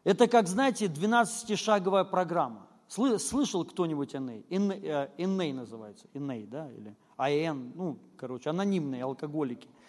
Это 0.04 0.28
как, 0.28 0.48
знаете, 0.48 0.86
12-шаговая 0.86 2.06
программа. 2.06 2.68
Слышал 2.88 3.66
кто-нибудь 3.66 4.16
Эней? 4.16 4.46
Эней 4.50 5.54
называется. 5.54 6.08
Эней, 6.14 6.46
да? 6.46 6.70
Или 6.72 6.96
АН, 7.18 7.72
ну, 7.76 7.98
короче, 8.18 8.50
анонимные 8.50 9.04
алкоголики– 9.04 9.68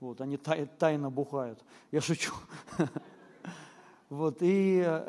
вот, 0.00 0.20
они 0.20 0.36
тай, 0.36 0.66
тайно 0.78 1.10
бухают. 1.10 1.62
Я 1.90 2.00
шучу. 2.00 2.32
Вот, 4.10 4.38
и, 4.40 5.02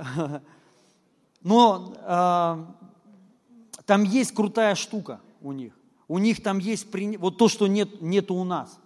но 1.41 1.93
а, 2.01 2.75
там 3.85 4.03
есть 4.03 4.33
крутая 4.33 4.75
штука 4.75 5.21
у 5.41 5.53
них. 5.53 5.73
У 6.09 6.17
них 6.17 6.43
там 6.43 6.57
есть 6.57 6.87
вот 7.17 7.37
то, 7.37 7.47
что 7.47 7.67
нет, 7.67 8.01
нету 8.01 8.35
у 8.35 8.43
нас. 8.43 8.77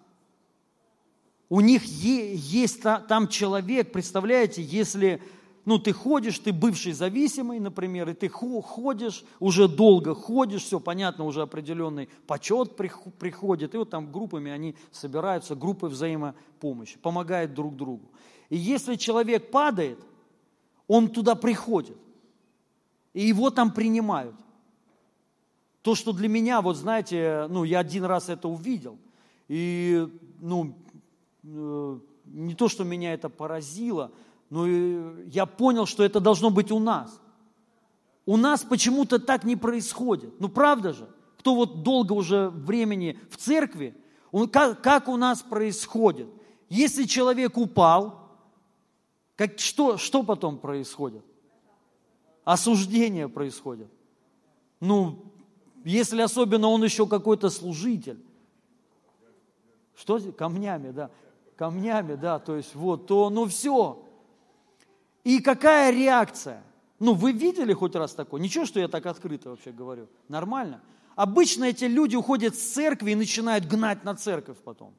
У 1.49 1.61
них 1.61 1.83
есть 1.83 2.83
там 2.83 3.27
человек, 3.27 3.91
представляете, 3.91 4.61
если 4.61 5.19
ну, 5.65 5.79
ты 5.79 5.93
ходишь, 5.93 6.39
ты 6.39 6.51
бывший 6.51 6.91
зависимый, 6.91 7.59
например, 7.59 8.09
и 8.09 8.13
ты 8.13 8.27
ходишь, 8.27 9.23
уже 9.39 9.67
долго 9.67 10.13
ходишь, 10.13 10.63
все 10.63 10.79
понятно, 10.79 11.23
уже 11.23 11.41
определенный 11.41 12.09
почет 12.27 12.75
приходит, 12.75 13.73
и 13.73 13.77
вот 13.77 13.89
там 13.89 14.11
группами 14.11 14.51
они 14.51 14.75
собираются, 14.91 15.55
группы 15.55 15.87
взаимопомощи, 15.87 16.97
помогают 16.99 17.53
друг 17.53 17.77
другу. 17.77 18.11
И 18.49 18.57
если 18.57 18.95
человек 18.95 19.51
падает, 19.51 19.99
он 20.87 21.07
туда 21.07 21.35
приходит, 21.35 21.97
и 23.13 23.21
его 23.21 23.49
там 23.49 23.71
принимают. 23.71 24.35
То, 25.81 25.95
что 25.95 26.11
для 26.11 26.27
меня, 26.27 26.61
вот 26.61 26.75
знаете, 26.75 27.47
ну, 27.49 27.63
я 27.63 27.79
один 27.79 28.03
раз 28.03 28.27
это 28.27 28.49
увидел, 28.49 28.97
и, 29.47 30.07
ну, 30.39 30.75
э, 31.43 31.99
не 32.25 32.55
то, 32.55 32.67
что 32.67 32.83
меня 32.83 33.13
это 33.13 33.29
поразило, 33.29 34.11
но 34.53 34.67
я 34.67 35.47
понял, 35.47 35.87
что 35.87 36.03
это 36.03 36.19
должно 36.19 36.51
быть 36.51 36.71
у 36.71 36.77
нас. 36.77 37.19
У 38.23 38.37
нас 38.37 38.63
почему-то 38.63 39.17
так 39.17 39.45
не 39.45 39.55
происходит. 39.55 40.39
Ну 40.39 40.47
правда 40.47 40.93
же? 40.93 41.09
Кто 41.39 41.55
вот 41.55 41.81
долго 41.81 42.13
уже 42.13 42.49
времени 42.49 43.19
в 43.31 43.37
церкви, 43.37 43.97
он, 44.31 44.47
как, 44.47 44.79
как 44.83 45.07
у 45.07 45.17
нас 45.17 45.41
происходит? 45.41 46.27
Если 46.69 47.05
человек 47.05 47.57
упал, 47.57 48.29
как, 49.37 49.57
что, 49.57 49.97
что 49.97 50.21
потом 50.21 50.59
происходит? 50.59 51.25
Осуждение 52.43 53.29
происходит. 53.29 53.87
Ну, 54.79 55.33
если 55.83 56.21
особенно 56.21 56.67
он 56.67 56.83
еще 56.83 57.07
какой-то 57.07 57.49
служитель. 57.49 58.23
Что? 59.95 60.19
Камнями, 60.31 60.91
да. 60.91 61.09
Камнями, 61.55 62.13
да, 62.13 62.37
то 62.37 62.55
есть 62.55 62.75
вот, 62.75 63.07
то, 63.07 63.31
ну 63.31 63.47
все, 63.47 64.03
и 65.23 65.39
какая 65.39 65.91
реакция? 65.91 66.63
Ну, 66.99 67.13
вы 67.13 67.31
видели 67.31 67.73
хоть 67.73 67.95
раз 67.95 68.13
такое? 68.13 68.41
Ничего, 68.41 68.65
что 68.65 68.79
я 68.79 68.87
так 68.87 69.05
открыто 69.05 69.49
вообще 69.49 69.71
говорю. 69.71 70.07
Нормально. 70.27 70.81
Обычно 71.15 71.65
эти 71.65 71.85
люди 71.85 72.15
уходят 72.15 72.55
с 72.55 72.73
церкви 72.73 73.11
и 73.11 73.15
начинают 73.15 73.65
гнать 73.65 74.03
на 74.03 74.15
церковь 74.15 74.57
потом. 74.57 74.93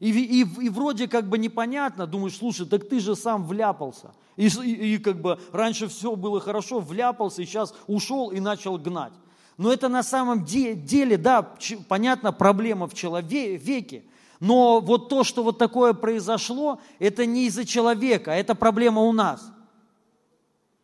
И, 0.00 0.10
и, 0.10 0.40
и 0.40 0.68
вроде 0.68 1.06
как 1.06 1.28
бы 1.28 1.38
непонятно, 1.38 2.06
думаешь, 2.06 2.36
слушай, 2.36 2.66
так 2.66 2.88
ты 2.88 2.98
же 2.98 3.14
сам 3.14 3.46
вляпался. 3.46 4.12
И, 4.36 4.48
и, 4.48 4.94
и 4.94 4.98
как 4.98 5.20
бы 5.20 5.38
раньше 5.52 5.86
все 5.86 6.16
было 6.16 6.40
хорошо, 6.40 6.80
вляпался, 6.80 7.42
и 7.42 7.44
сейчас 7.44 7.74
ушел 7.86 8.30
и 8.30 8.40
начал 8.40 8.78
гнать. 8.78 9.12
Но 9.58 9.72
это 9.72 9.88
на 9.88 10.02
самом 10.02 10.44
деле, 10.44 11.16
да, 11.16 11.42
понятно, 11.88 12.32
проблема 12.32 12.88
в 12.88 12.94
человеке, 12.94 14.02
но 14.42 14.80
вот 14.80 15.08
то, 15.08 15.22
что 15.22 15.44
вот 15.44 15.58
такое 15.58 15.92
произошло, 15.92 16.80
это 16.98 17.26
не 17.26 17.46
из-за 17.46 17.64
человека, 17.64 18.32
а 18.32 18.34
это 18.34 18.56
проблема 18.56 19.02
у 19.02 19.12
нас. 19.12 19.52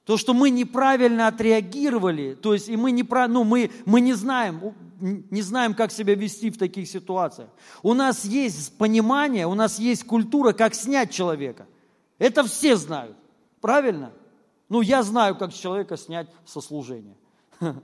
То, 0.04 0.16
что 0.16 0.32
мы 0.32 0.50
неправильно 0.50 1.26
отреагировали, 1.26 2.34
то 2.40 2.54
есть 2.54 2.68
и 2.68 2.76
мы 2.76 2.92
не, 2.92 3.02
ну, 3.26 3.42
мы, 3.42 3.72
мы 3.84 4.00
не, 4.00 4.12
знаем, 4.14 4.60
не 5.00 5.42
знаем, 5.42 5.74
как 5.74 5.90
себя 5.90 6.14
вести 6.14 6.50
в 6.50 6.56
таких 6.56 6.86
ситуациях. 6.86 7.48
У 7.82 7.94
нас 7.94 8.24
есть 8.24 8.78
понимание, 8.78 9.48
у 9.48 9.54
нас 9.54 9.80
есть 9.80 10.04
культура, 10.04 10.52
как 10.52 10.76
снять 10.76 11.10
человека. 11.10 11.66
Это 12.18 12.44
все 12.44 12.76
знают, 12.76 13.16
правильно? 13.60 14.12
Ну, 14.68 14.82
я 14.82 15.02
знаю, 15.02 15.34
как 15.34 15.52
человека 15.52 15.96
снять 15.96 16.28
со 16.46 16.60
служения. 16.60 17.16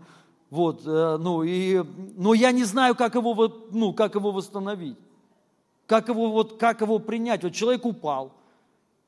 Вот, 0.51 0.83
э, 0.87 1.17
ну, 1.19 1.43
и, 1.43 1.83
но 2.17 2.33
я 2.33 2.53
не 2.53 2.63
знаю, 2.63 2.95
как 2.95 3.17
его, 3.17 3.35
ну, 3.73 3.93
как 3.93 4.15
его 4.15 4.31
восстановить. 4.31 4.97
Как 5.87 6.09
его, 6.09 6.31
вот, 6.31 6.59
как 6.59 6.81
его 6.81 6.99
принять? 6.99 7.43
Вот 7.43 7.53
человек 7.53 7.85
упал. 7.85 8.33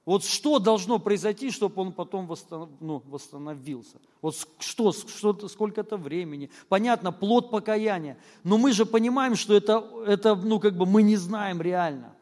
Вот 0.05 0.24
что 0.24 0.61
должно 0.61 1.01
произойти, 1.01 1.51
чтобы 1.51 1.83
он 1.83 1.93
потом 1.93 2.29
восстанов, 2.29 2.68
ну, 2.79 3.03
восстановился? 3.07 3.97
Вот 4.22 4.37
что, 4.61 4.93
что, 4.93 5.49
сколько 5.49 5.81
это 5.81 5.97
времени? 5.97 6.49
Понятно, 6.68 7.11
плод 7.11 7.51
покаяния. 7.51 8.16
Но 8.45 8.57
мы 8.57 8.72
же 8.72 8.87
понимаем, 8.87 9.35
что 9.35 9.55
это, 9.55 9.85
это 10.07 10.37
ну, 10.37 10.61
как 10.61 10.77
бы 10.77 10.87
мы 10.87 11.03
не 11.03 11.16
знаем 11.16 11.61
реально. 11.61 12.14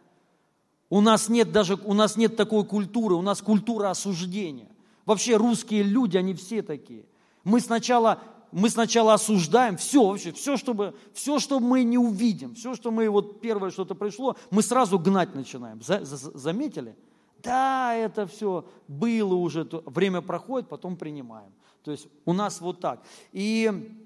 У 0.89 1.03
нас 1.03 1.29
нет 1.29 1.53
даже, 1.53 1.75
у 1.85 1.93
нас 1.93 2.17
нет 2.17 2.37
такой 2.37 2.65
культуры, 2.65 3.17
у 3.17 3.23
нас 3.23 3.43
культура 3.43 3.91
осуждения. 3.91 4.69
Вообще 5.05 5.37
русские 5.37 5.83
люди, 5.83 6.17
они 6.17 6.33
все 6.33 6.63
такие. 6.63 7.05
Мы 7.43 7.61
сначала 7.61 8.19
мы 8.55 8.71
сначала 8.71 9.15
осуждаем 9.15 9.77
все 9.77 10.07
вообще, 10.07 10.33
все, 10.33 10.57
чтобы, 10.57 10.95
все, 11.13 11.39
что 11.39 11.61
мы 11.61 11.85
не 11.85 11.99
увидим, 11.99 12.55
все, 12.55 12.75
что 12.75 12.91
мы, 12.91 13.09
вот 13.09 13.41
первое 13.41 13.71
что-то 13.71 13.95
пришло, 13.95 14.37
мы 14.51 14.63
сразу 14.63 14.99
гнать 14.99 15.35
начинаем. 15.35 15.83
За, 15.83 16.05
за, 16.05 16.17
заметили? 16.17 16.97
да, 17.45 17.95
это 17.95 18.27
все 18.27 18.65
было 18.89 19.35
уже, 19.35 19.69
время 19.85 20.23
проходит, 20.23 20.69
потом 20.69 20.97
принимаем. 20.97 21.53
То 21.85 21.93
есть 21.93 22.09
у 22.25 22.33
нас 22.33 22.61
вот 22.61 22.81
так. 22.81 23.03
И 23.33 24.01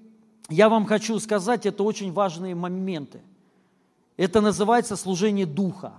я 0.49 0.67
вам 0.69 0.85
хочу 0.85 1.17
сказать, 1.19 1.65
это 1.65 1.83
очень 1.83 2.11
важные 2.11 2.53
моменты. 2.53 3.21
Это 4.17 4.41
называется 4.41 4.97
служение 4.97 5.45
Духа. 5.45 5.93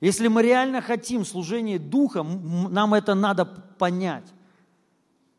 Если 0.00 0.28
мы 0.28 0.42
реально 0.42 0.82
хотим 0.82 1.24
служение 1.24 1.78
Духа, 1.78 2.24
нам 2.24 2.94
это 2.94 3.14
надо 3.14 3.44
понять. 3.44 4.26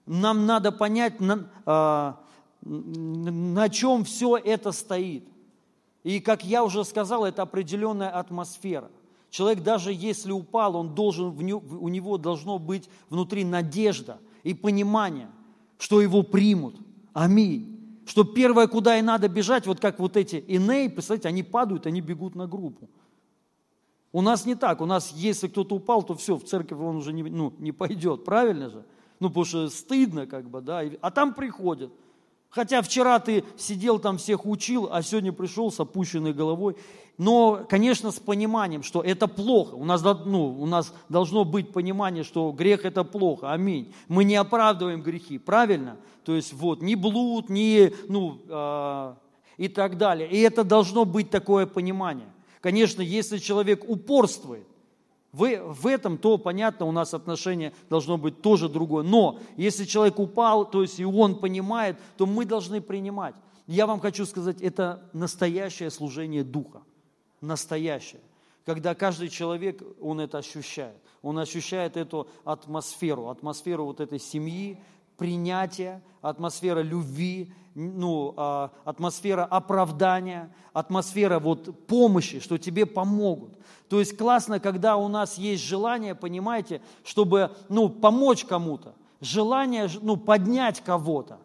Нам 0.09 0.47
надо 0.47 0.71
понять, 0.71 1.19
на, 1.21 1.47
э, 1.67 2.13
на 2.65 3.69
чем 3.69 4.03
все 4.03 4.37
это 4.37 4.71
стоит. 4.71 5.23
И, 6.03 6.19
как 6.19 6.43
я 6.43 6.63
уже 6.63 6.83
сказал, 6.83 7.25
это 7.25 7.43
определенная 7.43 8.09
атмосфера. 8.09 8.89
Человек 9.29 9.61
даже 9.61 9.93
если 9.93 10.31
упал, 10.31 10.75
он 10.77 10.95
должен, 10.95 11.27
у 11.27 11.87
него 11.89 12.17
должно 12.17 12.57
быть 12.57 12.89
внутри 13.11 13.45
надежда 13.45 14.17
и 14.41 14.55
понимание, 14.55 15.29
что 15.77 16.01
его 16.01 16.23
примут. 16.23 16.77
Аминь. 17.13 18.01
Что 18.07 18.23
первое, 18.23 18.65
куда 18.65 18.97
и 18.97 19.03
надо 19.03 19.27
бежать, 19.29 19.67
вот 19.67 19.79
как 19.79 19.99
вот 19.99 20.17
эти 20.17 20.37
иней, 20.37 20.89
представляете, 20.89 21.27
они 21.27 21.43
падают, 21.43 21.85
они 21.85 22.01
бегут 22.01 22.33
на 22.33 22.47
группу. 22.47 22.89
У 24.11 24.23
нас 24.23 24.47
не 24.47 24.55
так. 24.55 24.81
У 24.81 24.87
нас, 24.87 25.13
если 25.15 25.47
кто-то 25.47 25.75
упал, 25.75 26.01
то 26.01 26.15
все, 26.15 26.35
в 26.35 26.43
церковь 26.45 26.79
он 26.79 26.95
уже 26.95 27.13
не, 27.13 27.21
ну, 27.21 27.53
не 27.59 27.71
пойдет. 27.71 28.25
Правильно 28.25 28.71
же? 28.71 28.83
Ну, 29.19 29.29
потому 29.29 29.45
что 29.45 29.69
стыдно, 29.69 30.27
как 30.27 30.49
бы, 30.49 30.61
да. 30.61 30.83
А 31.01 31.11
там 31.11 31.33
приходят. 31.33 31.91
Хотя 32.49 32.81
вчера 32.81 33.19
ты 33.19 33.43
сидел 33.57 33.99
там, 33.99 34.17
всех 34.17 34.45
учил, 34.45 34.89
а 34.91 35.03
сегодня 35.03 35.31
пришел 35.31 35.71
с 35.71 35.79
опущенной 35.79 36.33
головой. 36.33 36.75
Но, 37.17 37.65
конечно, 37.69 38.11
с 38.11 38.19
пониманием, 38.19 38.81
что 38.81 39.01
это 39.01 39.27
плохо. 39.27 39.75
У 39.75 39.85
нас, 39.85 40.01
ну, 40.01 40.59
у 40.59 40.65
нас 40.65 40.93
должно 41.09 41.43
быть 41.43 41.71
понимание, 41.71 42.23
что 42.23 42.51
грех 42.51 42.85
это 42.85 43.03
плохо. 43.03 43.51
Аминь. 43.51 43.93
Мы 44.07 44.23
не 44.23 44.35
оправдываем 44.35 45.01
грехи, 45.01 45.37
правильно? 45.37 45.97
То 46.23 46.33
есть 46.33 46.53
вот 46.53 46.81
ни 46.81 46.95
блуд, 46.95 47.49
ни, 47.49 47.93
ну, 48.07 48.41
э, 48.47 49.13
и 49.57 49.67
так 49.67 49.97
далее. 49.97 50.29
И 50.29 50.39
это 50.39 50.63
должно 50.63 51.05
быть 51.05 51.29
такое 51.29 51.65
понимание. 51.65 52.29
Конечно, 52.61 53.01
если 53.01 53.37
человек 53.37 53.83
упорствует, 53.87 54.65
в, 55.31 55.73
в 55.73 55.87
этом, 55.87 56.17
то, 56.17 56.37
понятно, 56.37 56.85
у 56.85 56.91
нас 56.91 57.13
отношение 57.13 57.73
должно 57.89 58.17
быть 58.17 58.41
тоже 58.41 58.67
другое. 58.67 59.03
Но 59.03 59.39
если 59.57 59.85
человек 59.85 60.19
упал, 60.19 60.69
то 60.69 60.81
есть 60.81 60.99
и 60.99 61.05
он 61.05 61.39
понимает, 61.39 61.97
то 62.17 62.25
мы 62.25 62.45
должны 62.45 62.81
принимать. 62.81 63.35
Я 63.67 63.85
вам 63.85 63.99
хочу 63.99 64.25
сказать, 64.25 64.61
это 64.61 65.03
настоящее 65.13 65.91
служение 65.91 66.43
Духа. 66.43 66.81
Настоящее. 67.41 68.21
Когда 68.65 68.95
каждый 68.95 69.29
человек, 69.29 69.81
он 70.01 70.19
это 70.19 70.39
ощущает. 70.39 70.97
Он 71.21 71.37
ощущает 71.37 71.95
эту 71.95 72.27
атмосферу, 72.43 73.29
атмосферу 73.29 73.85
вот 73.85 73.99
этой 73.99 74.19
семьи, 74.19 74.79
принятия, 75.19 76.01
атмосфера 76.21 76.81
любви, 76.81 77.51
ну, 77.75 78.33
а, 78.35 78.71
атмосфера 78.83 79.45
оправдания, 79.45 80.51
атмосфера 80.73 81.39
вот 81.39 81.85
помощи, 81.85 82.39
что 82.39 82.57
тебе 82.57 82.85
помогут. 82.85 83.51
То 83.89 83.99
есть 83.99 84.17
классно, 84.17 84.59
когда 84.59 84.97
у 84.97 85.07
нас 85.07 85.37
есть 85.37 85.63
желание, 85.63 86.15
понимаете, 86.15 86.81
чтобы 87.03 87.51
ну, 87.69 87.89
помочь 87.89 88.45
кому-то, 88.45 88.95
желание 89.21 89.89
ну, 90.01 90.17
поднять 90.17 90.81
кого-то. 90.81 91.39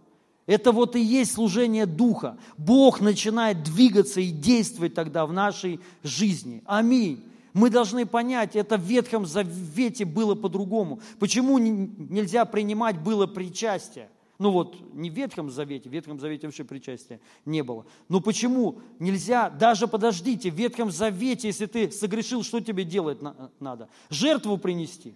Это 0.47 0.73
вот 0.73 0.95
и 0.95 1.01
есть 1.01 1.33
служение 1.33 1.87
Духа. 1.87 2.37
Бог 2.59 3.01
начинает 3.01 3.63
двигаться 3.63 4.21
и 4.21 4.31
действовать 4.31 4.95
тогда 4.95 5.25
в 5.25 5.33
нашей 5.33 5.81
жизни. 6.03 6.63
Аминь. 6.67 7.25
Мы 7.55 7.71
должны 7.71 8.05
понять, 8.05 8.57
это 8.57 8.77
в 8.77 8.83
Ветхом 8.83 9.25
Завете 9.25 10.05
было 10.05 10.35
по-другому. 10.35 11.01
Почему 11.19 11.59
нельзя 11.59 12.45
принимать 12.45 13.01
было 13.01 13.27
причастие? 13.27 14.11
Ну 14.39 14.51
вот, 14.51 14.77
не 14.93 15.09
в 15.09 15.15
Ветхом 15.15 15.49
Завете, 15.49 15.89
в 15.89 15.93
Ветхом 15.93 16.19
Завете 16.19 16.49
вообще 16.49 16.65
причастия 16.65 17.21
не 17.45 17.63
было. 17.63 17.87
Но 18.09 18.21
почему 18.21 18.81
нельзя, 18.99 19.49
даже 19.49 19.87
подождите, 19.87 20.51
в 20.51 20.55
Ветхом 20.55 20.91
Завете, 20.91 21.47
если 21.47 21.67
ты 21.67 21.91
согрешил, 21.93 22.43
что 22.43 22.61
тебе 22.61 22.85
делать 22.85 23.21
надо? 23.61 23.89
Жертву 24.11 24.59
принести. 24.59 25.15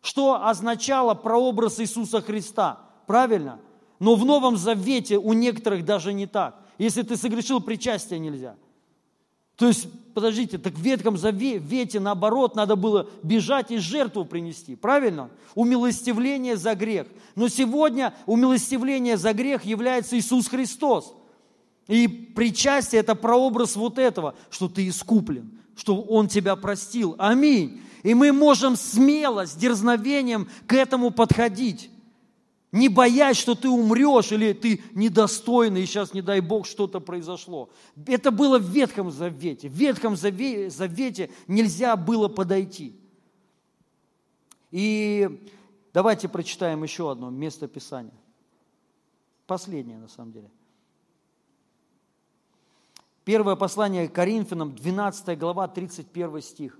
Что 0.00 0.46
означало 0.46 1.12
прообраз 1.14 1.78
Иисуса 1.78 2.22
Христа? 2.22 2.80
Правильно? 3.06 3.60
Но 3.98 4.14
в 4.14 4.24
Новом 4.24 4.56
Завете 4.56 5.18
у 5.18 5.34
некоторых 5.34 5.84
даже 5.84 6.14
не 6.14 6.26
так. 6.26 6.58
Если 6.78 7.02
ты 7.02 7.16
согрешил, 7.16 7.60
причастия 7.60 8.18
нельзя– 8.18 8.56
то 9.56 9.66
есть, 9.66 9.88
подождите, 10.16 10.56
так 10.56 10.72
в 10.72 10.80
Ветхом 10.80 11.18
Завете, 11.18 12.00
наоборот, 12.00 12.56
надо 12.56 12.74
было 12.74 13.06
бежать 13.22 13.70
и 13.70 13.76
жертву 13.76 14.24
принести, 14.24 14.74
правильно? 14.74 15.28
Умилостивление 15.54 16.56
за 16.56 16.74
грех. 16.74 17.06
Но 17.34 17.48
сегодня 17.48 18.14
умилостивление 18.24 19.18
за 19.18 19.34
грех 19.34 19.66
является 19.66 20.18
Иисус 20.18 20.48
Христос. 20.48 21.12
И 21.86 22.08
причастие– 22.08 23.00
это 23.02 23.14
прообраз 23.14 23.76
вот 23.76 23.98
этого, 23.98 24.34
что 24.48 24.70
ты 24.70 24.88
искуплен, 24.88 25.50
что 25.76 26.00
Он 26.00 26.28
тебя 26.28 26.56
простил. 26.56 27.14
Аминь. 27.18 27.82
И 28.02 28.14
мы 28.14 28.32
можем 28.32 28.74
смело, 28.76 29.46
с 29.46 29.54
дерзновением 29.54 30.48
к 30.66 30.72
этому 30.72 31.10
подходить 31.10 31.90
не 32.76 32.88
боясь, 32.88 33.38
что 33.38 33.54
ты 33.54 33.68
умрешь 33.68 34.32
или 34.32 34.52
ты 34.52 34.82
недостойный, 34.92 35.82
и 35.82 35.86
сейчас, 35.86 36.12
не 36.12 36.20
дай 36.20 36.40
Бог, 36.40 36.66
что-то 36.66 37.00
произошло. 37.00 37.70
Это 38.06 38.30
было 38.30 38.58
в 38.58 38.68
Ветхом 38.68 39.10
Завете. 39.10 39.68
В 39.68 39.72
Ветхом 39.72 40.14
Завете 40.14 41.30
нельзя 41.48 41.96
было 41.96 42.28
подойти. 42.28 42.94
И 44.70 45.48
давайте 45.94 46.28
прочитаем 46.28 46.82
еще 46.82 47.10
одно 47.10 47.30
место 47.30 47.66
Писания. 47.66 48.12
Последнее, 49.46 49.98
на 49.98 50.08
самом 50.08 50.32
деле. 50.32 50.50
Первое 53.24 53.56
послание 53.56 54.06
Коринфянам, 54.08 54.74
12 54.74 55.38
глава, 55.38 55.66
31 55.66 56.42
стих 56.42 56.78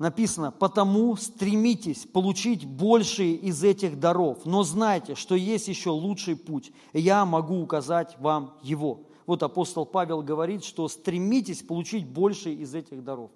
написано, 0.00 0.50
потому 0.50 1.14
стремитесь 1.16 2.06
получить 2.06 2.64
большие 2.64 3.34
из 3.34 3.62
этих 3.62 4.00
даров, 4.00 4.46
но 4.46 4.62
знайте, 4.62 5.14
что 5.14 5.34
есть 5.34 5.68
еще 5.68 5.90
лучший 5.90 6.36
путь, 6.36 6.72
и 6.94 7.00
я 7.00 7.26
могу 7.26 7.60
указать 7.60 8.16
вам 8.18 8.54
его. 8.62 9.02
Вот 9.26 9.42
апостол 9.42 9.84
Павел 9.84 10.22
говорит, 10.22 10.64
что 10.64 10.88
стремитесь 10.88 11.62
получить 11.62 12.08
больше 12.08 12.50
из 12.50 12.74
этих 12.74 13.04
даров. 13.04 13.30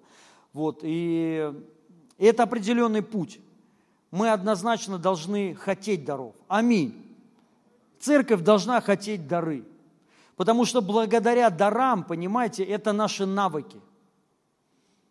Вот, 0.53 0.79
и 0.81 1.53
это 2.17 2.43
определенный 2.43 3.03
путь. 3.03 3.39
Мы 4.09 4.31
однозначно 4.31 4.97
должны 4.97 5.53
хотеть 5.53 6.03
даров. 6.03 6.33
Аминь. 6.47 6.95
Церковь 7.99 8.41
должна 8.41 8.81
хотеть 8.81 9.27
дары. 9.27 9.65
Потому 10.35 10.65
что 10.65 10.81
благодаря 10.81 11.51
дарам, 11.51 12.03
понимаете, 12.03 12.63
это 12.63 12.91
наши 12.91 13.27
навыки– 13.27 13.79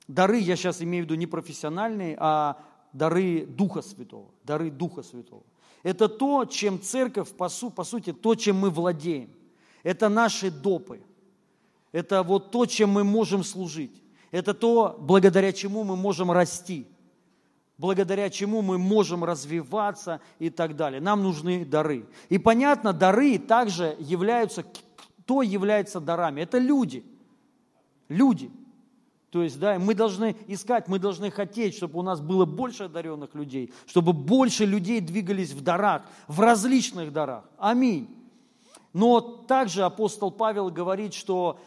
Дары, 0.09 0.39
я 0.39 0.57
сейчас 0.57 0.83
имею 0.83 1.05
в 1.05 1.07
виду 1.07 1.15
не 1.15 1.27
профессиональные, 1.27 2.17
а 2.21 2.59
дары 2.93 3.47
Духа 3.47 3.83
Святого. 3.83 4.29
Дары 4.45 4.71
Духа 4.71 5.03
Святого. 5.03 5.43
Это 5.83 6.09
то, 6.09 6.45
чем 6.45 6.81
церковь, 6.81 7.31
по, 7.31 7.49
су, 7.49 7.71
по 7.71 7.85
сути, 7.85 8.13
то, 8.13 8.35
чем 8.35 8.59
мы 8.59 8.71
владеем. 8.71 9.31
Это 9.83 10.09
наши 10.09 10.51
допы. 10.51 11.03
Это 11.93 12.23
вот 12.23 12.51
то, 12.51 12.67
чем 12.67 12.91
мы 12.91 13.05
можем 13.05 13.45
служить. 13.45 14.03
Это 14.31 14.53
то, 14.55 14.97
благодаря 14.99 15.53
чему 15.53 15.85
мы 15.85 15.97
можем 15.97 16.31
расти. 16.31 16.87
Благодаря 17.77 18.31
чему 18.31 18.63
мы 18.63 18.79
можем 18.79 19.25
развиваться 19.25 20.21
и 20.39 20.49
так 20.49 20.77
далее. 20.77 21.01
Нам 21.01 21.23
нужны 21.23 21.65
дары. 21.65 22.07
И 22.29 22.39
понятно, 22.39 22.93
дары 22.93 23.39
также 23.39 23.97
являются, 23.99 24.65
кто 25.21 25.43
является 25.43 26.01
дарами? 26.01 26.41
Это 26.41 26.59
люди. 26.59 27.05
Люди– 28.09 28.51
то 29.35 29.43
есть, 29.43 29.59
да, 29.59 29.81
мы 29.81 29.97
должны 29.97 30.37
искать, 30.47 30.87
мы 30.87 31.01
должны 31.01 31.29
хотеть, 31.29 31.75
чтобы 31.75 31.99
у 31.99 32.03
нас 32.03 32.21
было 32.21 32.45
больше 32.45 32.85
одаренных 32.85 33.35
людей, 33.35 33.73
чтобы 33.85 34.13
больше 34.13 34.65
людей 34.65 35.01
двигались 35.01 35.51
в 35.51 35.61
дарах, 35.61 36.03
в 36.29 36.39
различных 36.39 37.13
дарах. 37.13 37.43
Аминь. 37.59 38.09
Но 38.93 39.21
также 39.21 39.83
апостол 39.83 40.31
Павел 40.31 40.71
говорит, 40.71 41.15
что, 41.15 41.59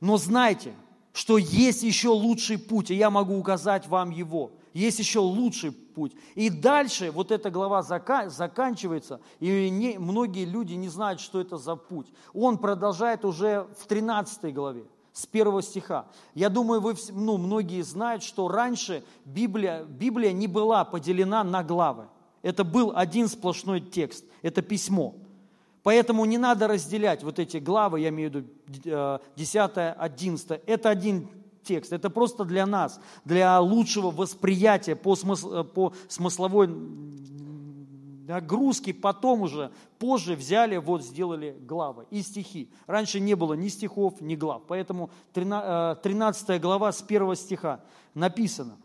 но 0.00 0.18
знайте, 0.18 0.72
что 1.12 1.36
есть 1.36 1.82
еще 1.82 2.10
лучший 2.10 2.58
путь, 2.58 2.92
и 2.92 2.94
я 2.94 3.10
могу 3.10 3.36
указать 3.36 3.88
вам 3.88 4.10
его. 4.10 4.52
Есть 4.72 5.00
еще 5.00 5.18
лучший 5.18 5.72
путь. 5.72 6.12
И 6.36 6.48
дальше 6.48 7.10
вот 7.10 7.32
эта 7.32 7.50
глава 7.50 7.82
заканчивается, 7.82 9.20
и 9.40 9.68
не, 9.68 9.98
многие 9.98 10.44
люди 10.44 10.74
не 10.74 10.88
знают, 10.88 11.18
что 11.18 11.40
это 11.40 11.56
за 11.56 11.74
путь. 11.74 12.06
Он 12.32 12.56
продолжает 12.56 13.24
уже 13.24 13.66
в 13.80 13.88
13 13.88 14.54
главе 14.54 14.84
с 15.16 15.24
первого 15.24 15.62
стиха. 15.62 16.04
Я 16.34 16.50
думаю, 16.50 16.82
вы, 16.82 16.94
ну, 17.10 17.38
многие 17.38 17.80
знают, 17.80 18.22
что 18.22 18.48
раньше 18.48 19.02
Библия, 19.24 19.82
Библия 19.84 20.30
не 20.30 20.46
была 20.46 20.84
поделена 20.84 21.42
на 21.42 21.64
главы. 21.64 22.08
Это 22.42 22.64
был 22.64 22.92
один 22.94 23.26
сплошной 23.26 23.80
текст, 23.80 24.26
это 24.42 24.60
письмо. 24.60 25.14
Поэтому 25.82 26.26
не 26.26 26.36
надо 26.36 26.68
разделять 26.68 27.24
вот 27.24 27.38
эти 27.38 27.56
главы, 27.56 28.00
я 28.00 28.10
имею 28.10 28.30
в 28.30 28.34
виду 28.34 29.20
10, 29.36 29.70
11. 29.96 30.60
Это 30.66 30.90
один 30.90 31.28
текст. 31.62 31.94
Это 31.94 32.10
просто 32.10 32.44
для 32.44 32.66
нас, 32.66 33.00
для 33.24 33.58
лучшего 33.58 34.10
восприятия 34.10 34.96
по, 34.96 35.16
смысл, 35.16 35.64
по 35.64 35.94
смысловой 36.08 36.68
нагрузки 38.26 38.92
потом 38.92 39.42
уже, 39.42 39.70
позже 39.98 40.34
взяли, 40.34 40.76
вот 40.76 41.04
сделали 41.04 41.56
главы 41.60 42.06
и 42.10 42.22
стихи. 42.22 42.70
Раньше 42.86 43.20
не 43.20 43.34
было 43.34 43.54
ни 43.54 43.68
стихов, 43.68 44.20
ни 44.20 44.34
глав. 44.34 44.62
Поэтому 44.66 45.10
13 45.32 46.50
э, 46.50 46.58
глава 46.58 46.92
с 46.92 47.02
1 47.02 47.36
стиха 47.36 47.80
написано. 48.14 48.76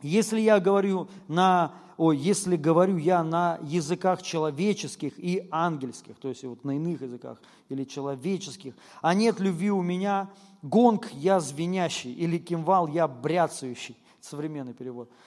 Если 0.00 0.40
я 0.40 0.58
говорю 0.58 1.08
на, 1.28 1.74
ой, 1.96 2.16
если 2.16 2.56
говорю 2.56 2.96
я 2.96 3.22
на 3.22 3.58
языках 3.62 4.22
человеческих 4.22 5.12
и 5.18 5.46
ангельских, 5.50 6.16
то 6.16 6.28
есть 6.28 6.42
вот 6.42 6.64
на 6.64 6.76
иных 6.76 7.02
языках 7.02 7.40
или 7.68 7.84
человеческих, 7.84 8.74
а 9.00 9.14
нет 9.14 9.38
любви 9.38 9.70
у 9.70 9.82
меня, 9.82 10.30
гонг 10.62 11.10
я 11.12 11.38
звенящий 11.38 12.12
или 12.12 12.38
кимвал 12.38 12.88
я 12.88 13.06
бряцающий, 13.06 13.96
современный 14.20 14.74
перевод– 14.74 15.08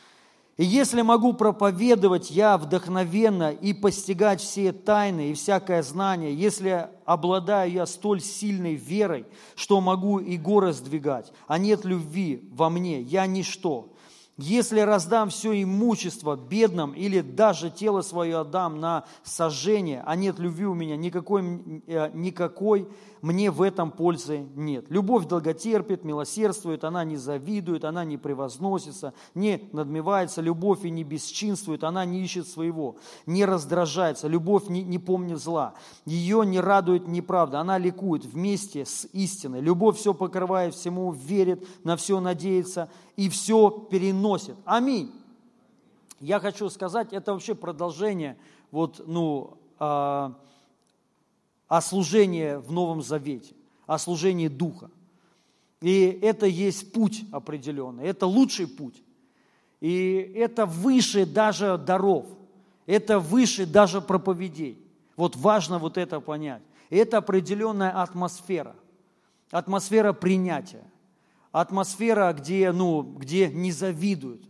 и 0.58 0.64
если 0.64 1.01
могу 1.01 1.34
проповедовать 1.34 2.32
я 2.32 2.58
вдохновенно 2.58 3.51
и 3.51 3.74
постигать 3.74 4.39
все 4.39 4.72
тайны 4.72 5.32
и 5.32 5.34
всякое 5.34 5.84
знание, 5.84 6.34
если 6.34 6.89
обладаю 7.03 7.72
я 7.72 7.86
столь 7.86 8.22
сильной 8.22 8.76
верой, 8.76 9.26
что 9.56 9.82
могу 9.82 10.20
и 10.20 10.38
горы 10.38 10.72
сдвигать, 10.72 11.34
а 11.47 11.58
нет 11.58 11.84
любви 11.84 12.47
во 12.53 12.70
мне, 12.70 13.01
я 13.01 13.28
ничто. 13.28 13.91
Если 14.38 14.82
раздам 14.82 15.30
все 15.30 15.62
имущество 15.64 16.36
бедным 16.36 16.91
или 16.91 17.22
даже 17.22 17.70
тело 17.70 18.01
свое 18.01 18.39
отдам 18.39 18.82
на 18.82 19.06
сожжение, 19.24 20.03
а 20.06 20.18
нет 20.18 20.39
любви 20.39 20.66
у 20.66 20.74
меня, 20.74 20.97
никакой, 20.97 21.82
э, 21.88 22.12
никакой 22.14 22.89
мне 23.26 23.50
в 23.50 23.64
этом 23.64 23.90
пользы 23.90 24.46
нет. 24.54 24.86
Любовь 24.90 25.26
долготерпит, 25.26 26.04
милосердствует, 26.04 26.84
она 26.84 27.04
не 27.04 27.18
завидует, 27.18 27.84
она 27.84 28.06
не 28.06 28.18
превозносится, 28.18 29.16
не 29.34 29.68
надмевается, 29.72 30.42
любовь 30.42 30.86
и 30.86 30.92
не 30.92 31.04
бесчинствует, 31.04 31.84
она 31.84 32.06
не 32.06 32.24
ищет 32.24 32.48
своего, 32.48 32.98
не 33.26 33.44
раздражается, 33.44 34.28
любовь 34.28 34.70
не, 34.70 34.84
не 34.84 35.00
помнит 35.00 35.40
зла, 35.40 35.74
ее 36.06 36.46
не 36.46 36.60
радует 36.60 37.08
неправда, 37.08 37.62
она 37.62 37.80
ликует 37.80 38.26
вместе 38.26 38.86
с 38.86 39.08
истиной. 39.12 39.60
Любовь 39.60 39.98
все 39.98 40.14
покрывает, 40.14 40.76
всему 40.76 41.12
верит, 41.12 41.68
на 41.84 41.98
все 41.98 42.20
надеется 42.20 42.92
и 43.16 43.28
все 43.30 43.72
переносит. 43.72 44.56
Аминь. 44.66 45.12
Я 46.20 46.40
хочу 46.40 46.70
сказать, 46.70 47.12
это 47.12 47.34
вообще 47.34 47.56
продолжение 47.56 48.38
вот, 48.70 49.02
ну, 49.08 49.58
э, 49.80 50.30
о 51.68 51.82
служении 51.82 52.55
в 52.55 52.72
Новом 52.72 53.01
Завете, 53.01 53.55
о 53.86 53.97
служении 53.97 54.47
Духа. 54.47 54.89
И 55.82 56.20
это 56.22 56.45
есть 56.45 56.91
путь 56.91 57.26
определенный, 57.32 58.05
это 58.05 58.26
лучший 58.26 58.68
путь. 58.68 59.01
И 59.82 60.34
это 60.36 60.66
выше 60.66 61.26
даже 61.26 61.78
даров, 61.78 62.26
это 62.86 63.20
выше 63.20 63.66
даже 63.66 64.01
проповедей. 64.01 64.80
Вот 65.16 65.36
важно 65.36 65.80
вот 65.80 65.97
это 65.97 66.20
понять. 66.20 66.63
Это 66.89 67.18
определенная 67.18 68.01
атмосфера, 68.01 68.76
атмосфера 69.51 70.13
принятия, 70.13 70.84
атмосфера, 71.51 72.32
где, 72.34 72.72
ну, 72.72 73.01
где 73.01 73.47
не 73.49 73.72
завидуют, 73.72 74.47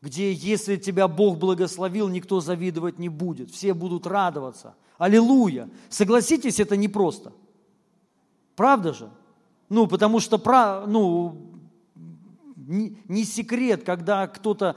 где 0.00 0.32
если 0.32 0.76
тебя 0.76 1.08
Бог 1.08 1.38
благословил, 1.38 2.08
никто 2.08 2.40
завидовать 2.40 2.98
не 2.98 3.08
будет, 3.08 3.50
все 3.50 3.74
будут 3.74 4.06
радоваться– 4.06 4.74
Аллилуйя. 4.98 5.70
Согласитесь, 5.88 6.60
это 6.60 6.76
непросто. 6.76 7.32
Правда 8.56 8.92
же? 8.92 9.10
Ну, 9.68 9.86
потому 9.86 10.20
что, 10.20 10.38
ну, 10.86 11.48
не, 12.56 13.24
секрет, 13.24 13.84
когда 13.84 14.26
кто-то 14.26 14.76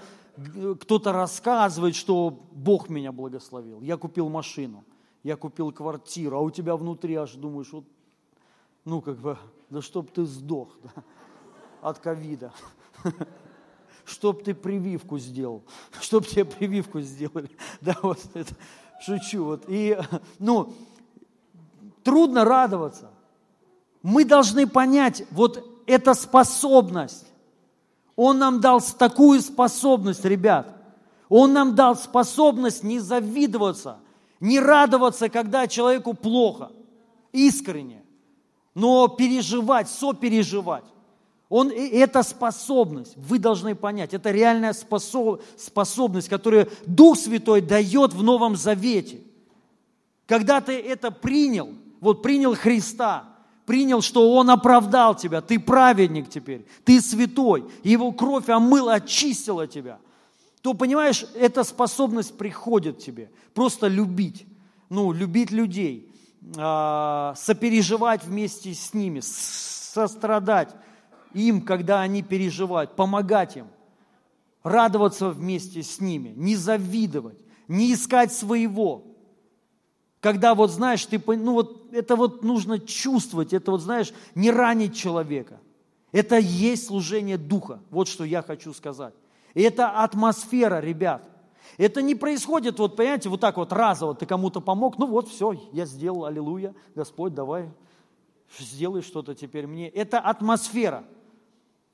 кто 0.79 0.99
рассказывает, 1.03 1.95
что 1.95 2.47
Бог 2.51 2.89
меня 2.89 3.11
благословил. 3.11 3.81
Я 3.81 3.97
купил 3.97 4.29
машину, 4.29 4.83
я 5.23 5.35
купил 5.35 5.71
квартиру, 5.71 6.37
а 6.37 6.39
у 6.41 6.49
тебя 6.49 6.75
внутри 6.75 7.15
аж 7.15 7.33
думаешь, 7.33 7.71
вот, 7.71 7.85
ну, 8.85 9.01
как 9.01 9.17
бы, 9.17 9.37
да 9.69 9.81
чтоб 9.81 10.09
ты 10.09 10.25
сдох 10.25 10.77
да, 10.83 11.03
от 11.81 11.99
ковида. 11.99 12.53
Чтоб 14.03 14.43
ты 14.43 14.55
прививку 14.55 15.19
сделал, 15.19 15.63
чтоб 16.01 16.25
тебе 16.25 16.43
прививку 16.43 17.01
сделали. 17.01 17.51
Да, 17.81 17.95
вот 18.01 18.19
это, 18.33 18.53
шучу. 19.01 19.43
Вот. 19.43 19.63
И, 19.67 19.97
ну, 20.39 20.73
трудно 22.03 22.45
радоваться. 22.45 23.11
Мы 24.01 24.25
должны 24.25 24.67
понять, 24.67 25.23
вот 25.31 25.63
эта 25.85 26.13
способность. 26.13 27.27
Он 28.15 28.39
нам 28.39 28.59
дал 28.59 28.81
такую 28.81 29.41
способность, 29.41 30.25
ребят. 30.25 30.75
Он 31.29 31.53
нам 31.53 31.75
дал 31.75 31.95
способность 31.95 32.83
не 32.83 32.99
завидоваться, 32.99 33.99
не 34.39 34.59
радоваться, 34.59 35.29
когда 35.29 35.67
человеку 35.67 36.13
плохо, 36.13 36.71
искренне, 37.31 38.03
но 38.75 39.07
переживать, 39.07 39.89
сопереживать. 39.89 40.83
Он, 41.51 41.69
это 41.69 42.23
способность, 42.23 43.17
вы 43.17 43.37
должны 43.37 43.75
понять, 43.75 44.13
это 44.13 44.31
реальная 44.31 44.71
способ, 44.71 45.41
способность, 45.57 46.29
которую 46.29 46.69
Дух 46.85 47.17
Святой 47.17 47.59
дает 47.59 48.13
в 48.13 48.23
Новом 48.23 48.55
Завете. 48.55 49.19
Когда 50.27 50.61
ты 50.61 50.79
это 50.79 51.11
принял, 51.11 51.73
вот 51.99 52.23
принял 52.23 52.55
Христа, 52.55 53.25
принял, 53.65 54.01
что 54.01 54.31
Он 54.33 54.49
оправдал 54.49 55.13
тебя, 55.13 55.41
ты 55.41 55.59
праведник 55.59 56.29
теперь, 56.29 56.65
ты 56.85 57.01
святой, 57.01 57.65
Его 57.83 58.13
кровь 58.13 58.47
омыла, 58.47 58.93
очистила 58.93 59.67
тебя, 59.67 59.99
то, 60.61 60.73
понимаешь, 60.73 61.25
эта 61.35 61.65
способность 61.65 62.37
приходит 62.37 62.99
тебе, 62.99 63.29
просто 63.53 63.87
любить, 63.87 64.45
ну, 64.87 65.11
любить 65.11 65.51
людей, 65.51 66.09
а, 66.55 67.33
сопереживать 67.35 68.23
вместе 68.23 68.73
с 68.73 68.93
ними, 68.93 69.19
сострадать, 69.19 70.73
им, 71.33 71.61
когда 71.61 72.01
они 72.01 72.21
переживают, 72.21 72.95
помогать 72.95 73.57
им, 73.57 73.67
радоваться 74.63 75.29
вместе 75.29 75.83
с 75.83 75.99
ними, 75.99 76.33
не 76.35 76.55
завидовать, 76.55 77.39
не 77.67 77.93
искать 77.93 78.31
своего. 78.31 79.03
Когда 80.19 80.53
вот 80.53 80.71
знаешь, 80.71 81.05
ты, 81.05 81.21
ну 81.25 81.53
вот 81.53 81.93
это 81.93 82.15
вот 82.15 82.43
нужно 82.43 82.79
чувствовать, 82.79 83.53
это 83.53 83.71
вот 83.71 83.81
знаешь, 83.81 84.13
не 84.35 84.51
ранить 84.51 84.95
человека. 84.95 85.59
Это 86.11 86.37
есть 86.37 86.87
служение 86.87 87.37
Духа, 87.37 87.79
вот 87.89 88.07
что 88.07 88.23
я 88.23 88.41
хочу 88.41 88.73
сказать. 88.73 89.13
И 89.53 89.61
это 89.61 89.89
атмосфера, 89.89 90.79
ребят. 90.79 91.27
Это 91.77 92.01
не 92.01 92.15
происходит, 92.15 92.79
вот 92.79 92.95
понимаете, 92.95 93.29
вот 93.29 93.39
так 93.39 93.57
вот 93.57 93.71
разово 93.71 94.13
ты 94.13 94.25
кому-то 94.25 94.61
помог, 94.61 94.97
ну 94.97 95.07
вот 95.07 95.29
все, 95.29 95.53
я 95.71 95.85
сделал, 95.85 96.25
аллилуйя, 96.25 96.75
Господь, 96.95 97.33
давай, 97.33 97.69
сделай 98.59 99.01
что-то 99.01 99.33
теперь 99.33 99.67
мне. 99.67 99.87
Это 99.87 100.19
атмосфера– 100.19 101.05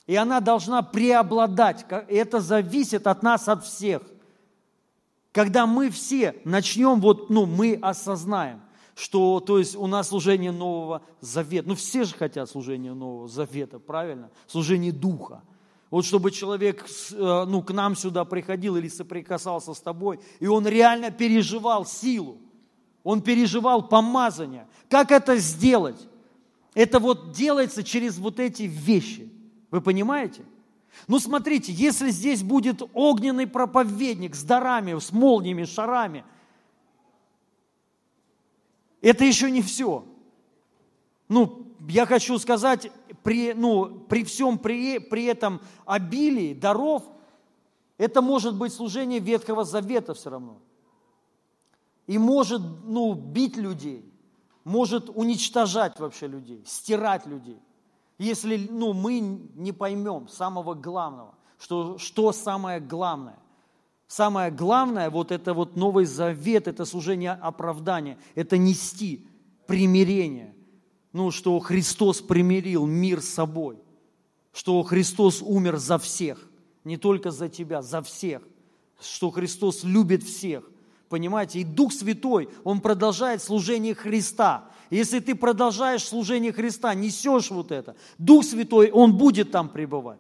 и 0.08 0.16
она 0.16 0.40
должна 0.40 0.82
преобладать. 0.82 1.86
Это 2.08 2.40
зависит 2.40 3.06
от 3.06 3.22
нас, 3.24 3.48
от 3.50 3.66
всех. 3.66 4.02
Когда 5.34 5.68
мы 5.68 5.90
все 5.92 6.34
начнем, 6.46 7.02
вот, 7.02 7.30
ну, 7.30 7.46
мы 7.46 7.78
осознаем, 7.82 8.62
что, 8.96 9.42
то 9.42 9.60
есть, 9.60 9.76
у 9.76 9.86
нас 9.86 10.08
служение 10.08 10.52
Нового 10.52 11.04
Завета. 11.20 11.68
Ну, 11.68 11.76
все 11.76 12.06
же 12.06 12.16
хотят 12.16 12.50
служения 12.50 12.94
Нового 12.94 13.28
Завета, 13.28 13.78
правильно? 13.78 14.32
Служение 14.48 14.92
Духа. 14.92 15.44
Вот 15.92 16.06
чтобы 16.06 16.32
человек 16.32 16.86
э, 17.12 17.46
ну, 17.48 17.62
к 17.62 17.72
нам 17.72 17.96
сюда 17.96 18.26
приходил 18.26 18.76
или 18.76 18.90
соприкасался 18.90 19.74
с 19.74 19.80
тобой, 19.80 20.20
и 20.40 20.48
он 20.48 20.68
реально 20.68 21.12
переживал 21.12 21.86
силу, 21.86 22.40
он 23.04 23.22
переживал 23.22 23.88
помазание. 23.88 24.68
Как 24.90 25.12
это 25.12 25.38
сделать? 25.38 26.08
Это 26.74 27.00
вот 27.00 27.32
делается 27.32 27.84
через 27.84 28.18
вот 28.18 28.40
эти 28.40 28.64
вещи– 28.64 29.34
вы 29.72 29.82
понимаете? 29.82 30.44
Ну 31.08 31.20
смотрите, 31.20 31.72
если 31.72 32.10
здесь 32.10 32.44
будет 32.44 32.82
огненный 32.94 33.48
проповедник 33.48 34.36
с 34.36 34.44
дарами, 34.44 34.98
с 34.98 35.12
молниями, 35.12 35.66
шарами, 35.66 36.26
это 39.02 39.24
еще 39.26 39.52
не 39.52 39.62
все. 39.62 40.06
Ну, 41.30 41.68
я 41.88 42.06
хочу 42.06 42.40
сказать, 42.40 42.92
при, 43.22 43.54
ну, 43.54 44.00
при 44.10 44.24
всем 44.24 44.58
при, 44.58 45.00
при 45.00 45.26
этом 45.26 45.62
обилии 45.86 46.54
даров, 46.54 47.04
это 47.98 48.22
может 48.22 48.56
быть 48.56 48.74
служение 48.74 49.20
Ветхого 49.20 49.66
Завета 49.66 50.14
все 50.14 50.30
равно. 50.30 50.60
И 52.08 52.18
может 52.18 52.62
ну, 52.86 53.14
бить 53.14 53.58
людей, 53.58 54.06
может 54.64 55.10
уничтожать 55.10 56.00
вообще 56.00 56.28
людей, 56.28 56.64
стирать 56.66 57.26
людей 57.28 57.60
если 58.18 58.68
ну, 58.70 58.94
мы 58.94 59.20
не 59.20 59.72
поймем 59.72 60.28
самого 60.28 60.74
главного, 60.74 61.36
что, 61.60 61.98
что 61.98 62.32
самое 62.32 62.80
главное. 62.80 63.40
Самое 64.08 64.52
главное, 64.52 65.10
вот 65.10 65.32
это 65.32 65.54
вот 65.54 65.76
Новый 65.76 66.06
Завет, 66.06 66.68
это 66.68 66.86
служение 66.86 67.32
оправдания, 67.32 68.18
это 68.36 68.58
нести 68.58 69.28
примирение. 69.66 70.56
Ну, 71.12 71.32
что 71.32 71.60
Христос 71.60 72.22
примирил 72.22 72.86
мир 72.86 73.22
с 73.22 73.30
собой. 73.30 73.80
что 74.54 74.82
Христос 74.82 75.44
умер 75.44 75.78
за 75.78 76.00
всех, 76.00 76.50
не 76.84 76.98
только 76.98 77.30
за 77.30 77.48
тебя, 77.48 77.84
за 77.84 78.02
всех, 78.02 78.42
что 79.00 79.30
Христос 79.30 79.84
любит 79.84 80.24
всех. 80.24 80.68
Понимаете? 81.10 81.60
И 81.60 81.64
Дух 81.64 81.94
Святой, 81.94 82.50
Он 82.64 82.82
продолжает 82.82 83.44
служение 83.44 83.94
Христа. 83.94 84.72
Если 84.90 85.20
ты 85.20 85.36
продолжаешь 85.36 86.04
служение 86.04 86.54
Христа, 86.54 86.94
несешь 86.94 87.52
вот 87.52 87.72
это, 87.72 87.96
Дух 88.18 88.46
Святой, 88.46 88.92
Он 88.92 89.18
будет 89.18 89.52
там 89.52 89.70
пребывать. 89.70 90.20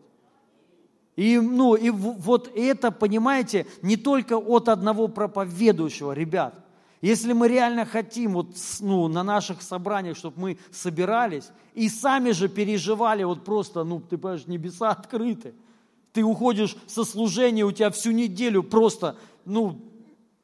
И, 1.15 1.39
ну, 1.39 1.75
и 1.75 1.89
вот 1.89 2.51
это, 2.55 2.91
понимаете, 2.91 3.65
не 3.81 3.97
только 3.97 4.37
от 4.37 4.69
одного 4.69 5.07
проповедующего, 5.07 6.11
ребят. 6.11 6.53
Если 7.01 7.33
мы 7.33 7.47
реально 7.47 7.85
хотим 7.85 8.33
вот, 8.33 8.49
ну, 8.79 9.07
на 9.07 9.23
наших 9.23 9.61
собраниях, 9.61 10.17
чтобы 10.17 10.39
мы 10.39 10.57
собирались 10.71 11.49
и 11.73 11.89
сами 11.89 12.31
же 12.31 12.49
переживали, 12.49 13.23
вот 13.23 13.43
просто, 13.43 13.83
ну, 13.83 13.99
ты 13.99 14.17
понимаешь, 14.17 14.47
небеса 14.47 14.89
открыты. 14.91 15.53
Ты 16.13 16.23
уходишь 16.23 16.75
со 16.87 17.03
служения, 17.03 17.63
у 17.63 17.71
тебя 17.71 17.91
всю 17.91 18.11
неделю 18.11 18.63
просто, 18.63 19.15
ну, 19.45 19.79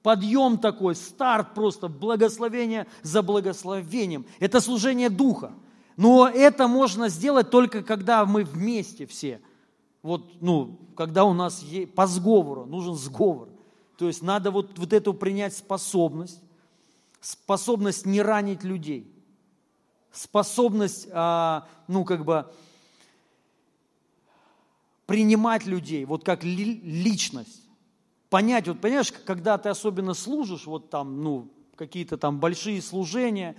подъем 0.04 0.60
такой, 0.60 0.96
старт 0.96 1.56
просто, 1.56 1.88
благословение 1.88 2.86
за 3.02 3.24
благословением. 3.24 4.26
Это 4.40 4.62
служение 4.62 5.10
Духа. 5.10 5.54
Но 5.98 6.28
это 6.28 6.68
можно 6.68 7.10
сделать 7.10 7.50
только 7.50 7.82
когда 7.82 8.26
мы 8.26 8.44
вместе 8.44 9.08
все– 9.08 9.42
вот, 10.04 10.42
ну, 10.42 10.78
когда 10.98 11.24
у 11.24 11.34
нас 11.34 11.64
есть, 11.64 11.96
по 11.96 12.06
сговору, 12.06 12.66
нужен 12.66 12.94
сговор. 12.96 13.50
То 13.98 14.08
есть 14.08 14.22
надо 14.22 14.52
вот, 14.52 14.78
вот 14.78 14.92
эту 14.92 15.14
принять 15.14 15.56
способность, 15.56 16.42
способность 17.22 18.06
не 18.06 18.22
ранить 18.22 18.64
людей, 18.64 19.10
способность, 20.12 21.08
а, 21.12 21.68
ну, 21.88 22.04
как 22.04 22.26
бы, 22.26 22.52
принимать 25.06 25.66
людей, 25.66 26.04
вот 26.04 26.26
как 26.26 26.44
ли, 26.44 26.82
личность. 26.84 27.63
Понять, 28.34 28.68
вот 28.68 28.82
понимаешь, 28.82 29.14
когда 29.28 29.60
ты 29.60 29.70
особенно 29.70 30.16
служишь, 30.16 30.66
вот 30.66 30.90
там, 30.90 31.22
ну, 31.22 31.50
какие-то 31.76 32.18
там 32.18 32.40
большие 32.40 32.82
служения, 32.82 33.56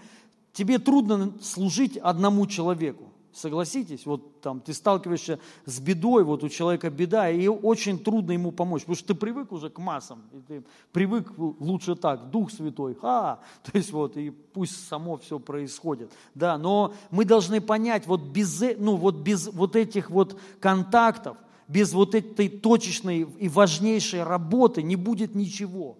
тебе 0.53 0.81
трудно 0.81 1.33
служить 1.41 1.97
одному 1.97 2.45
человеку. 2.49 3.05
Согласитесь, 3.33 4.05
вот 4.05 4.41
там 4.41 4.61
ты 4.61 4.75
сталкиваешься 4.75 5.39
с 5.65 5.79
бедой, 5.79 6.25
вот 6.25 6.43
у 6.43 6.49
человека 6.49 6.91
беда, 6.91 7.31
и 7.31 7.47
очень 7.47 8.01
трудно 8.01 8.33
ему 8.33 8.51
помочь, 8.51 8.83
потому 8.83 8.97
что 8.97 9.07
ты 9.07 9.15
привык 9.15 9.53
уже 9.53 9.71
к 9.71 9.79
массам, 9.79 10.23
и 10.33 10.41
ты 10.41 10.65
привык 10.91 11.33
лучше 11.39 11.95
так, 11.95 12.31
Дух 12.31 12.51
Святой, 12.51 12.99
а, 13.01 13.39
то 13.63 13.79
есть 13.79 13.93
вот, 13.93 14.17
и 14.17 14.31
пусть 14.31 14.89
само 14.89 15.19
все 15.19 15.39
происходит, 15.39 16.11
да, 16.35 16.59
но 16.59 16.95
мы 17.13 17.25
должны 17.25 17.61
понять, 17.61 18.09
вот 18.09 18.23
без, 18.23 18.61
э, 18.61 18.75
ну, 18.77 18.97
вот 18.97 19.19
без 19.19 19.47
вот 19.53 19.77
этих 19.77 20.11
вот 20.11 20.37
контактов, 20.59 21.37
без 21.69 21.93
вот 21.93 22.15
этой 22.15 22.49
точечной 22.49 23.27
и 23.39 23.49
важнейшей 23.49 24.23
работы 24.23 24.83
не 24.83 24.97
будет 24.97 25.35
ничего. 25.35 25.99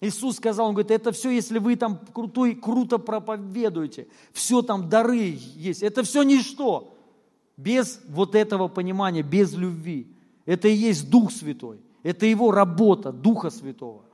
Иисус 0.00 0.36
сказал, 0.36 0.68
он 0.68 0.74
говорит, 0.74 0.90
это 0.90 1.12
все, 1.12 1.30
если 1.30 1.58
вы 1.58 1.76
там 1.76 1.98
крутой, 2.12 2.54
круто 2.54 2.98
проповедуете, 2.98 4.08
все 4.32 4.62
там 4.62 4.88
дары 4.88 5.38
есть, 5.54 5.82
это 5.82 6.02
все 6.02 6.22
ничто. 6.22 6.92
Без 7.56 8.00
вот 8.08 8.34
этого 8.34 8.68
понимания, 8.68 9.22
без 9.22 9.54
любви. 9.54 10.12
Это 10.44 10.68
и 10.68 10.74
есть 10.74 11.08
Дух 11.08 11.32
Святой. 11.32 11.80
Это 12.02 12.26
его 12.26 12.52
работа, 12.52 13.10
Духа 13.10 13.50
Святого. 13.50 14.04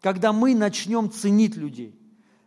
Когда 0.00 0.32
мы 0.32 0.54
начнем 0.54 1.10
ценить 1.10 1.56
людей, 1.56 1.94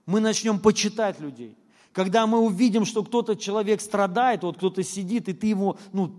мы 0.06 0.22
начнем 0.22 0.60
почитать 0.60 1.20
людей, 1.20 1.58
когда 1.91 2.26
мы 2.28 2.39
увидим, 2.39 2.86
что 2.86 3.04
кто-то 3.04 3.36
человек 3.36 3.82
страдает, 3.82 4.43
вот 4.43 4.58
кто-то 4.58 4.84
сидит, 4.84 5.28
и 5.28 5.34
ты 5.34 5.48
его, 5.48 5.78
ну, 5.91 6.16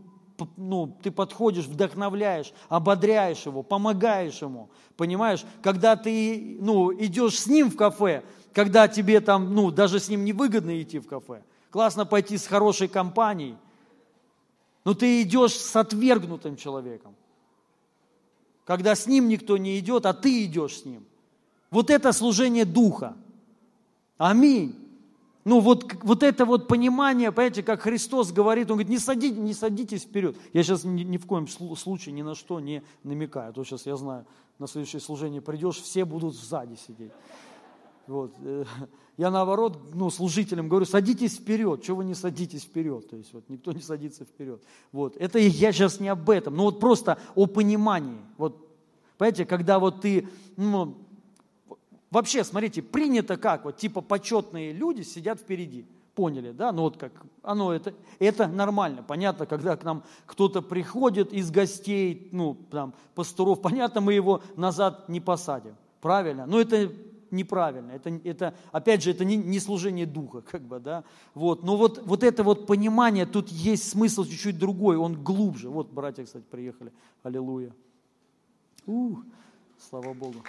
ну, 0.57 0.97
ты 1.03 1.11
подходишь, 1.11 1.66
вдохновляешь, 1.66 2.53
ободряешь 2.68 3.47
его, 3.47 3.62
помогаешь 3.62 4.41
ему, 4.43 4.70
понимаешь? 4.97 5.45
Когда 5.62 5.97
ты, 5.97 6.59
ну, 6.61 6.93
идешь 6.93 7.39
с 7.39 7.47
ним 7.47 7.70
в 7.70 7.76
кафе, 7.76 8.22
когда 8.53 8.89
тебе 8.89 9.20
там, 9.20 9.55
ну, 9.55 9.70
даже 9.70 9.99
с 9.99 10.09
ним 10.09 10.24
невыгодно 10.24 10.80
идти 10.80 10.99
в 10.99 11.07
кафе, 11.07 11.43
классно 11.70 12.07
пойти 12.07 12.39
с 12.39 12.47
хорошей 12.47 12.89
компанией, 12.89 13.57
но 14.84 14.95
ты 14.95 15.22
идешь 15.22 15.55
с 15.55 15.74
отвергнутым 15.76 16.57
человеком, 16.57 17.14
когда 18.64 18.95
с 18.95 19.07
ним 19.07 19.28
никто 19.28 19.57
не 19.57 19.78
идет, 19.78 20.07
а 20.07 20.12
ты 20.12 20.45
идешь 20.45 20.80
с 20.80 20.84
ним. 20.84 21.05
Вот 21.70 21.91
это 21.91 22.12
служение 22.12 22.64
Духа. 22.64 23.16
Аминь. 24.18 24.78
Ну 25.49 25.61
вот, 25.61 25.94
вот 26.03 26.22
это 26.22 26.44
вот 26.44 26.68
понимание, 26.68 27.32
понимаете, 27.32 27.62
как 27.62 27.80
Христос 27.80 28.32
говорит, 28.32 28.70
Он 28.70 28.76
говорит, 28.76 28.90
не, 28.90 28.99
садите, 28.99 29.40
не 29.40 29.55
садитесь 29.55 30.03
вперед. 30.03 30.36
Я 30.53 30.62
сейчас 30.62 30.84
ни, 30.84 31.05
ни 31.05 31.16
в 31.16 31.24
коем 31.24 31.49
случае 31.49 32.12
ни 32.12 32.20
на 32.20 32.34
что 32.34 32.61
не 32.61 32.82
намекаю. 33.03 33.49
А 33.49 33.53
то 33.55 33.64
сейчас 33.64 33.86
я 33.86 33.96
знаю, 33.96 34.26
на 34.59 34.66
следующее 34.66 35.01
служение 35.01 35.40
придешь, 35.40 35.76
все 35.76 36.05
будут 36.05 36.34
сзади 36.34 36.74
сидеть. 36.86 37.12
Вот. 38.07 38.34
Э, 38.42 38.66
я 39.16 39.30
наоборот, 39.30 39.94
ну, 39.94 40.11
служителям 40.11 40.68
говорю, 40.68 40.84
садитесь 40.84 41.38
вперед, 41.38 41.82
чего 41.82 41.96
вы 41.96 42.05
не 42.05 42.14
садитесь 42.14 42.64
вперед? 42.64 43.09
То 43.09 43.16
есть 43.16 43.32
вот 43.32 43.49
никто 43.49 43.72
не 43.72 43.80
садится 43.80 44.26
вперед. 44.26 44.62
Вот. 44.92 45.16
Это 45.16 45.38
я 45.38 45.72
сейчас 45.72 45.99
не 45.99 46.09
об 46.09 46.28
этом, 46.28 46.57
но 46.57 46.64
вот 46.64 46.78
просто 46.78 47.18
о 47.34 47.46
понимании. 47.46 48.20
Вот, 48.36 48.68
понимаете, 49.16 49.46
когда 49.46 49.78
вот 49.78 50.03
ты, 50.03 50.28
ну, 50.59 50.99
Вообще, 52.11 52.42
смотрите, 52.42 52.82
принято 52.82 53.36
как, 53.36 53.64
вот 53.64 53.76
типа 53.76 54.00
почетные 54.00 54.72
люди 54.72 55.02
сидят 55.02 55.40
впереди. 55.40 55.86
Поняли, 56.14 56.50
да? 56.50 56.72
Ну 56.72 56.82
вот 56.82 56.96
как, 56.96 57.12
оно 57.42 57.72
это, 57.72 57.94
это 58.18 58.48
нормально. 58.48 59.04
Понятно, 59.04 59.46
когда 59.46 59.76
к 59.76 59.84
нам 59.84 60.02
кто-то 60.26 60.62
приходит 60.62 61.32
из 61.32 61.50
гостей, 61.50 62.28
ну 62.32 62.56
там, 62.70 62.94
пасторов, 63.14 63.61
понятно, 63.61 64.00
мы 64.00 64.14
его 64.14 64.42
назад 64.56 65.09
не 65.09 65.20
посадим. 65.20 65.76
Правильно? 66.00 66.46
Но 66.46 66.61
это 66.61 66.90
неправильно. 67.30 67.92
Это, 67.92 68.11
это, 68.24 68.54
опять 68.72 69.02
же, 69.02 69.11
это 69.11 69.24
не, 69.24 69.36
не 69.36 69.61
служение 69.61 70.06
духа, 70.06 70.40
как 70.40 70.62
бы, 70.62 70.80
да. 70.80 71.04
Вот. 71.34 71.62
Но 71.62 71.76
вот, 71.76 72.02
вот 72.04 72.22
это 72.22 72.42
вот 72.42 72.66
понимание, 72.66 73.26
тут 73.26 73.48
есть 73.50 73.88
смысл 73.88 74.24
чуть-чуть 74.24 74.59
другой, 74.59 74.96
он 74.96 75.22
глубже. 75.22 75.68
Вот 75.68 75.90
братья, 75.92 76.24
кстати, 76.24 76.44
приехали. 76.50 76.92
Аллилуйя. 77.22 77.72
Ух, 78.86 79.22
слава 79.78 80.14
Богу. 80.14 80.42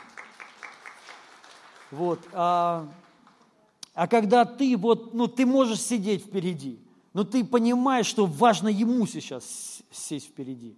Вот. 1.92 2.20
А, 2.34 2.88
а 3.94 4.08
когда 4.08 4.46
ты 4.46 4.78
вот, 4.78 5.14
ну, 5.14 5.28
ты 5.28 5.46
можешь 5.46 5.82
сидеть 5.82 6.24
впереди, 6.24 6.80
но 7.14 7.24
ты 7.24 7.44
понимаешь, 7.44 8.06
что 8.06 8.26
важно 8.26 8.68
ему 8.68 9.06
сейчас 9.08 9.82
сесть 9.92 10.28
впереди. 10.28 10.76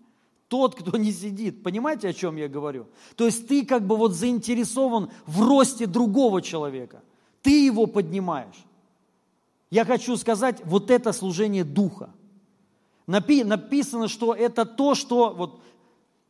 Тот, 0.48 0.76
кто 0.76 0.98
не 0.98 1.12
сидит. 1.12 1.64
Понимаете, 1.64 2.10
о 2.10 2.14
чем 2.14 2.36
я 2.36 2.48
говорю? 2.48 2.88
То 3.16 3.26
есть 3.26 3.48
ты 3.48 3.66
как 3.66 3.86
бы 3.86 3.96
вот 3.96 4.14
заинтересован 4.14 5.10
в 5.26 5.42
росте 5.42 5.88
другого 5.88 6.42
человека. 6.42 7.02
Ты 7.42 7.66
его 7.66 7.88
поднимаешь. 7.88 8.66
Я 9.70 9.86
хочу 9.86 10.18
сказать, 10.18 10.62
вот 10.66 10.92
это 10.92 11.14
служение 11.14 11.64
Духа. 11.64 12.10
Напи, 13.08 13.44
написано, 13.44 14.10
что 14.10 14.34
это 14.34 14.66
то, 14.66 14.96
что, 14.96 15.34
вот, 15.34 15.62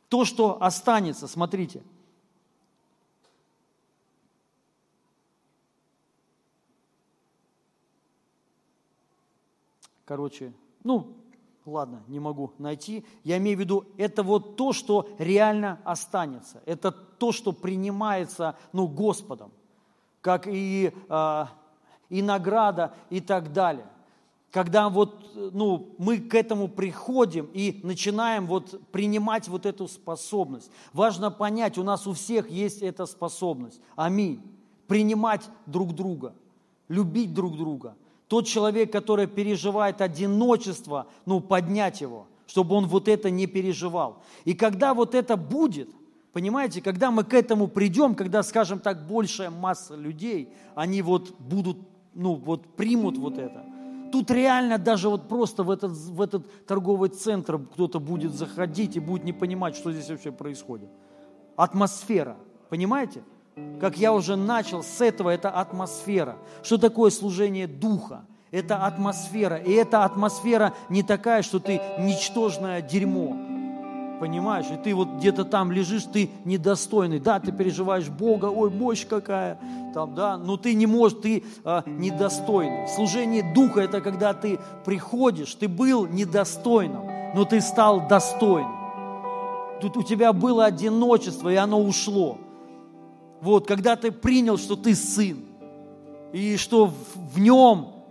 то, 0.10 0.26
что 0.26 0.62
останется. 0.62 1.28
Смотрите– 1.28 1.82
короче, 10.12 10.51
ну, 10.84 11.16
ладно, 11.66 12.03
не 12.09 12.20
могу 12.20 12.51
найти. 12.57 13.05
Я 13.24 13.38
имею 13.38 13.55
в 13.55 13.62
виду, 13.62 13.86
это 13.95 14.24
вот 14.24 14.57
то, 14.57 14.74
что 14.74 15.07
реально 15.20 15.80
останется. 15.86 16.62
Это 16.66 16.91
то, 16.91 17.32
что 17.32 17.53
принимается, 17.53 18.57
ну, 18.74 18.89
Господом, 18.89 19.53
как 20.20 20.47
и, 20.47 20.91
э, 21.07 21.45
и 22.09 22.22
награда 22.22 22.93
и 23.09 23.22
так 23.22 23.53
далее. 23.53 23.86
Когда 24.51 24.89
вот, 24.89 25.34
ну, 25.34 25.95
мы 25.97 26.18
к 26.18 26.36
этому 26.36 26.68
приходим 26.68 27.49
и 27.53 27.80
начинаем 27.84 28.47
вот 28.47 28.82
принимать 28.91 29.47
вот 29.47 29.66
эту 29.66 29.88
способность. 29.88 30.70
Важно 30.91 31.32
понять, 31.32 31.78
у 31.78 31.84
нас 31.84 32.05
у 32.05 32.12
всех 32.12 32.49
есть 32.49 32.82
эта 32.82 33.05
способность. 33.05 33.80
Аминь. 33.95 34.41
Принимать 34.88 35.49
друг 35.68 35.95
друга, 35.95 36.36
любить 36.89 37.34
друг 37.34 37.55
друга, 37.55 37.95
тот 38.32 38.48
человек, 38.48 38.94
который 38.94 39.28
переживает 39.28 40.00
одиночество, 40.00 41.08
ну, 41.26 41.42
поднять 41.42 42.00
его, 42.00 42.28
чтобы 42.48 42.76
он 42.76 42.88
вот 42.88 43.10
это 43.10 43.30
не 43.30 43.46
переживал. 43.46 44.24
И 44.46 44.54
когда 44.54 44.94
вот 44.94 45.16
это 45.16 45.36
будет, 45.36 45.90
понимаете, 46.32 46.82
когда 46.82 47.12
мы 47.12 47.26
к 47.26 47.34
этому 47.34 47.68
придем, 47.68 48.16
когда, 48.16 48.42
скажем 48.42 48.80
так, 48.80 49.06
большая 49.06 49.50
масса 49.50 49.96
людей, 49.96 50.48
они 50.76 51.02
вот 51.02 51.36
будут, 51.40 51.78
ну, 52.14 52.36
вот 52.36 52.66
примут 52.78 53.18
вот 53.18 53.38
это, 53.38 53.66
тут 54.14 54.32
реально 54.32 54.78
даже 54.78 55.10
вот 55.10 55.28
просто 55.28 55.64
в 55.64 55.70
этот, 55.70 55.92
в 55.92 56.22
этот 56.22 56.66
торговый 56.66 57.10
центр 57.10 57.60
кто-то 57.60 58.00
будет 58.00 58.34
заходить 58.34 58.96
и 58.96 59.02
будет 59.02 59.26
не 59.26 59.34
понимать, 59.34 59.76
что 59.76 59.92
здесь 59.92 60.10
вообще 60.10 60.32
происходит. 60.32 60.88
Атмосфера, 61.58 62.38
понимаете? 62.70 63.24
Как 63.80 63.97
я 63.97 64.14
уже 64.14 64.36
начал 64.36 64.84
с 64.84 65.01
этого, 65.01 65.30
это 65.30 65.49
атмосфера. 65.49 66.38
Что 66.64 66.78
такое 66.78 67.09
служение 67.09 67.68
Духа? 67.68 68.26
Это 68.51 68.86
атмосфера. 68.86 69.55
И 69.55 69.72
эта 69.72 70.03
атмосфера 70.03 70.74
не 70.89 71.03
такая, 71.03 71.41
что 71.41 71.59
ты 71.59 71.82
ничтожное 71.97 72.82
дерьмо. 72.82 73.36
Понимаешь? 74.20 74.68
И 74.72 74.78
ты 74.78 74.93
вот 74.93 75.07
где-то 75.18 75.45
там 75.45 75.72
лежишь, 75.72 76.03
ты 76.03 76.30
недостойный. 76.45 77.20
Да, 77.20 77.39
ты 77.39 77.51
переживаешь 77.51 78.07
Бога, 78.07 78.45
ой, 78.45 78.70
мощь 78.70 79.07
какая. 79.07 79.57
Там, 79.95 80.14
да, 80.14 80.38
но 80.38 80.57
ты 80.57 80.76
не 80.76 80.86
можешь, 80.86 81.18
ты 81.20 81.43
а, 81.64 81.84
недостойный. 81.88 82.88
Служение 82.88 83.41
Духа– 83.55 83.80
это 83.82 83.99
когда 83.99 84.36
ты 84.36 84.59
приходишь, 84.86 85.55
ты 85.55 85.68
был 85.68 86.05
недостойным, 86.05 87.09
но 87.34 87.45
ты 87.45 87.62
стал 87.62 88.07
достойным. 88.07 88.72
Тут 89.82 89.97
у 89.97 90.03
тебя 90.03 90.34
было 90.34 90.66
одиночество, 90.66 91.49
и 91.49 91.55
оно 91.55 91.82
ушло. 91.82 92.38
Вот, 93.42 93.68
когда 93.68 93.96
ты 93.96 94.12
принял, 94.12 94.58
что 94.58 94.76
ты 94.76 94.96
сын, 94.96 95.44
и 96.32 96.58
что 96.58 96.86
в, 97.34 97.39
нем, 97.39 98.06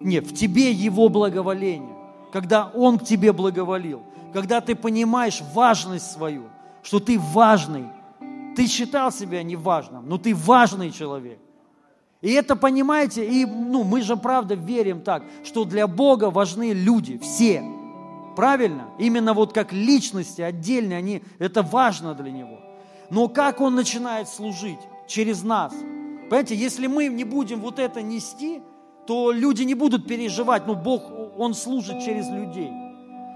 нет, 0.00 0.26
в 0.26 0.34
тебе 0.34 0.72
его 0.72 1.08
благоволение, 1.08 1.94
когда 2.32 2.70
он 2.74 2.98
к 2.98 3.04
тебе 3.04 3.32
благоволил, 3.32 4.02
когда 4.32 4.60
ты 4.60 4.74
понимаешь 4.74 5.40
важность 5.54 6.10
свою, 6.10 6.44
что 6.82 7.00
ты 7.00 7.18
важный, 7.18 7.86
ты 8.56 8.66
считал 8.66 9.12
себя 9.12 9.42
неважным, 9.42 10.08
но 10.08 10.18
ты 10.18 10.34
важный 10.34 10.90
человек. 10.90 11.38
И 12.20 12.32
это, 12.32 12.56
понимаете, 12.56 13.24
и 13.24 13.46
ну, 13.46 13.84
мы 13.84 14.02
же 14.02 14.16
правда 14.16 14.54
верим 14.54 15.00
так, 15.02 15.22
что 15.44 15.64
для 15.64 15.86
Бога 15.86 16.30
важны 16.30 16.72
люди, 16.72 17.18
все. 17.18 17.62
Правильно? 18.34 18.88
Именно 18.98 19.32
вот 19.32 19.52
как 19.52 19.72
личности 19.72 20.42
отдельные, 20.42 20.98
они, 20.98 21.22
это 21.38 21.62
важно 21.62 22.14
для 22.14 22.30
Него. 22.30 22.65
Но 23.10 23.28
как 23.28 23.60
Он 23.60 23.74
начинает 23.74 24.28
служить? 24.28 24.80
Через 25.06 25.42
нас. 25.42 25.72
Понимаете, 26.28 26.56
если 26.56 26.88
мы 26.88 27.06
не 27.06 27.24
будем 27.24 27.60
вот 27.60 27.78
это 27.78 28.02
нести, 28.02 28.60
то 29.06 29.30
люди 29.30 29.62
не 29.62 29.74
будут 29.74 30.06
переживать, 30.08 30.66
ну 30.66 30.74
Бог, 30.74 31.04
Он 31.38 31.54
служит 31.54 32.02
через 32.04 32.28
людей. 32.28 32.72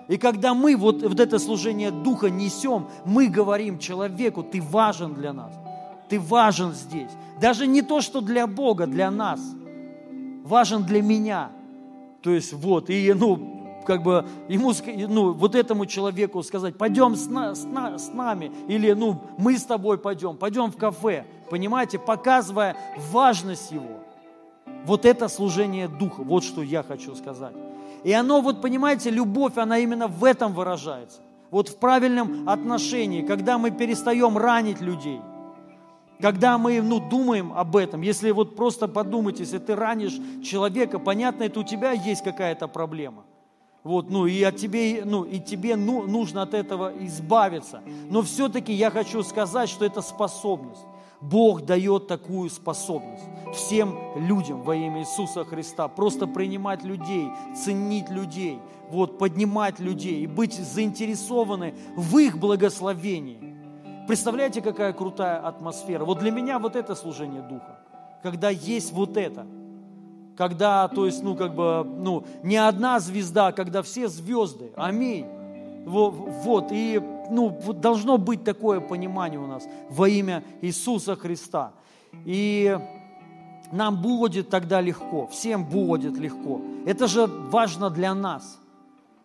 И 0.09 0.17
когда 0.17 0.55
мы 0.55 0.77
вот, 0.77 1.03
вот 1.03 1.21
это 1.21 1.39
служение 1.39 1.93
Духа 1.93 2.31
несем, 2.31 2.89
мы 3.05 3.29
говорим 3.29 3.79
человеку, 3.79 4.43
ты 4.43 4.61
важен 4.61 5.15
для 5.15 5.33
нас, 5.33 5.53
ты 6.09 6.19
важен 6.19 6.73
здесь. 6.73 7.11
Даже 7.41 7.69
не 7.69 7.83
то, 7.83 8.01
что 8.01 8.21
для 8.21 8.49
Бога, 8.49 8.89
для 8.89 9.11
нас, 9.13 9.41
важен 10.43 10.83
для 10.83 11.01
меня. 11.01 11.53
То 12.23 12.31
есть 12.31 12.53
вот, 12.53 12.91
и 12.91 13.13
ну, 13.15 13.60
как 13.91 14.05
бы 14.05 14.25
ему, 14.47 14.73
ну, 15.09 15.33
вот 15.33 15.57
этому 15.57 15.85
человеку 15.85 16.45
сказать, 16.45 16.79
пойдем 16.79 17.17
с, 17.17 17.27
на, 17.27 17.57
с, 17.57 17.65
на, 17.65 17.99
с 17.99 18.13
нами, 18.15 18.53
или, 18.69 18.93
ну, 18.93 19.21
мы 19.37 19.59
с 19.59 19.65
тобой 19.65 19.99
пойдем, 19.99 20.37
пойдем 20.37 20.71
в 20.71 20.77
кафе, 20.77 21.27
понимаете, 21.51 21.99
показывая 21.99 22.77
важность 23.11 23.73
его. 23.73 23.99
Вот 24.85 25.05
это 25.05 25.27
служение 25.27 25.89
Духа, 25.89 26.23
вот 26.23 26.45
что 26.45 26.63
я 26.63 26.85
хочу 26.85 27.17
сказать. 27.17 27.53
И 28.05 28.13
оно, 28.13 28.41
вот 28.41 28.63
понимаете, 28.63 29.11
любовь, 29.11 29.59
она 29.59 29.79
именно 29.79 30.07
в 30.07 30.23
этом 30.23 30.55
выражается. 30.55 31.19
Вот 31.51 31.69
в 31.69 31.77
правильном 31.79 32.49
отношении, 32.49 33.23
когда 33.23 33.59
мы 33.59 33.73
перестаем 33.73 34.39
ранить 34.39 34.81
людей, 34.81 35.21
когда 36.21 36.59
мы 36.59 36.81
ну, 36.81 37.01
думаем 37.01 37.53
об 37.53 37.75
этом, 37.75 38.03
если 38.03 38.31
вот 38.31 38.55
просто 38.55 38.87
подумать, 38.87 39.41
если 39.41 39.59
ты 39.59 39.75
ранишь 39.75 40.17
человека, 40.45 41.01
понятно, 41.01 41.43
это 41.43 41.59
у 41.59 41.65
тебя 41.65 41.91
есть 41.91 42.23
какая-то 42.23 42.69
проблема. 42.69 43.25
Вот, 43.83 44.11
ну, 44.11 44.27
и, 44.27 44.43
от 44.43 44.57
тебе, 44.57 45.03
ну, 45.07 45.25
и 45.25 45.41
тебе 45.41 45.75
ну, 45.77 46.03
нужно 46.03 46.43
от 46.43 46.53
этого 46.53 46.93
избавиться. 47.01 47.83
Но 48.11 48.23
все-таки 48.23 48.73
я 48.73 48.91
хочу 48.91 49.23
сказать, 49.23 49.71
что 49.71 49.85
это 49.87 50.03
способность. 50.03 50.85
Бог 51.21 51.63
дает 51.65 52.07
такую 52.07 52.49
способность 52.51 53.25
всем 53.55 53.99
людям 54.17 54.63
во 54.63 54.75
имя 54.75 55.01
Иисуса 55.01 55.45
Христа. 55.45 55.89
Просто 55.89 56.27
принимать 56.27 56.83
людей, 56.83 57.29
ценить 57.55 58.11
людей, 58.11 58.59
вот, 58.91 59.19
поднимать 59.19 59.81
людей 59.81 60.23
и 60.23 60.27
быть 60.27 60.55
заинтересованы 60.55 61.75
в 61.97 62.19
их 62.19 62.39
благословении. 62.39 63.57
Представляете, 64.07 64.61
какая 64.61 64.93
крутая 64.93 65.39
атмосфера? 65.47 66.05
Вот 66.05 66.19
для 66.19 66.31
меня 66.31 66.59
вот 66.59 66.75
это 66.75 66.95
служение 66.95 67.43
Духа. 67.43 67.79
Когда 68.23 68.51
есть 68.51 68.93
вот 68.93 69.17
это– 69.17 69.47
когда, 70.41 70.89
то 70.89 71.05
есть, 71.05 71.23
ну, 71.23 71.37
как 71.37 71.55
бы, 71.55 71.85
ну, 71.85 72.25
не 72.43 72.57
одна 72.57 72.99
звезда, 72.99 73.53
когда 73.53 73.83
все 73.83 74.09
звезды. 74.09 74.73
Аминь. 74.75 75.27
Вот, 75.85 76.69
и, 76.71 76.99
ну, 77.31 77.51
должно 77.75 78.17
быть 78.17 78.43
такое 78.43 78.81
понимание 78.81 79.39
у 79.39 79.47
нас 79.47 79.69
во 79.91 80.09
имя 80.09 80.43
Иисуса 80.63 81.15
Христа. 81.15 81.73
И 82.25 82.75
нам 83.71 84.01
будет 84.01 84.49
тогда 84.49 84.81
легко, 84.81 85.27
всем 85.27 85.67
будет 85.67 86.17
легко. 86.17 86.63
Это 86.87 87.07
же 87.07 87.27
важно 87.27 87.91
для 87.91 88.15
нас. 88.15 88.59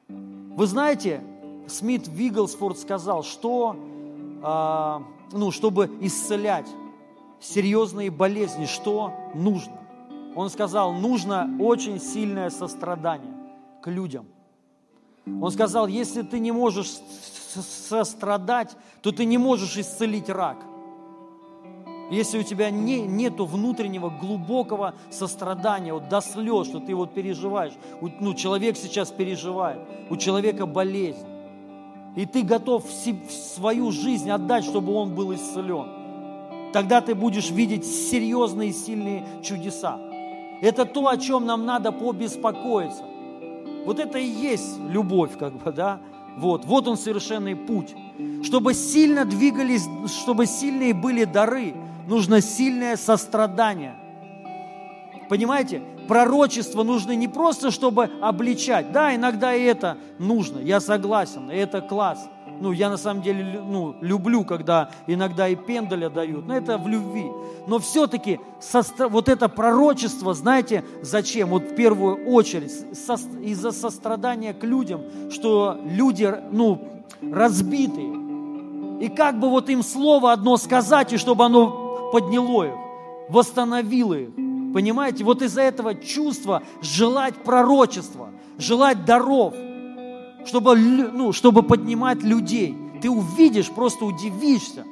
Вы 0.09 0.67
знаете, 0.67 1.21
Смит 1.67 2.09
Вигглсфорд 2.09 2.77
сказал, 2.77 3.23
что, 3.23 3.77
э, 4.43 4.99
ну, 5.31 5.51
чтобы 5.51 5.89
исцелять 6.01 6.67
серьезные 7.39 8.11
болезни, 8.11 8.65
что 8.65 9.13
нужно? 9.33 9.84
Он 10.35 10.49
сказал, 10.49 10.93
нужно 10.93 11.49
очень 11.59 11.99
сильное 11.99 12.49
сострадание 12.49 13.33
к 13.81 13.89
людям. 13.89 14.25
Он 15.25 15.49
сказал, 15.51 15.87
если 15.87 16.21
ты 16.21 16.39
не 16.39 16.51
можешь 16.51 16.91
сострадать, 17.89 18.75
то 19.01 19.11
ты 19.11 19.25
не 19.25 19.37
можешь 19.37 19.77
исцелить 19.77 20.29
рак. 20.29 20.57
Если 22.11 22.37
у 22.37 22.43
тебя 22.43 22.69
не, 22.69 23.01
нету 23.01 23.45
внутреннего 23.45 24.09
глубокого 24.09 24.93
сострадания, 25.09 25.93
вот 25.93 26.07
до 26.09 26.21
слез, 26.21 26.67
что 26.67 26.79
ты 26.79 26.93
вот 26.93 27.13
переживаешь, 27.13 27.73
ну, 28.19 28.33
человек 28.35 28.77
сейчас 28.77 29.09
переживает, 29.09 29.79
у 30.11 30.17
человека 30.17 30.67
болезнь, 30.67 31.25
и 32.15 32.25
ты 32.27 32.43
готов 32.43 32.85
свою 33.55 33.91
жизнь 33.91 34.29
отдать, 34.29 34.65
чтобы 34.65 34.93
он 34.93 35.15
был 35.15 35.33
исцелен, 35.33 36.71
тогда 36.73 37.01
ты 37.01 37.15
будешь 37.15 37.49
видеть 37.49 37.85
серьезные 37.85 38.71
сильные 38.71 39.25
чудеса. 39.41 39.99
Это 40.61 40.85
то, 40.85 41.07
о 41.07 41.17
чем 41.17 41.45
нам 41.45 41.65
надо 41.65 41.91
побеспокоиться. 41.91 43.03
Вот 43.85 43.99
это 43.99 44.17
и 44.17 44.25
есть 44.25 44.79
любовь, 44.89 45.37
как 45.37 45.53
бы, 45.53 45.71
да? 45.71 45.99
Вот, 46.37 46.65
вот 46.65 46.87
он 46.87 46.97
совершенный 46.97 47.55
путь. 47.55 47.95
Чтобы 48.43 48.73
сильно 48.73 49.25
двигались, 49.25 49.85
чтобы 50.07 50.45
сильные 50.45 50.93
были 50.93 51.23
дары, 51.23 51.73
нужно 52.07 52.41
сильное 52.41 52.97
сострадание. 52.97 53.95
Понимаете? 55.29 55.81
Пророчество 56.07 56.83
нужно 56.83 57.13
не 57.15 57.27
просто, 57.27 57.71
чтобы 57.71 58.11
обличать. 58.21 58.91
Да, 58.91 59.15
иногда 59.15 59.55
и 59.55 59.63
это 59.63 59.97
нужно, 60.19 60.59
я 60.59 60.79
согласен, 60.79 61.49
и 61.49 61.55
это 61.55 61.81
класс 61.81 62.29
ну, 62.59 62.71
я 62.71 62.89
на 62.89 62.97
самом 62.97 63.21
деле 63.21 63.61
ну, 63.65 63.95
люблю, 64.01 64.43
когда 64.43 64.89
иногда 65.07 65.47
и 65.47 65.55
пендаля 65.55 66.09
дают, 66.09 66.47
но 66.47 66.55
это 66.55 66.77
в 66.77 66.87
любви. 66.87 67.25
Но 67.67 67.79
все-таки 67.79 68.39
состра... 68.59 69.07
вот 69.07 69.29
это 69.29 69.49
пророчество, 69.49 70.33
знаете, 70.33 70.83
зачем? 71.01 71.49
Вот 71.49 71.63
в 71.63 71.75
первую 71.75 72.27
очередь 72.27 72.71
со... 72.95 73.15
из-за 73.41 73.71
сострадания 73.71 74.53
к 74.53 74.63
людям, 74.63 75.01
что 75.31 75.79
люди, 75.83 76.33
ну, 76.51 77.03
разбитые. 77.21 78.15
И 79.01 79.09
как 79.09 79.39
бы 79.39 79.49
вот 79.49 79.69
им 79.69 79.83
слово 79.83 80.31
одно 80.31 80.57
сказать, 80.57 81.13
и 81.13 81.17
чтобы 81.17 81.45
оно 81.45 82.09
подняло 82.11 82.63
их, 82.63 82.75
восстановило 83.29 84.13
их. 84.13 84.29
Понимаете, 84.73 85.23
вот 85.23 85.41
из-за 85.41 85.61
этого 85.61 85.95
чувства 85.95 86.63
желать 86.81 87.35
пророчества, 87.43 88.29
желать 88.57 89.05
даров– 89.05 89.53
чтобы, 90.45 90.75
ну, 90.75 91.33
чтобы 91.33 91.63
поднимать 91.63 92.23
людей. 92.23 92.77
Ты 93.01 93.09
увидишь, 93.09 93.69
просто 93.69 94.05
удивишься, 94.05 94.85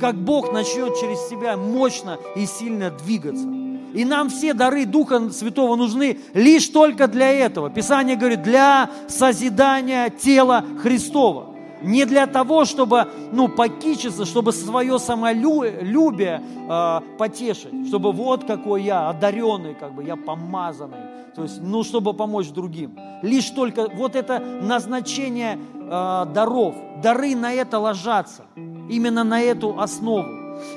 как 0.00 0.16
Бог 0.16 0.52
начнет 0.52 0.98
через 0.98 1.28
себя 1.28 1.56
мощно 1.56 2.18
и 2.36 2.46
сильно 2.46 2.90
двигаться. 2.90 3.46
И 3.94 4.04
нам 4.04 4.28
все 4.28 4.52
дары 4.52 4.84
Духа 4.84 5.30
Святого 5.30 5.76
нужны 5.76 6.18
лишь 6.34 6.68
только 6.68 7.08
для 7.08 7.30
этого. 7.30 7.70
Писание 7.70 8.16
говорит, 8.16 8.42
для 8.42 8.90
созидания 9.08 10.10
тела 10.10 10.64
Христова. 10.82 11.54
Не 11.80 12.04
для 12.04 12.26
того, 12.26 12.64
чтобы 12.64 13.06
ну, 13.32 13.48
покичиться, 13.48 14.24
чтобы 14.24 14.52
свое 14.52 14.98
самолюбие 14.98 16.42
э, 16.68 17.00
потешить, 17.16 17.86
чтобы 17.86 18.12
вот 18.12 18.44
какой 18.44 18.82
я, 18.82 19.08
одаренный, 19.08 19.74
как 19.74 19.94
бы 19.94 20.02
я 20.02 20.16
помазанный, 20.16 20.98
то 21.34 21.42
есть, 21.42 21.60
ну, 21.60 21.84
чтобы 21.84 22.14
помочь 22.14 22.48
другим. 22.48 22.98
Лишь 23.22 23.50
только 23.50 23.88
вот 23.94 24.16
это 24.16 24.38
назначение 24.38 25.58
э, 25.74 26.26
даров, 26.34 26.74
дары 27.02 27.34
на 27.34 27.52
это 27.52 27.78
ложатся, 27.78 28.44
именно 28.88 29.24
на 29.24 29.40
эту 29.40 29.78
основу. 29.78 30.26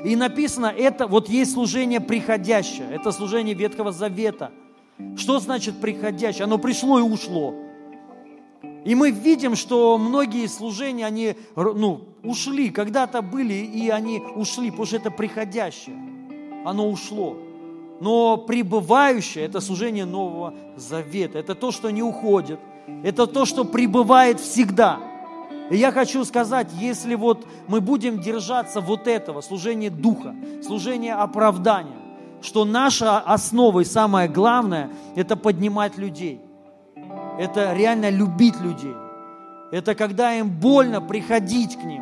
И 0.04 0.16
написано, 0.16 0.68
это 0.68 1.08
вот 1.08 1.30
есть 1.30 1.54
служение 1.54 2.00
приходящее, 2.00 2.88
это 2.92 3.12
служение 3.12 3.56
Ветхого 3.56 3.92
Завета. 3.92 4.52
Что 5.18 5.40
значит 5.40 5.82
приходящее? 5.82 6.44
Оно 6.44 6.58
пришло 6.58 7.00
и 7.00 7.02
ушло. 7.02 7.56
И 8.86 8.96
мы 8.96 9.12
видим, 9.12 9.56
что 9.56 9.98
многие 9.98 10.48
служения, 10.48 11.06
они 11.06 11.36
ну, 11.56 12.02
ушли, 12.24 12.70
когда-то 12.70 13.22
были, 13.22 13.54
и 13.54 13.90
они 13.90 14.20
ушли, 14.36 14.70
потому 14.72 14.86
что 14.86 14.98
это 14.98 15.12
приходящее. 15.12 15.96
Оно 16.66 16.90
ушло. 16.90 17.38
Но 18.02 18.36
пребывающее– 18.36 19.46
это 19.46 19.62
служение 19.62 20.06
Нового 20.06 20.56
Завета. 20.76 21.38
Это 21.38 21.54
то, 21.54 21.70
что 21.70 21.92
не 21.92 22.02
уходит. 22.02 22.60
Это 23.04 23.28
то, 23.28 23.46
что 23.46 23.64
пребывает 23.64 24.40
всегда. 24.40 24.98
И 25.70 25.78
я 25.78 25.92
хочу 25.92 26.26
сказать, 26.26 26.70
если 26.74 27.14
вот 27.14 27.46
мы 27.68 27.80
будем 27.80 28.20
держаться 28.20 28.82
вот 28.82 29.08
этого, 29.08 29.42
служения 29.42 29.92
Духа, 29.92 30.36
служения 30.64 31.14
оправдания, 31.14 31.96
что 32.42 32.66
наша 32.66 33.20
основа 33.20 33.82
и 33.82 33.86
самое 33.86 34.28
главное– 34.28 34.90
это 35.16 35.36
поднимать 35.36 36.00
людей. 36.00 36.42
Это 37.38 37.76
реально 37.76 38.10
любить 38.10 38.60
людей. 38.62 38.96
Это 39.72 39.94
когда 39.94 40.34
им 40.34 40.50
больно 40.50 41.02
приходить 41.02 41.76
к 41.76 41.84
ним. 41.84 42.02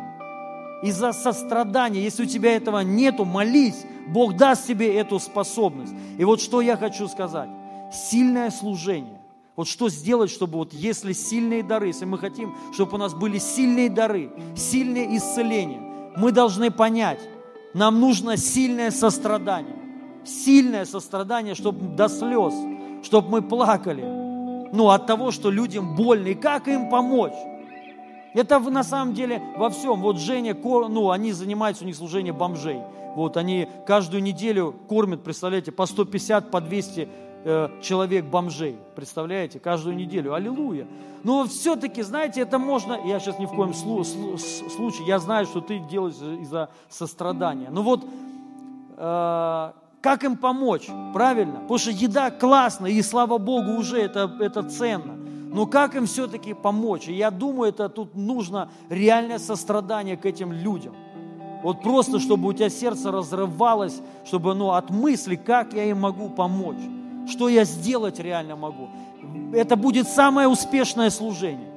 Из-за 0.82 1.12
сострадания, 1.12 2.00
если 2.00 2.22
у 2.22 2.26
тебя 2.26 2.56
этого 2.56 2.80
нету, 2.80 3.24
молись, 3.24 3.84
Бог 4.08 4.36
даст 4.36 4.66
тебе 4.66 4.94
эту 4.94 5.18
способность. 5.18 5.92
И 6.18 6.24
вот 6.24 6.40
что 6.40 6.60
я 6.60 6.76
хочу 6.76 7.06
сказать. 7.08 7.50
Сильное 7.92 8.50
служение. 8.50 9.20
Вот 9.56 9.68
что 9.68 9.90
сделать, 9.90 10.30
чтобы 10.30 10.58
вот 10.58 10.72
если 10.72 11.12
сильные 11.12 11.62
дары, 11.62 11.88
если 11.88 12.06
мы 12.06 12.18
хотим, 12.18 12.54
чтобы 12.72 12.94
у 12.94 12.96
нас 12.96 13.12
были 13.12 13.38
сильные 13.38 13.90
дары, 13.90 14.30
сильное 14.56 15.16
исцеление, 15.16 15.80
мы 16.16 16.32
должны 16.32 16.70
понять, 16.70 17.20
нам 17.74 18.00
нужно 18.00 18.36
сильное 18.36 18.90
сострадание. 18.90 19.76
Сильное 20.24 20.84
сострадание, 20.84 21.54
чтобы 21.54 21.94
до 21.96 22.08
слез, 22.08 22.54
чтобы 23.02 23.28
мы 23.28 23.42
плакали. 23.42 24.02
Ну, 24.72 24.88
от 24.88 25.06
того, 25.06 25.30
что 25.30 25.50
людям 25.50 25.94
больно. 25.94 26.28
И 26.28 26.34
как 26.34 26.68
им 26.68 26.88
помочь? 26.88 27.34
Это 28.34 28.58
на 28.60 28.84
самом 28.84 29.14
деле 29.14 29.42
во 29.56 29.70
всем. 29.70 30.00
Вот 30.00 30.18
Женя, 30.18 30.54
ну, 30.54 31.10
они 31.10 31.32
занимаются, 31.32 31.84
у 31.84 31.86
них 31.86 31.96
служение 31.96 32.32
бомжей. 32.32 32.80
Вот 33.16 33.36
они 33.36 33.68
каждую 33.86 34.22
неделю 34.22 34.74
кормят, 34.88 35.22
представляете, 35.22 35.72
по 35.72 35.86
150, 35.86 36.50
по 36.50 36.60
200 36.60 37.08
э, 37.44 37.68
человек 37.82 38.24
бомжей. 38.24 38.76
Представляете, 38.94 39.58
каждую 39.58 39.96
неделю. 39.96 40.34
Аллилуйя. 40.34 40.86
Но 41.24 41.46
все-таки, 41.46 42.02
знаете, 42.02 42.40
это 42.40 42.58
можно, 42.58 42.98
я 43.04 43.18
сейчас 43.18 43.38
ни 43.38 43.46
в 43.46 43.50
коем 43.50 43.74
слу, 43.74 44.04
слу, 44.04 44.38
случае, 44.38 45.06
я 45.06 45.18
знаю, 45.18 45.44
что 45.46 45.60
ты 45.60 45.78
делаешь 45.78 46.14
из-за 46.40 46.70
сострадания. 46.88 47.68
Но 47.70 47.82
вот 47.82 48.04
э, 48.96 49.72
как 50.00 50.24
им 50.24 50.36
помочь, 50.36 50.88
правильно? 51.12 51.60
Потому 51.60 51.78
что 51.78 51.90
еда 51.90 52.30
классная, 52.30 52.90
и 52.90 53.02
слава 53.02 53.38
Богу, 53.38 53.72
уже 53.72 53.98
это, 54.00 54.34
это 54.40 54.62
ценно. 54.62 55.18
Но 55.52 55.66
как 55.66 55.96
им 55.96 56.06
все-таки 56.06 56.54
помочь? 56.54 57.08
И 57.08 57.12
я 57.12 57.30
думаю, 57.30 57.70
это 57.70 57.88
тут 57.88 58.14
нужно 58.14 58.70
реальное 58.88 59.38
сострадание 59.38 60.16
к 60.16 60.24
этим 60.24 60.52
людям. 60.52 60.94
Вот 61.62 61.82
просто, 61.82 62.20
чтобы 62.20 62.48
у 62.48 62.52
тебя 62.52 62.70
сердце 62.70 63.10
разрывалось, 63.10 64.00
чтобы 64.24 64.54
ну, 64.54 64.70
от 64.70 64.90
мысли, 64.90 65.34
как 65.34 65.74
я 65.74 65.84
им 65.84 66.00
могу 66.00 66.30
помочь, 66.30 66.80
что 67.28 67.48
я 67.48 67.64
сделать 67.64 68.20
реально 68.20 68.56
могу. 68.56 68.88
Это 69.52 69.76
будет 69.76 70.08
самое 70.08 70.48
успешное 70.48 71.10
служение. 71.10 71.68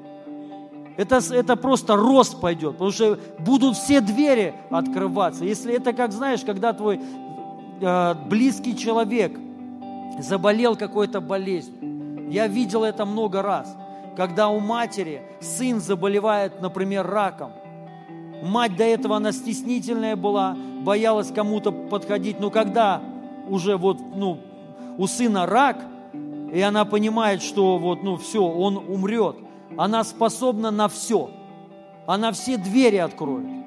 Это, 0.95 1.19
это 1.31 1.55
просто 1.55 1.95
рост 1.95 2.39
пойдет, 2.39 2.73
потому 2.73 2.91
что 2.91 3.17
будут 3.39 3.75
все 3.75 3.99
двери 3.99 4.53
открываться. 4.69 5.43
Если 5.43 5.73
это, 5.73 5.91
как 5.91 6.11
знаешь, 6.11 6.41
когда 6.41 6.71
твой 6.71 7.01
э, 7.81 8.13
близкий 8.29 8.77
человек 8.77 9.37
заболел 10.19 10.75
какой-то 10.75 11.19
болезнью, 11.19 11.92
я 12.33 12.47
видел 12.47 12.83
это 12.83 13.05
много 13.05 13.43
раз. 13.43 13.77
Когда 14.17 14.49
у 14.49 14.59
матери 14.59 15.21
сын 15.39 15.79
заболевает, 15.79 16.61
например, 16.61 17.05
раком. 17.05 17.51
Мать 18.41 18.75
до 18.75 18.83
этого 18.83 19.17
она 19.17 19.31
стеснительная 19.31 20.15
была, 20.15 20.57
боялась 20.81 21.31
кому-то 21.31 21.71
подходить. 21.71 22.39
Но 22.39 22.49
когда 22.49 23.03
уже 23.47 23.77
вот, 23.77 23.99
ну, 24.15 24.39
у 24.97 25.05
сына 25.05 25.45
рак, 25.45 25.77
и 26.51 26.59
она 26.59 26.85
понимает, 26.85 27.43
что 27.43 27.77
вот, 27.77 28.01
ну, 28.01 28.17
все, 28.17 28.43
он 28.43 28.77
умрет, 28.77 29.35
она 29.77 30.03
способна 30.03 30.71
на 30.71 30.87
все. 30.87 31.29
Она 32.07 32.31
все 32.31 32.57
двери 32.57 32.97
откроет 32.97 33.62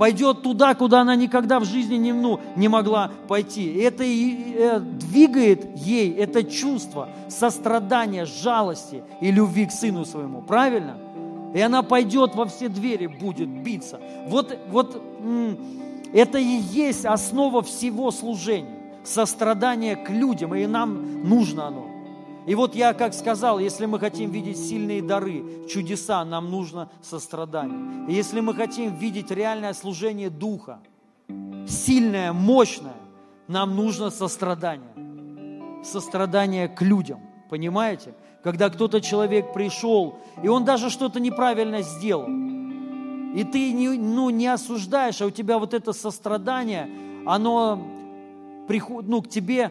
пойдет 0.00 0.40
туда, 0.40 0.74
куда 0.74 1.02
она 1.02 1.14
никогда 1.14 1.60
в 1.60 1.66
жизни 1.66 1.96
не, 1.96 2.14
ну, 2.14 2.40
не 2.56 2.68
могла 2.68 3.10
пойти. 3.28 3.70
Это 3.74 4.02
и, 4.02 4.54
э, 4.56 4.80
двигает 4.80 5.76
ей 5.76 6.14
это 6.14 6.42
чувство 6.42 7.10
сострадания, 7.28 8.24
жалости 8.24 9.02
и 9.20 9.30
любви 9.30 9.66
к 9.66 9.72
сыну 9.72 10.06
своему. 10.06 10.40
Правильно? 10.40 10.96
И 11.54 11.60
она 11.60 11.82
пойдет 11.82 12.34
во 12.34 12.46
все 12.46 12.70
двери, 12.70 13.08
будет 13.08 13.50
биться. 13.50 14.00
Вот, 14.26 14.56
вот 14.70 15.02
это 16.14 16.38
и 16.38 16.60
есть 16.72 17.04
основа 17.04 17.60
всего 17.60 18.10
служения. 18.10 18.80
Сострадание 19.04 19.96
к 19.96 20.08
людям, 20.08 20.54
и 20.54 20.64
нам 20.66 21.28
нужно 21.28 21.66
оно. 21.66 21.89
И 22.50 22.54
вот 22.56 22.74
я 22.74 22.94
как 22.94 23.14
сказал, 23.14 23.60
если 23.60 23.86
мы 23.86 24.00
хотим 24.00 24.32
видеть 24.32 24.58
сильные 24.58 25.02
дары, 25.02 25.68
чудеса, 25.68 26.24
нам 26.24 26.50
нужно 26.50 26.90
сострадание. 27.00 28.08
И 28.08 28.12
если 28.12 28.40
мы 28.40 28.56
хотим 28.56 28.92
видеть 28.96 29.30
реальное 29.30 29.72
служение 29.72 30.30
Духа, 30.30 30.80
сильное, 31.68 32.32
мощное, 32.32 32.96
нам 33.46 33.76
нужно 33.76 34.10
сострадание. 34.10 35.84
Сострадание 35.84 36.66
к 36.66 36.82
людям. 36.82 37.20
Понимаете? 37.48 38.14
Когда 38.42 38.68
кто-то 38.68 39.00
человек 39.00 39.52
пришел, 39.52 40.18
и 40.42 40.48
он 40.48 40.64
даже 40.64 40.90
что-то 40.90 41.20
неправильно 41.20 41.82
сделал. 41.82 42.26
И 42.26 43.44
ты 43.44 43.72
не, 43.72 43.90
ну, 43.90 44.28
не 44.30 44.48
осуждаешь, 44.48 45.22
а 45.22 45.26
у 45.26 45.30
тебя 45.30 45.56
вот 45.60 45.72
это 45.72 45.92
сострадание, 45.92 46.90
оно 47.26 47.80
приходит, 48.66 49.08
ну, 49.08 49.22
к 49.22 49.28
тебе 49.28 49.70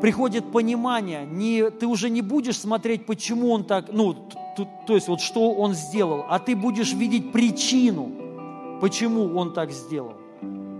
приходит 0.00 0.50
понимание, 0.52 1.26
не, 1.26 1.70
ты 1.70 1.86
уже 1.86 2.10
не 2.10 2.22
будешь 2.22 2.58
смотреть, 2.58 3.06
почему 3.06 3.50
он 3.50 3.64
так, 3.64 3.86
ну, 3.92 4.14
то, 4.56 4.68
то 4.86 4.94
есть 4.94 5.08
вот 5.08 5.20
что 5.20 5.52
он 5.52 5.74
сделал, 5.74 6.24
а 6.28 6.38
ты 6.38 6.56
будешь 6.56 6.92
видеть 6.92 7.32
причину, 7.32 8.10
почему 8.80 9.36
он 9.36 9.52
так 9.52 9.70
сделал. 9.70 10.14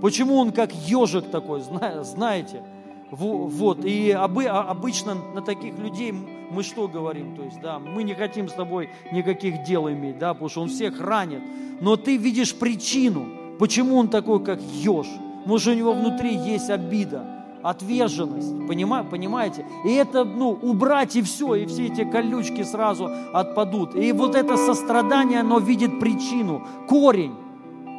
Почему 0.00 0.36
он 0.36 0.52
как 0.52 0.72
ежик 0.72 1.30
такой, 1.30 1.60
знаете? 1.60 2.62
Вот, 3.10 3.84
и 3.84 4.10
а, 4.10 4.24
обычно 4.24 5.14
на 5.14 5.40
таких 5.40 5.78
людей 5.78 6.12
мы 6.12 6.62
что 6.62 6.88
говорим? 6.88 7.36
То 7.36 7.42
есть, 7.42 7.60
да, 7.60 7.78
мы 7.78 8.02
не 8.02 8.14
хотим 8.14 8.48
с 8.48 8.52
тобой 8.52 8.90
никаких 9.12 9.64
дел 9.64 9.88
иметь, 9.88 10.18
да, 10.18 10.34
потому 10.34 10.50
что 10.50 10.62
он 10.62 10.68
всех 10.68 11.00
ранит. 11.00 11.42
Но 11.80 11.96
ты 11.96 12.16
видишь 12.16 12.54
причину, 12.54 13.26
почему 13.58 13.96
он 13.96 14.08
такой, 14.08 14.44
как 14.44 14.60
еж. 14.60 15.06
Может, 15.46 15.74
у 15.74 15.78
него 15.78 15.94
внутри 15.94 16.34
есть 16.36 16.68
обида, 16.68 17.37
отверженность, 17.62 18.66
понимаете? 18.66 19.66
И 19.84 19.92
это, 19.92 20.24
ну, 20.24 20.50
убрать 20.50 21.16
и 21.16 21.22
все, 21.22 21.54
и 21.54 21.66
все 21.66 21.86
эти 21.86 22.04
колючки 22.04 22.62
сразу 22.62 23.10
отпадут. 23.32 23.94
И 23.94 24.12
вот 24.12 24.34
это 24.34 24.56
сострадание, 24.56 25.40
оно 25.40 25.58
видит 25.58 26.00
причину, 26.00 26.62
корень. 26.88 27.34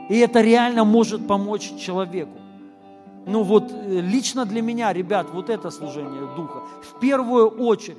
И 0.09 0.17
это 0.17 0.41
реально 0.41 0.83
может 0.83 1.27
помочь 1.27 1.71
человеку. 1.77 2.39
Ну 3.25 3.43
вот 3.43 3.71
э, 3.71 4.01
лично 4.01 4.45
для 4.45 4.61
меня, 4.61 4.91
ребят, 4.91 5.27
вот 5.31 5.49
это 5.49 5.69
служение 5.69 6.21
Духа 6.35 6.63
в 6.81 6.99
первую 6.99 7.47
очередь. 7.47 7.97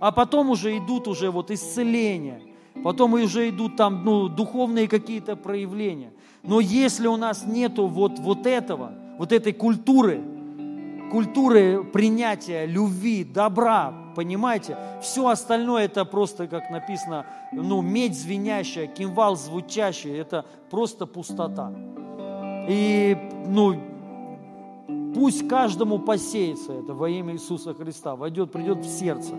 А 0.00 0.12
потом 0.12 0.48
уже 0.48 0.78
идут 0.78 1.08
уже 1.08 1.30
вот 1.30 1.50
исцеления, 1.50 2.40
потом 2.82 3.12
уже 3.14 3.50
идут 3.50 3.76
там 3.76 4.02
ну, 4.02 4.28
духовные 4.28 4.88
какие-то 4.88 5.36
проявления. 5.36 6.10
Но 6.42 6.60
если 6.60 7.06
у 7.06 7.16
нас 7.16 7.44
нету 7.46 7.86
вот, 7.86 8.18
вот 8.18 8.46
этого, 8.46 8.94
вот 9.18 9.30
этой 9.32 9.52
культуры, 9.52 10.22
культуры 11.10 11.84
принятия 11.84 12.64
любви, 12.64 13.24
добра, 13.24 13.92
понимаете? 14.16 14.76
Все 15.02 15.28
остальное 15.28 15.84
это 15.84 16.04
просто, 16.04 16.46
как 16.46 16.70
написано, 16.70 17.26
ну, 17.52 17.82
медь 17.82 18.18
звенящая, 18.18 18.86
кимвал 18.86 19.36
звучащий, 19.36 20.16
это 20.16 20.46
просто 20.70 21.06
пустота. 21.06 21.72
И, 22.68 23.16
ну, 23.46 23.76
пусть 25.14 25.48
каждому 25.48 25.98
посеется 25.98 26.72
это 26.72 26.94
во 26.94 27.08
имя 27.10 27.34
Иисуса 27.34 27.74
Христа, 27.74 28.16
войдет, 28.16 28.52
придет 28.52 28.78
в 28.78 28.88
сердце, 28.88 29.34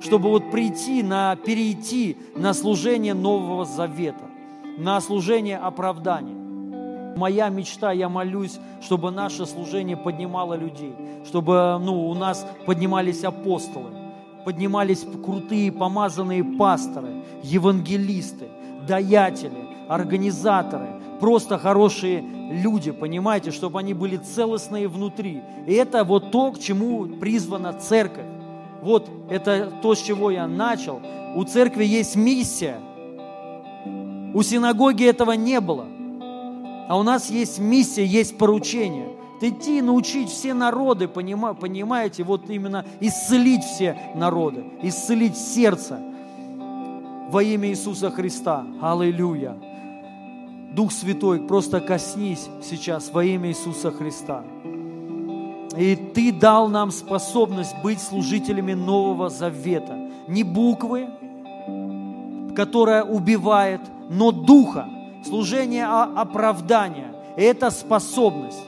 чтобы 0.00 0.30
вот 0.30 0.50
прийти 0.50 1.02
на, 1.02 1.36
перейти 1.36 2.16
на 2.36 2.54
служение 2.54 3.14
Нового 3.14 3.64
Завета, 3.64 4.24
на 4.78 5.00
служение 5.00 5.58
оправдания. 5.58 6.37
Моя 7.18 7.48
мечта, 7.48 7.90
я 7.90 8.08
молюсь, 8.08 8.60
чтобы 8.80 9.10
наше 9.10 9.44
служение 9.44 9.96
поднимало 9.96 10.54
людей, 10.54 10.94
чтобы 11.26 11.76
ну, 11.80 12.08
у 12.08 12.14
нас 12.14 12.46
поднимались 12.64 13.24
апостолы, 13.24 13.90
поднимались 14.44 15.04
крутые 15.24 15.72
помазанные 15.72 16.44
пасторы, 16.44 17.24
евангелисты, 17.42 18.46
даятели, 18.86 19.66
организаторы, 19.88 20.86
просто 21.18 21.58
хорошие 21.58 22.20
люди, 22.52 22.92
понимаете, 22.92 23.50
чтобы 23.50 23.80
они 23.80 23.94
были 23.94 24.16
целостные 24.16 24.86
внутри. 24.86 25.42
И 25.66 25.72
это 25.74 26.04
вот 26.04 26.30
то, 26.30 26.52
к 26.52 26.60
чему 26.60 27.04
призвана 27.18 27.72
церковь. 27.72 28.26
Вот 28.80 29.10
это 29.28 29.72
то, 29.82 29.96
с 29.96 30.00
чего 30.00 30.30
я 30.30 30.46
начал. 30.46 31.00
У 31.34 31.42
церкви 31.42 31.84
есть 31.84 32.14
миссия. 32.14 32.78
У 34.34 34.40
синагоги 34.44 35.04
этого 35.04 35.32
не 35.32 35.60
было. 35.60 35.97
А 36.88 36.96
у 36.96 37.02
нас 37.02 37.28
есть 37.30 37.58
миссия, 37.58 38.04
есть 38.04 38.38
поручение. 38.38 39.10
идти 39.40 39.78
и 39.78 39.82
научить 39.82 40.30
все 40.30 40.54
народы, 40.54 41.06
понимаете, 41.06 42.24
вот 42.24 42.48
именно 42.48 42.84
исцелить 42.98 43.62
все 43.62 43.96
народы, 44.14 44.64
исцелить 44.82 45.36
сердце 45.36 46.00
во 47.30 47.42
имя 47.42 47.68
Иисуса 47.68 48.10
Христа. 48.10 48.66
Аллилуйя. 48.80 49.56
Дух 50.74 50.90
Святой, 50.92 51.40
просто 51.40 51.80
коснись 51.80 52.48
сейчас 52.62 53.12
во 53.12 53.22
имя 53.22 53.50
Иисуса 53.50 53.90
Христа. 53.90 54.42
И 55.76 55.94
Ты 55.94 56.32
дал 56.32 56.68
нам 56.68 56.90
способность 56.90 57.76
быть 57.82 58.00
служителями 58.00 58.72
Нового 58.72 59.28
Завета. 59.28 60.10
Не 60.26 60.42
буквы, 60.42 61.06
которая 62.56 63.04
убивает, 63.04 63.82
но 64.08 64.32
духа. 64.32 64.88
Служение 65.24 65.86
оправдания. 65.86 67.14
Это 67.36 67.70
способность. 67.70 68.62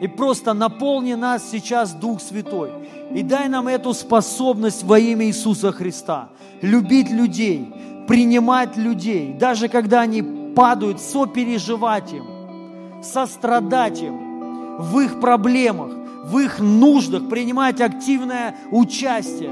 И 0.00 0.08
просто 0.08 0.52
наполни 0.52 1.14
нас 1.14 1.48
сейчас 1.50 1.92
Дух 1.92 2.20
Святой. 2.20 2.70
И 3.14 3.22
дай 3.22 3.48
нам 3.48 3.68
эту 3.68 3.94
способность 3.94 4.82
во 4.82 4.98
имя 4.98 5.26
Иисуса 5.26 5.70
Христа. 5.70 6.30
Любить 6.60 7.10
людей, 7.10 7.72
принимать 8.08 8.76
людей, 8.76 9.32
даже 9.34 9.68
когда 9.68 10.00
они 10.00 10.22
падают, 10.56 11.00
сопереживать 11.00 12.12
им, 12.12 12.24
сострадать 13.02 14.00
им 14.02 14.78
в 14.78 15.00
их 15.00 15.20
проблемах, 15.20 15.92
в 16.24 16.38
их 16.38 16.58
нуждах, 16.60 17.28
принимать 17.28 17.80
активное 17.80 18.56
участие, 18.70 19.50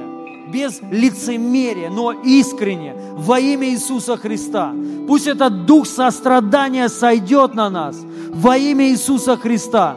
без 0.52 0.80
лицемерия, 0.90 1.90
но 1.90 2.12
искренне, 2.12 2.94
во 3.16 3.38
имя 3.38 3.68
Иисуса 3.68 4.16
Христа. 4.16 4.72
Пусть 5.06 5.26
этот 5.26 5.66
дух 5.66 5.86
сострадания 5.86 6.88
сойдет 6.88 7.54
на 7.54 7.70
нас 7.70 7.96
во 8.30 8.56
имя 8.56 8.88
Иисуса 8.88 9.36
Христа. 9.36 9.96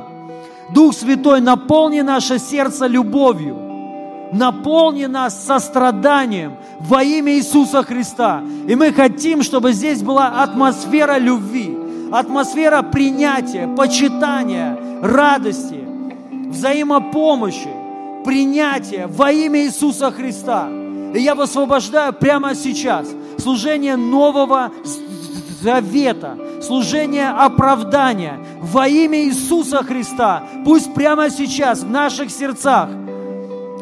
Дух 0.73 0.93
Святой, 0.93 1.41
наполни 1.41 2.01
наше 2.01 2.39
сердце 2.39 2.87
любовью, 2.87 3.55
наполни 4.31 5.05
нас 5.05 5.45
состраданием 5.45 6.53
во 6.79 7.03
имя 7.03 7.33
Иисуса 7.33 7.83
Христа. 7.83 8.41
И 8.67 8.75
мы 8.75 8.91
хотим, 8.91 9.43
чтобы 9.43 9.73
здесь 9.73 10.01
была 10.01 10.41
атмосфера 10.41 11.17
любви, 11.17 11.77
атмосфера 12.11 12.81
принятия, 12.81 13.67
почитания, 13.67 14.77
радости, 15.01 15.79
взаимопомощи, 16.49 17.82
принятия 18.23 19.07
во 19.07 19.31
имя 19.31 19.65
Иисуса 19.65 20.11
Христа. 20.11 20.69
И 21.13 21.19
я 21.19 21.35
высвобождаю 21.35 22.13
прямо 22.13 22.55
сейчас 22.55 23.07
служение 23.37 23.95
нового 23.95 24.71
завета, 25.61 26.37
служение 26.61 27.29
оправдания 27.29 28.39
во 28.61 28.87
имя 28.87 29.23
Иисуса 29.23 29.83
Христа. 29.83 30.43
Пусть 30.65 30.93
прямо 30.93 31.29
сейчас 31.29 31.83
в 31.83 31.89
наших 31.89 32.31
сердцах 32.31 32.89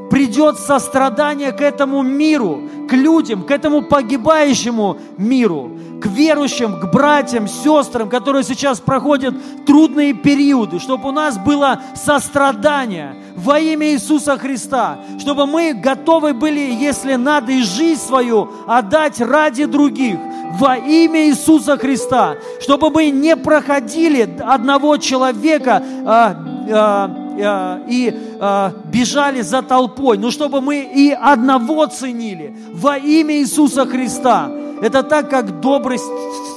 придет 0.10 0.60
сострадание 0.60 1.54
к 1.54 1.62
этому 1.62 2.02
миру, 2.02 2.62
к 2.90 2.94
людям, 2.94 3.44
к 3.44 3.52
этому 3.52 3.82
погибающему 3.82 4.98
миру, 5.18 5.72
к 6.02 6.08
верующим, 6.08 6.80
к 6.80 6.92
братьям, 6.92 7.48
сестрам, 7.48 8.10
которые 8.10 8.44
сейчас 8.44 8.80
проходят 8.80 9.36
трудные 9.66 10.14
периоды, 10.14 10.80
чтобы 10.80 11.10
у 11.10 11.12
нас 11.12 11.38
было 11.38 11.82
сострадание 11.96 13.16
во 13.36 13.60
имя 13.60 13.94
Иисуса 13.94 14.38
Христа, 14.38 15.00
чтобы 15.20 15.46
мы 15.46 15.74
готовы 15.74 16.34
были, 16.34 16.60
если 16.60 17.16
надо, 17.16 17.52
и 17.52 17.62
жизнь 17.62 18.02
свою 18.02 18.50
отдать 18.68 19.22
ради 19.22 19.66
других 19.66 20.18
во 20.60 20.76
имя 20.76 21.30
Иисуса 21.30 21.78
Христа, 21.78 22.36
чтобы 22.60 22.90
мы 22.90 23.10
не 23.10 23.36
проходили 23.36 24.30
одного 24.42 24.98
человека 24.98 25.84
а, 26.06 26.36
а, 26.70 27.22
а, 27.40 27.82
и 27.88 28.14
а, 28.40 28.74
бежали 28.86 29.42
за 29.42 29.62
толпой, 29.62 30.18
но 30.18 30.32
чтобы 30.32 30.62
мы 30.62 30.80
и 30.80 31.12
одного 31.12 31.86
ценили 31.86 32.56
во 32.74 32.98
имя 32.98 33.38
Иисуса 33.38 33.86
Христа. 33.86 34.52
Это 34.82 35.04
так, 35.04 35.30
как 35.30 35.62
добрый 35.62 36.00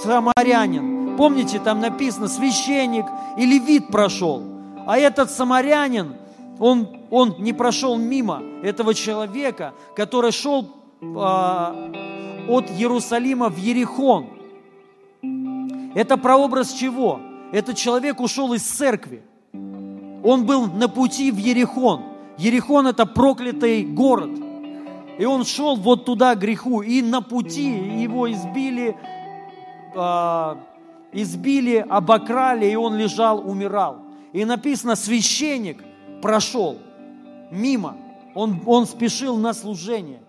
самарянин. 0.03 1.15
Помните, 1.17 1.61
там 1.61 1.81
написано, 1.81 2.27
священник 2.27 3.05
и 3.37 3.45
левит 3.45 3.89
прошел. 3.89 4.43
А 4.87 4.99
этот 4.99 5.31
самарянин, 5.31 6.15
он, 6.59 6.89
он 7.11 7.37
не 7.39 7.53
прошел 7.53 7.97
мимо 7.97 8.43
этого 8.63 8.95
человека, 8.95 9.75
который 9.95 10.33
шел 10.33 10.71
а, 11.03 11.77
от 12.49 12.71
Иерусалима 12.71 13.51
в 13.51 13.59
Ерихон. 13.59 14.27
Это 15.95 16.17
прообраз 16.17 16.73
чего? 16.73 17.21
Этот 17.53 17.77
человек 17.77 18.21
ушел 18.21 18.55
из 18.55 18.63
церкви. 18.63 19.23
Он 19.53 20.47
был 20.47 20.67
на 20.67 20.89
пути 20.89 21.31
в 21.31 21.37
Ерихон. 21.37 22.03
Ерихон– 22.39 22.87
это 22.89 23.05
проклятый 23.05 23.85
город– 23.85 24.31
и 25.19 25.25
он 25.25 25.45
шел 25.45 25.77
вот 25.77 26.05
туда 26.05 26.35
греху, 26.35 26.83
и 26.83 27.03
на 27.03 27.21
пути 27.21 27.69
его 28.03 28.31
избили, 28.31 28.97
э, 29.95 30.55
избили, 31.13 31.85
обокрали, 31.89 32.67
и 32.67 32.75
он 32.75 32.97
лежал, 32.97 33.49
умирал. 33.49 33.99
И 34.33 34.45
написано, 34.45 34.97
священник 34.97 35.83
прошел 36.21 36.79
мимо, 37.51 37.97
он, 38.35 38.61
он 38.67 38.87
спешил 38.87 39.37
на 39.37 39.55
служение. 39.55 40.21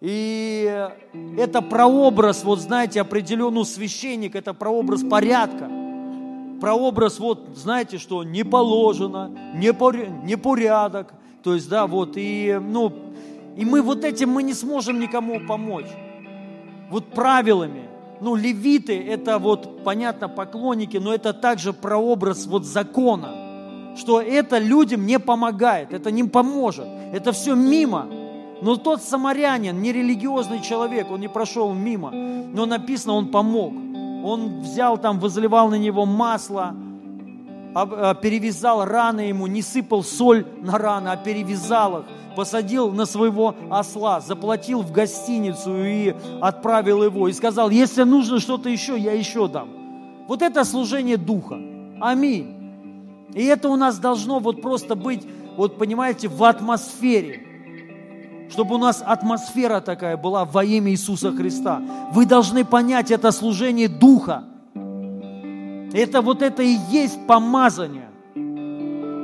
И 0.00 0.88
это 1.36 1.60
прообраз, 1.60 2.44
вот 2.44 2.60
знаете, 2.60 3.00
определенный 3.00 3.64
священник, 3.64 4.36
это 4.36 4.54
прообраз 4.54 5.02
порядка. 5.02 5.68
Прообраз, 6.60 7.18
вот 7.18 7.48
знаете, 7.54 7.98
что 7.98 8.22
не 8.22 8.44
положено, 8.44 9.30
не, 9.54 9.72
порядок. 10.36 11.14
То 11.42 11.54
есть, 11.54 11.68
да, 11.68 11.86
вот, 11.86 12.12
и, 12.16 12.58
ну, 12.60 12.92
и 13.58 13.64
мы 13.64 13.82
вот 13.82 14.04
этим 14.04 14.30
мы 14.30 14.44
не 14.44 14.54
сможем 14.54 15.00
никому 15.00 15.40
помочь. 15.40 15.90
Вот 16.90 17.06
правилами. 17.06 17.88
Ну, 18.20 18.36
левиты– 18.36 18.96
это 19.08 19.38
вот, 19.38 19.82
понятно, 19.82 20.28
поклонники, 20.28 20.96
но 20.96 21.12
это 21.12 21.32
также 21.32 21.72
прообраз 21.72 22.46
вот 22.46 22.64
закона, 22.64 23.94
что 23.96 24.20
это 24.20 24.58
людям 24.58 25.06
не 25.06 25.18
помогает, 25.18 25.92
это 25.92 26.12
не 26.12 26.22
поможет, 26.22 26.86
это 27.12 27.32
все 27.32 27.56
мимо. 27.56 28.06
Но 28.62 28.76
тот 28.76 29.02
самарянин, 29.02 29.82
нерелигиозный 29.82 30.60
человек, 30.60 31.10
он 31.10 31.20
не 31.20 31.28
прошел 31.28 31.74
мимо, 31.74 32.10
но 32.12 32.64
написано, 32.64 33.14
он 33.14 33.28
помог. 33.28 33.72
Он 34.24 34.60
взял 34.60 34.98
там, 34.98 35.18
возливал 35.18 35.68
на 35.68 35.78
него 35.78 36.06
масло, 36.06 36.74
а, 37.74 38.14
перевязал 38.14 38.84
раны 38.84 39.22
ему, 39.22 39.46
не 39.46 39.62
сыпал 39.62 40.02
соль 40.02 40.46
на 40.60 40.78
раны, 40.78 41.08
а 41.08 41.16
перевязал 41.16 42.00
их, 42.00 42.04
посадил 42.38 42.92
на 42.92 43.04
своего 43.04 43.56
осла, 43.68 44.20
заплатил 44.20 44.82
в 44.82 44.92
гостиницу 44.92 45.84
и 45.84 46.14
отправил 46.40 47.02
его. 47.02 47.26
И 47.26 47.32
сказал, 47.32 47.68
если 47.68 48.04
нужно 48.04 48.38
что-то 48.38 48.68
еще, 48.68 48.96
я 48.96 49.12
еще 49.12 49.48
дам. 49.48 49.68
Вот 50.28 50.40
это 50.42 50.62
служение 50.62 51.16
Духа. 51.16 51.58
Аминь. 52.00 53.26
И 53.34 53.42
это 53.42 53.68
у 53.68 53.74
нас 53.74 53.98
должно 53.98 54.38
вот 54.38 54.62
просто 54.62 54.94
быть, 54.94 55.26
вот 55.56 55.78
понимаете, 55.78 56.28
в 56.28 56.44
атмосфере. 56.44 57.42
Чтобы 58.50 58.76
у 58.76 58.78
нас 58.78 59.02
атмосфера 59.04 59.80
такая 59.80 60.16
была 60.16 60.44
во 60.44 60.62
имя 60.62 60.92
Иисуса 60.92 61.32
Христа. 61.32 61.82
Вы 62.12 62.24
должны 62.24 62.64
понять, 62.64 63.10
это 63.10 63.32
служение 63.32 63.88
Духа. 63.88 64.44
Это 65.92 66.22
вот 66.22 66.42
это 66.42 66.62
и 66.62 66.76
есть 66.92 67.18
помазание. 67.26 68.07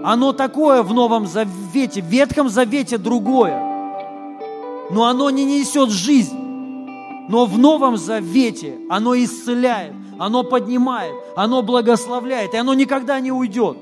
Оно 0.05 0.35
такое 0.35 0.83
в 0.83 0.93
Новом 0.93 1.27
Завете, 1.27 2.03
в 2.03 2.05
Ветхом 2.05 2.51
Завете 2.51 2.99
другое. 2.99 3.59
Но 4.91 5.07
оно 5.07 5.31
не 5.31 5.45
несет 5.47 5.89
жизнь. 5.89 6.37
Но 7.31 7.47
в 7.47 7.59
Новом 7.59 7.97
Завете 7.97 8.75
оно 8.91 9.17
исцеляет, 9.17 9.95
оно 10.19 10.45
поднимает, 10.45 11.15
оно 11.37 11.63
благословляет, 11.63 12.53
и 12.53 12.59
оно 12.59 12.75
никогда 12.75 13.19
не 13.19 13.33
уйдет. 13.33 13.79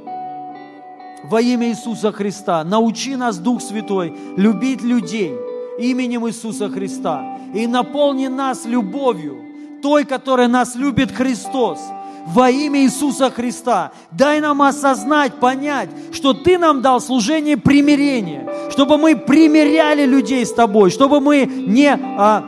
Во 1.25 1.41
имя 1.41 1.71
Иисуса 1.71 2.13
Христа 2.13 2.63
научи 2.63 3.17
нас, 3.17 3.39
Дух 3.39 3.61
Святой, 3.61 4.17
любить 4.37 4.83
людей 4.83 5.35
именем 5.81 6.29
Иисуса 6.29 6.69
Христа 6.69 7.37
и 7.53 7.67
наполни 7.67 8.29
нас 8.29 8.65
любовью, 8.65 9.39
той, 9.83 10.05
которой 10.05 10.47
нас 10.47 10.77
любит 10.77 11.11
Христос– 11.11 11.81
во 12.27 12.51
имя 12.51 12.83
Иисуса 12.83 13.31
Христа. 13.31 13.93
Дай 14.11 14.41
нам 14.41 14.63
осознать, 14.63 15.35
понять, 15.41 15.91
что 16.13 16.33
Ты 16.33 16.59
нам 16.59 16.83
дал 16.83 17.01
служение 17.01 17.57
примирения, 17.57 18.49
чтобы 18.71 18.99
мы 18.99 19.17
примиряли 19.17 20.05
людей 20.07 20.45
с 20.45 20.53
Тобой, 20.53 20.91
чтобы 20.91 21.21
мы 21.21 21.45
не 21.45 21.93
а, 21.93 22.45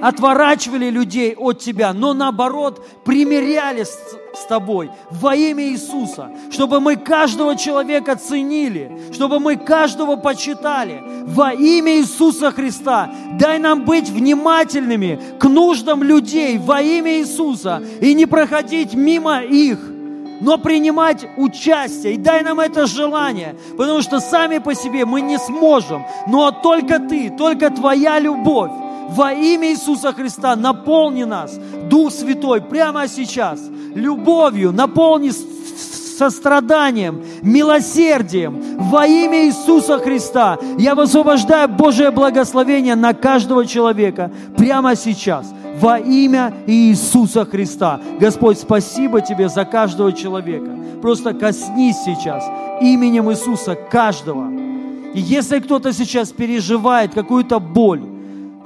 отворачивали 0.00 0.90
людей 0.90 1.34
от 1.36 1.60
Тебя, 1.60 1.92
но 1.92 2.14
наоборот 2.14 2.84
примиряли 3.04 3.84
с, 3.84 3.98
с 4.36 4.44
Тобой 4.44 4.90
во 5.10 5.34
имя 5.34 5.64
Иисуса, 5.64 6.30
чтобы 6.50 6.80
мы 6.80 6.96
каждого 6.96 7.56
человека 7.56 8.16
ценили, 8.16 9.12
чтобы 9.12 9.40
мы 9.40 9.56
каждого 9.56 10.16
почитали 10.16 11.02
во 11.24 11.52
имя 11.52 11.96
Иисуса 11.98 12.50
Христа. 12.50 13.10
Дай 13.38 13.58
нам 13.58 13.84
быть 13.84 14.08
внимательными 14.08 15.18
к 15.38 15.44
нуждам 15.44 16.02
людей 16.02 16.58
во 16.58 16.82
имя 16.82 17.18
Иисуса 17.18 17.82
и 18.00 18.14
не 18.14 18.26
проходить 18.26 18.94
мимо 18.94 19.42
их, 19.42 19.78
но 20.40 20.58
принимать 20.58 21.26
участие. 21.36 22.14
И 22.14 22.18
дай 22.18 22.42
нам 22.42 22.60
это 22.60 22.86
желание, 22.86 23.56
потому 23.76 24.02
что 24.02 24.20
сами 24.20 24.58
по 24.58 24.74
себе 24.74 25.06
мы 25.06 25.22
не 25.22 25.38
сможем, 25.38 26.04
но 26.26 26.50
только 26.50 26.98
Ты, 26.98 27.30
только 27.30 27.70
Твоя 27.70 28.18
любовь 28.18 28.70
во 29.08 29.32
имя 29.32 29.70
Иисуса 29.70 30.12
Христа 30.12 30.56
наполни 30.56 31.24
нас, 31.24 31.58
Дух 31.88 32.12
Святой, 32.12 32.60
прямо 32.60 33.08
сейчас, 33.08 33.60
любовью, 33.94 34.72
наполни 34.72 35.30
состраданием, 36.16 37.22
милосердием 37.42 38.62
во 38.78 39.06
имя 39.06 39.46
Иисуса 39.46 39.98
Христа. 39.98 40.58
Я 40.78 40.94
высвобождаю 40.94 41.68
Божие 41.68 42.10
благословение 42.10 42.94
на 42.94 43.14
каждого 43.14 43.66
человека 43.66 44.30
прямо 44.56 44.96
сейчас 44.96 45.52
во 45.80 45.98
имя 45.98 46.54
Иисуса 46.66 47.44
Христа. 47.44 48.00
Господь, 48.18 48.58
спасибо 48.58 49.20
Тебе 49.20 49.48
за 49.48 49.64
каждого 49.64 50.12
человека. 50.12 50.70
Просто 51.02 51.34
коснись 51.34 51.96
сейчас 52.04 52.44
именем 52.80 53.30
Иисуса 53.30 53.74
каждого. 53.74 54.50
И 55.14 55.20
если 55.20 55.60
кто-то 55.60 55.92
сейчас 55.92 56.30
переживает 56.30 57.14
какую-то 57.14 57.58
боль, 57.60 58.02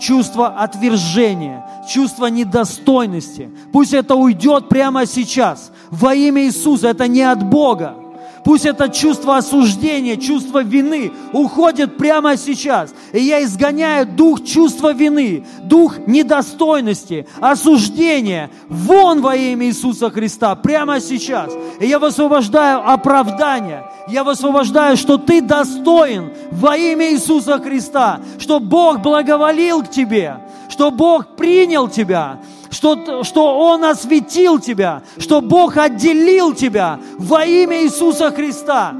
чувство 0.00 0.48
отвержения, 0.48 1.64
чувство 1.92 2.26
недостойности, 2.26 3.50
пусть 3.72 3.92
это 3.92 4.14
уйдет 4.14 4.68
прямо 4.68 5.06
сейчас 5.06 5.70
во 5.90 6.14
имя 6.14 6.42
Иисуса. 6.42 6.88
Это 6.88 7.06
не 7.06 7.22
от 7.22 7.44
Бога. 7.44 7.99
Пусть 8.44 8.64
это 8.64 8.88
чувство 8.88 9.36
осуждения, 9.36 10.16
чувство 10.16 10.62
вины 10.62 11.12
уходит 11.32 11.96
прямо 11.96 12.36
сейчас. 12.36 12.94
И 13.12 13.20
я 13.20 13.42
изгоняю 13.42 14.06
дух 14.06 14.44
чувства 14.44 14.92
вины, 14.92 15.44
дух 15.62 15.98
недостойности, 16.06 17.26
осуждения 17.40 18.50
вон 18.68 19.20
во 19.20 19.36
имя 19.36 19.66
Иисуса 19.66 20.10
Христа 20.10 20.54
прямо 20.54 21.00
сейчас. 21.00 21.52
И 21.80 21.86
я 21.86 21.98
высвобождаю 21.98 22.88
оправдание. 22.88 23.84
Я 24.08 24.24
высвобождаю, 24.24 24.96
что 24.96 25.18
ты 25.18 25.40
достоин 25.40 26.30
во 26.50 26.76
имя 26.76 27.12
Иисуса 27.12 27.58
Христа, 27.58 28.20
что 28.38 28.58
Бог 28.58 29.00
благоволил 29.00 29.82
к 29.82 29.90
тебе, 29.90 30.38
что 30.68 30.90
Бог 30.90 31.36
принял 31.36 31.88
тебя, 31.88 32.40
что, 32.80 33.24
что 33.24 33.58
Он 33.58 33.84
осветил 33.84 34.58
тебя, 34.58 35.02
что 35.18 35.42
Бог 35.42 35.76
отделил 35.76 36.54
тебя 36.54 36.98
во 37.18 37.44
имя 37.44 37.84
Иисуса 37.84 38.30
Христа. 38.30 38.94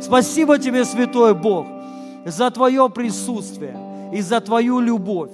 Спасибо 0.00 0.58
тебе, 0.58 0.86
Святой 0.86 1.34
Бог, 1.34 1.66
за 2.24 2.50
Твое 2.50 2.88
присутствие 2.88 3.76
и 4.12 4.22
за 4.22 4.40
Твою 4.40 4.80
любовь. 4.80 5.30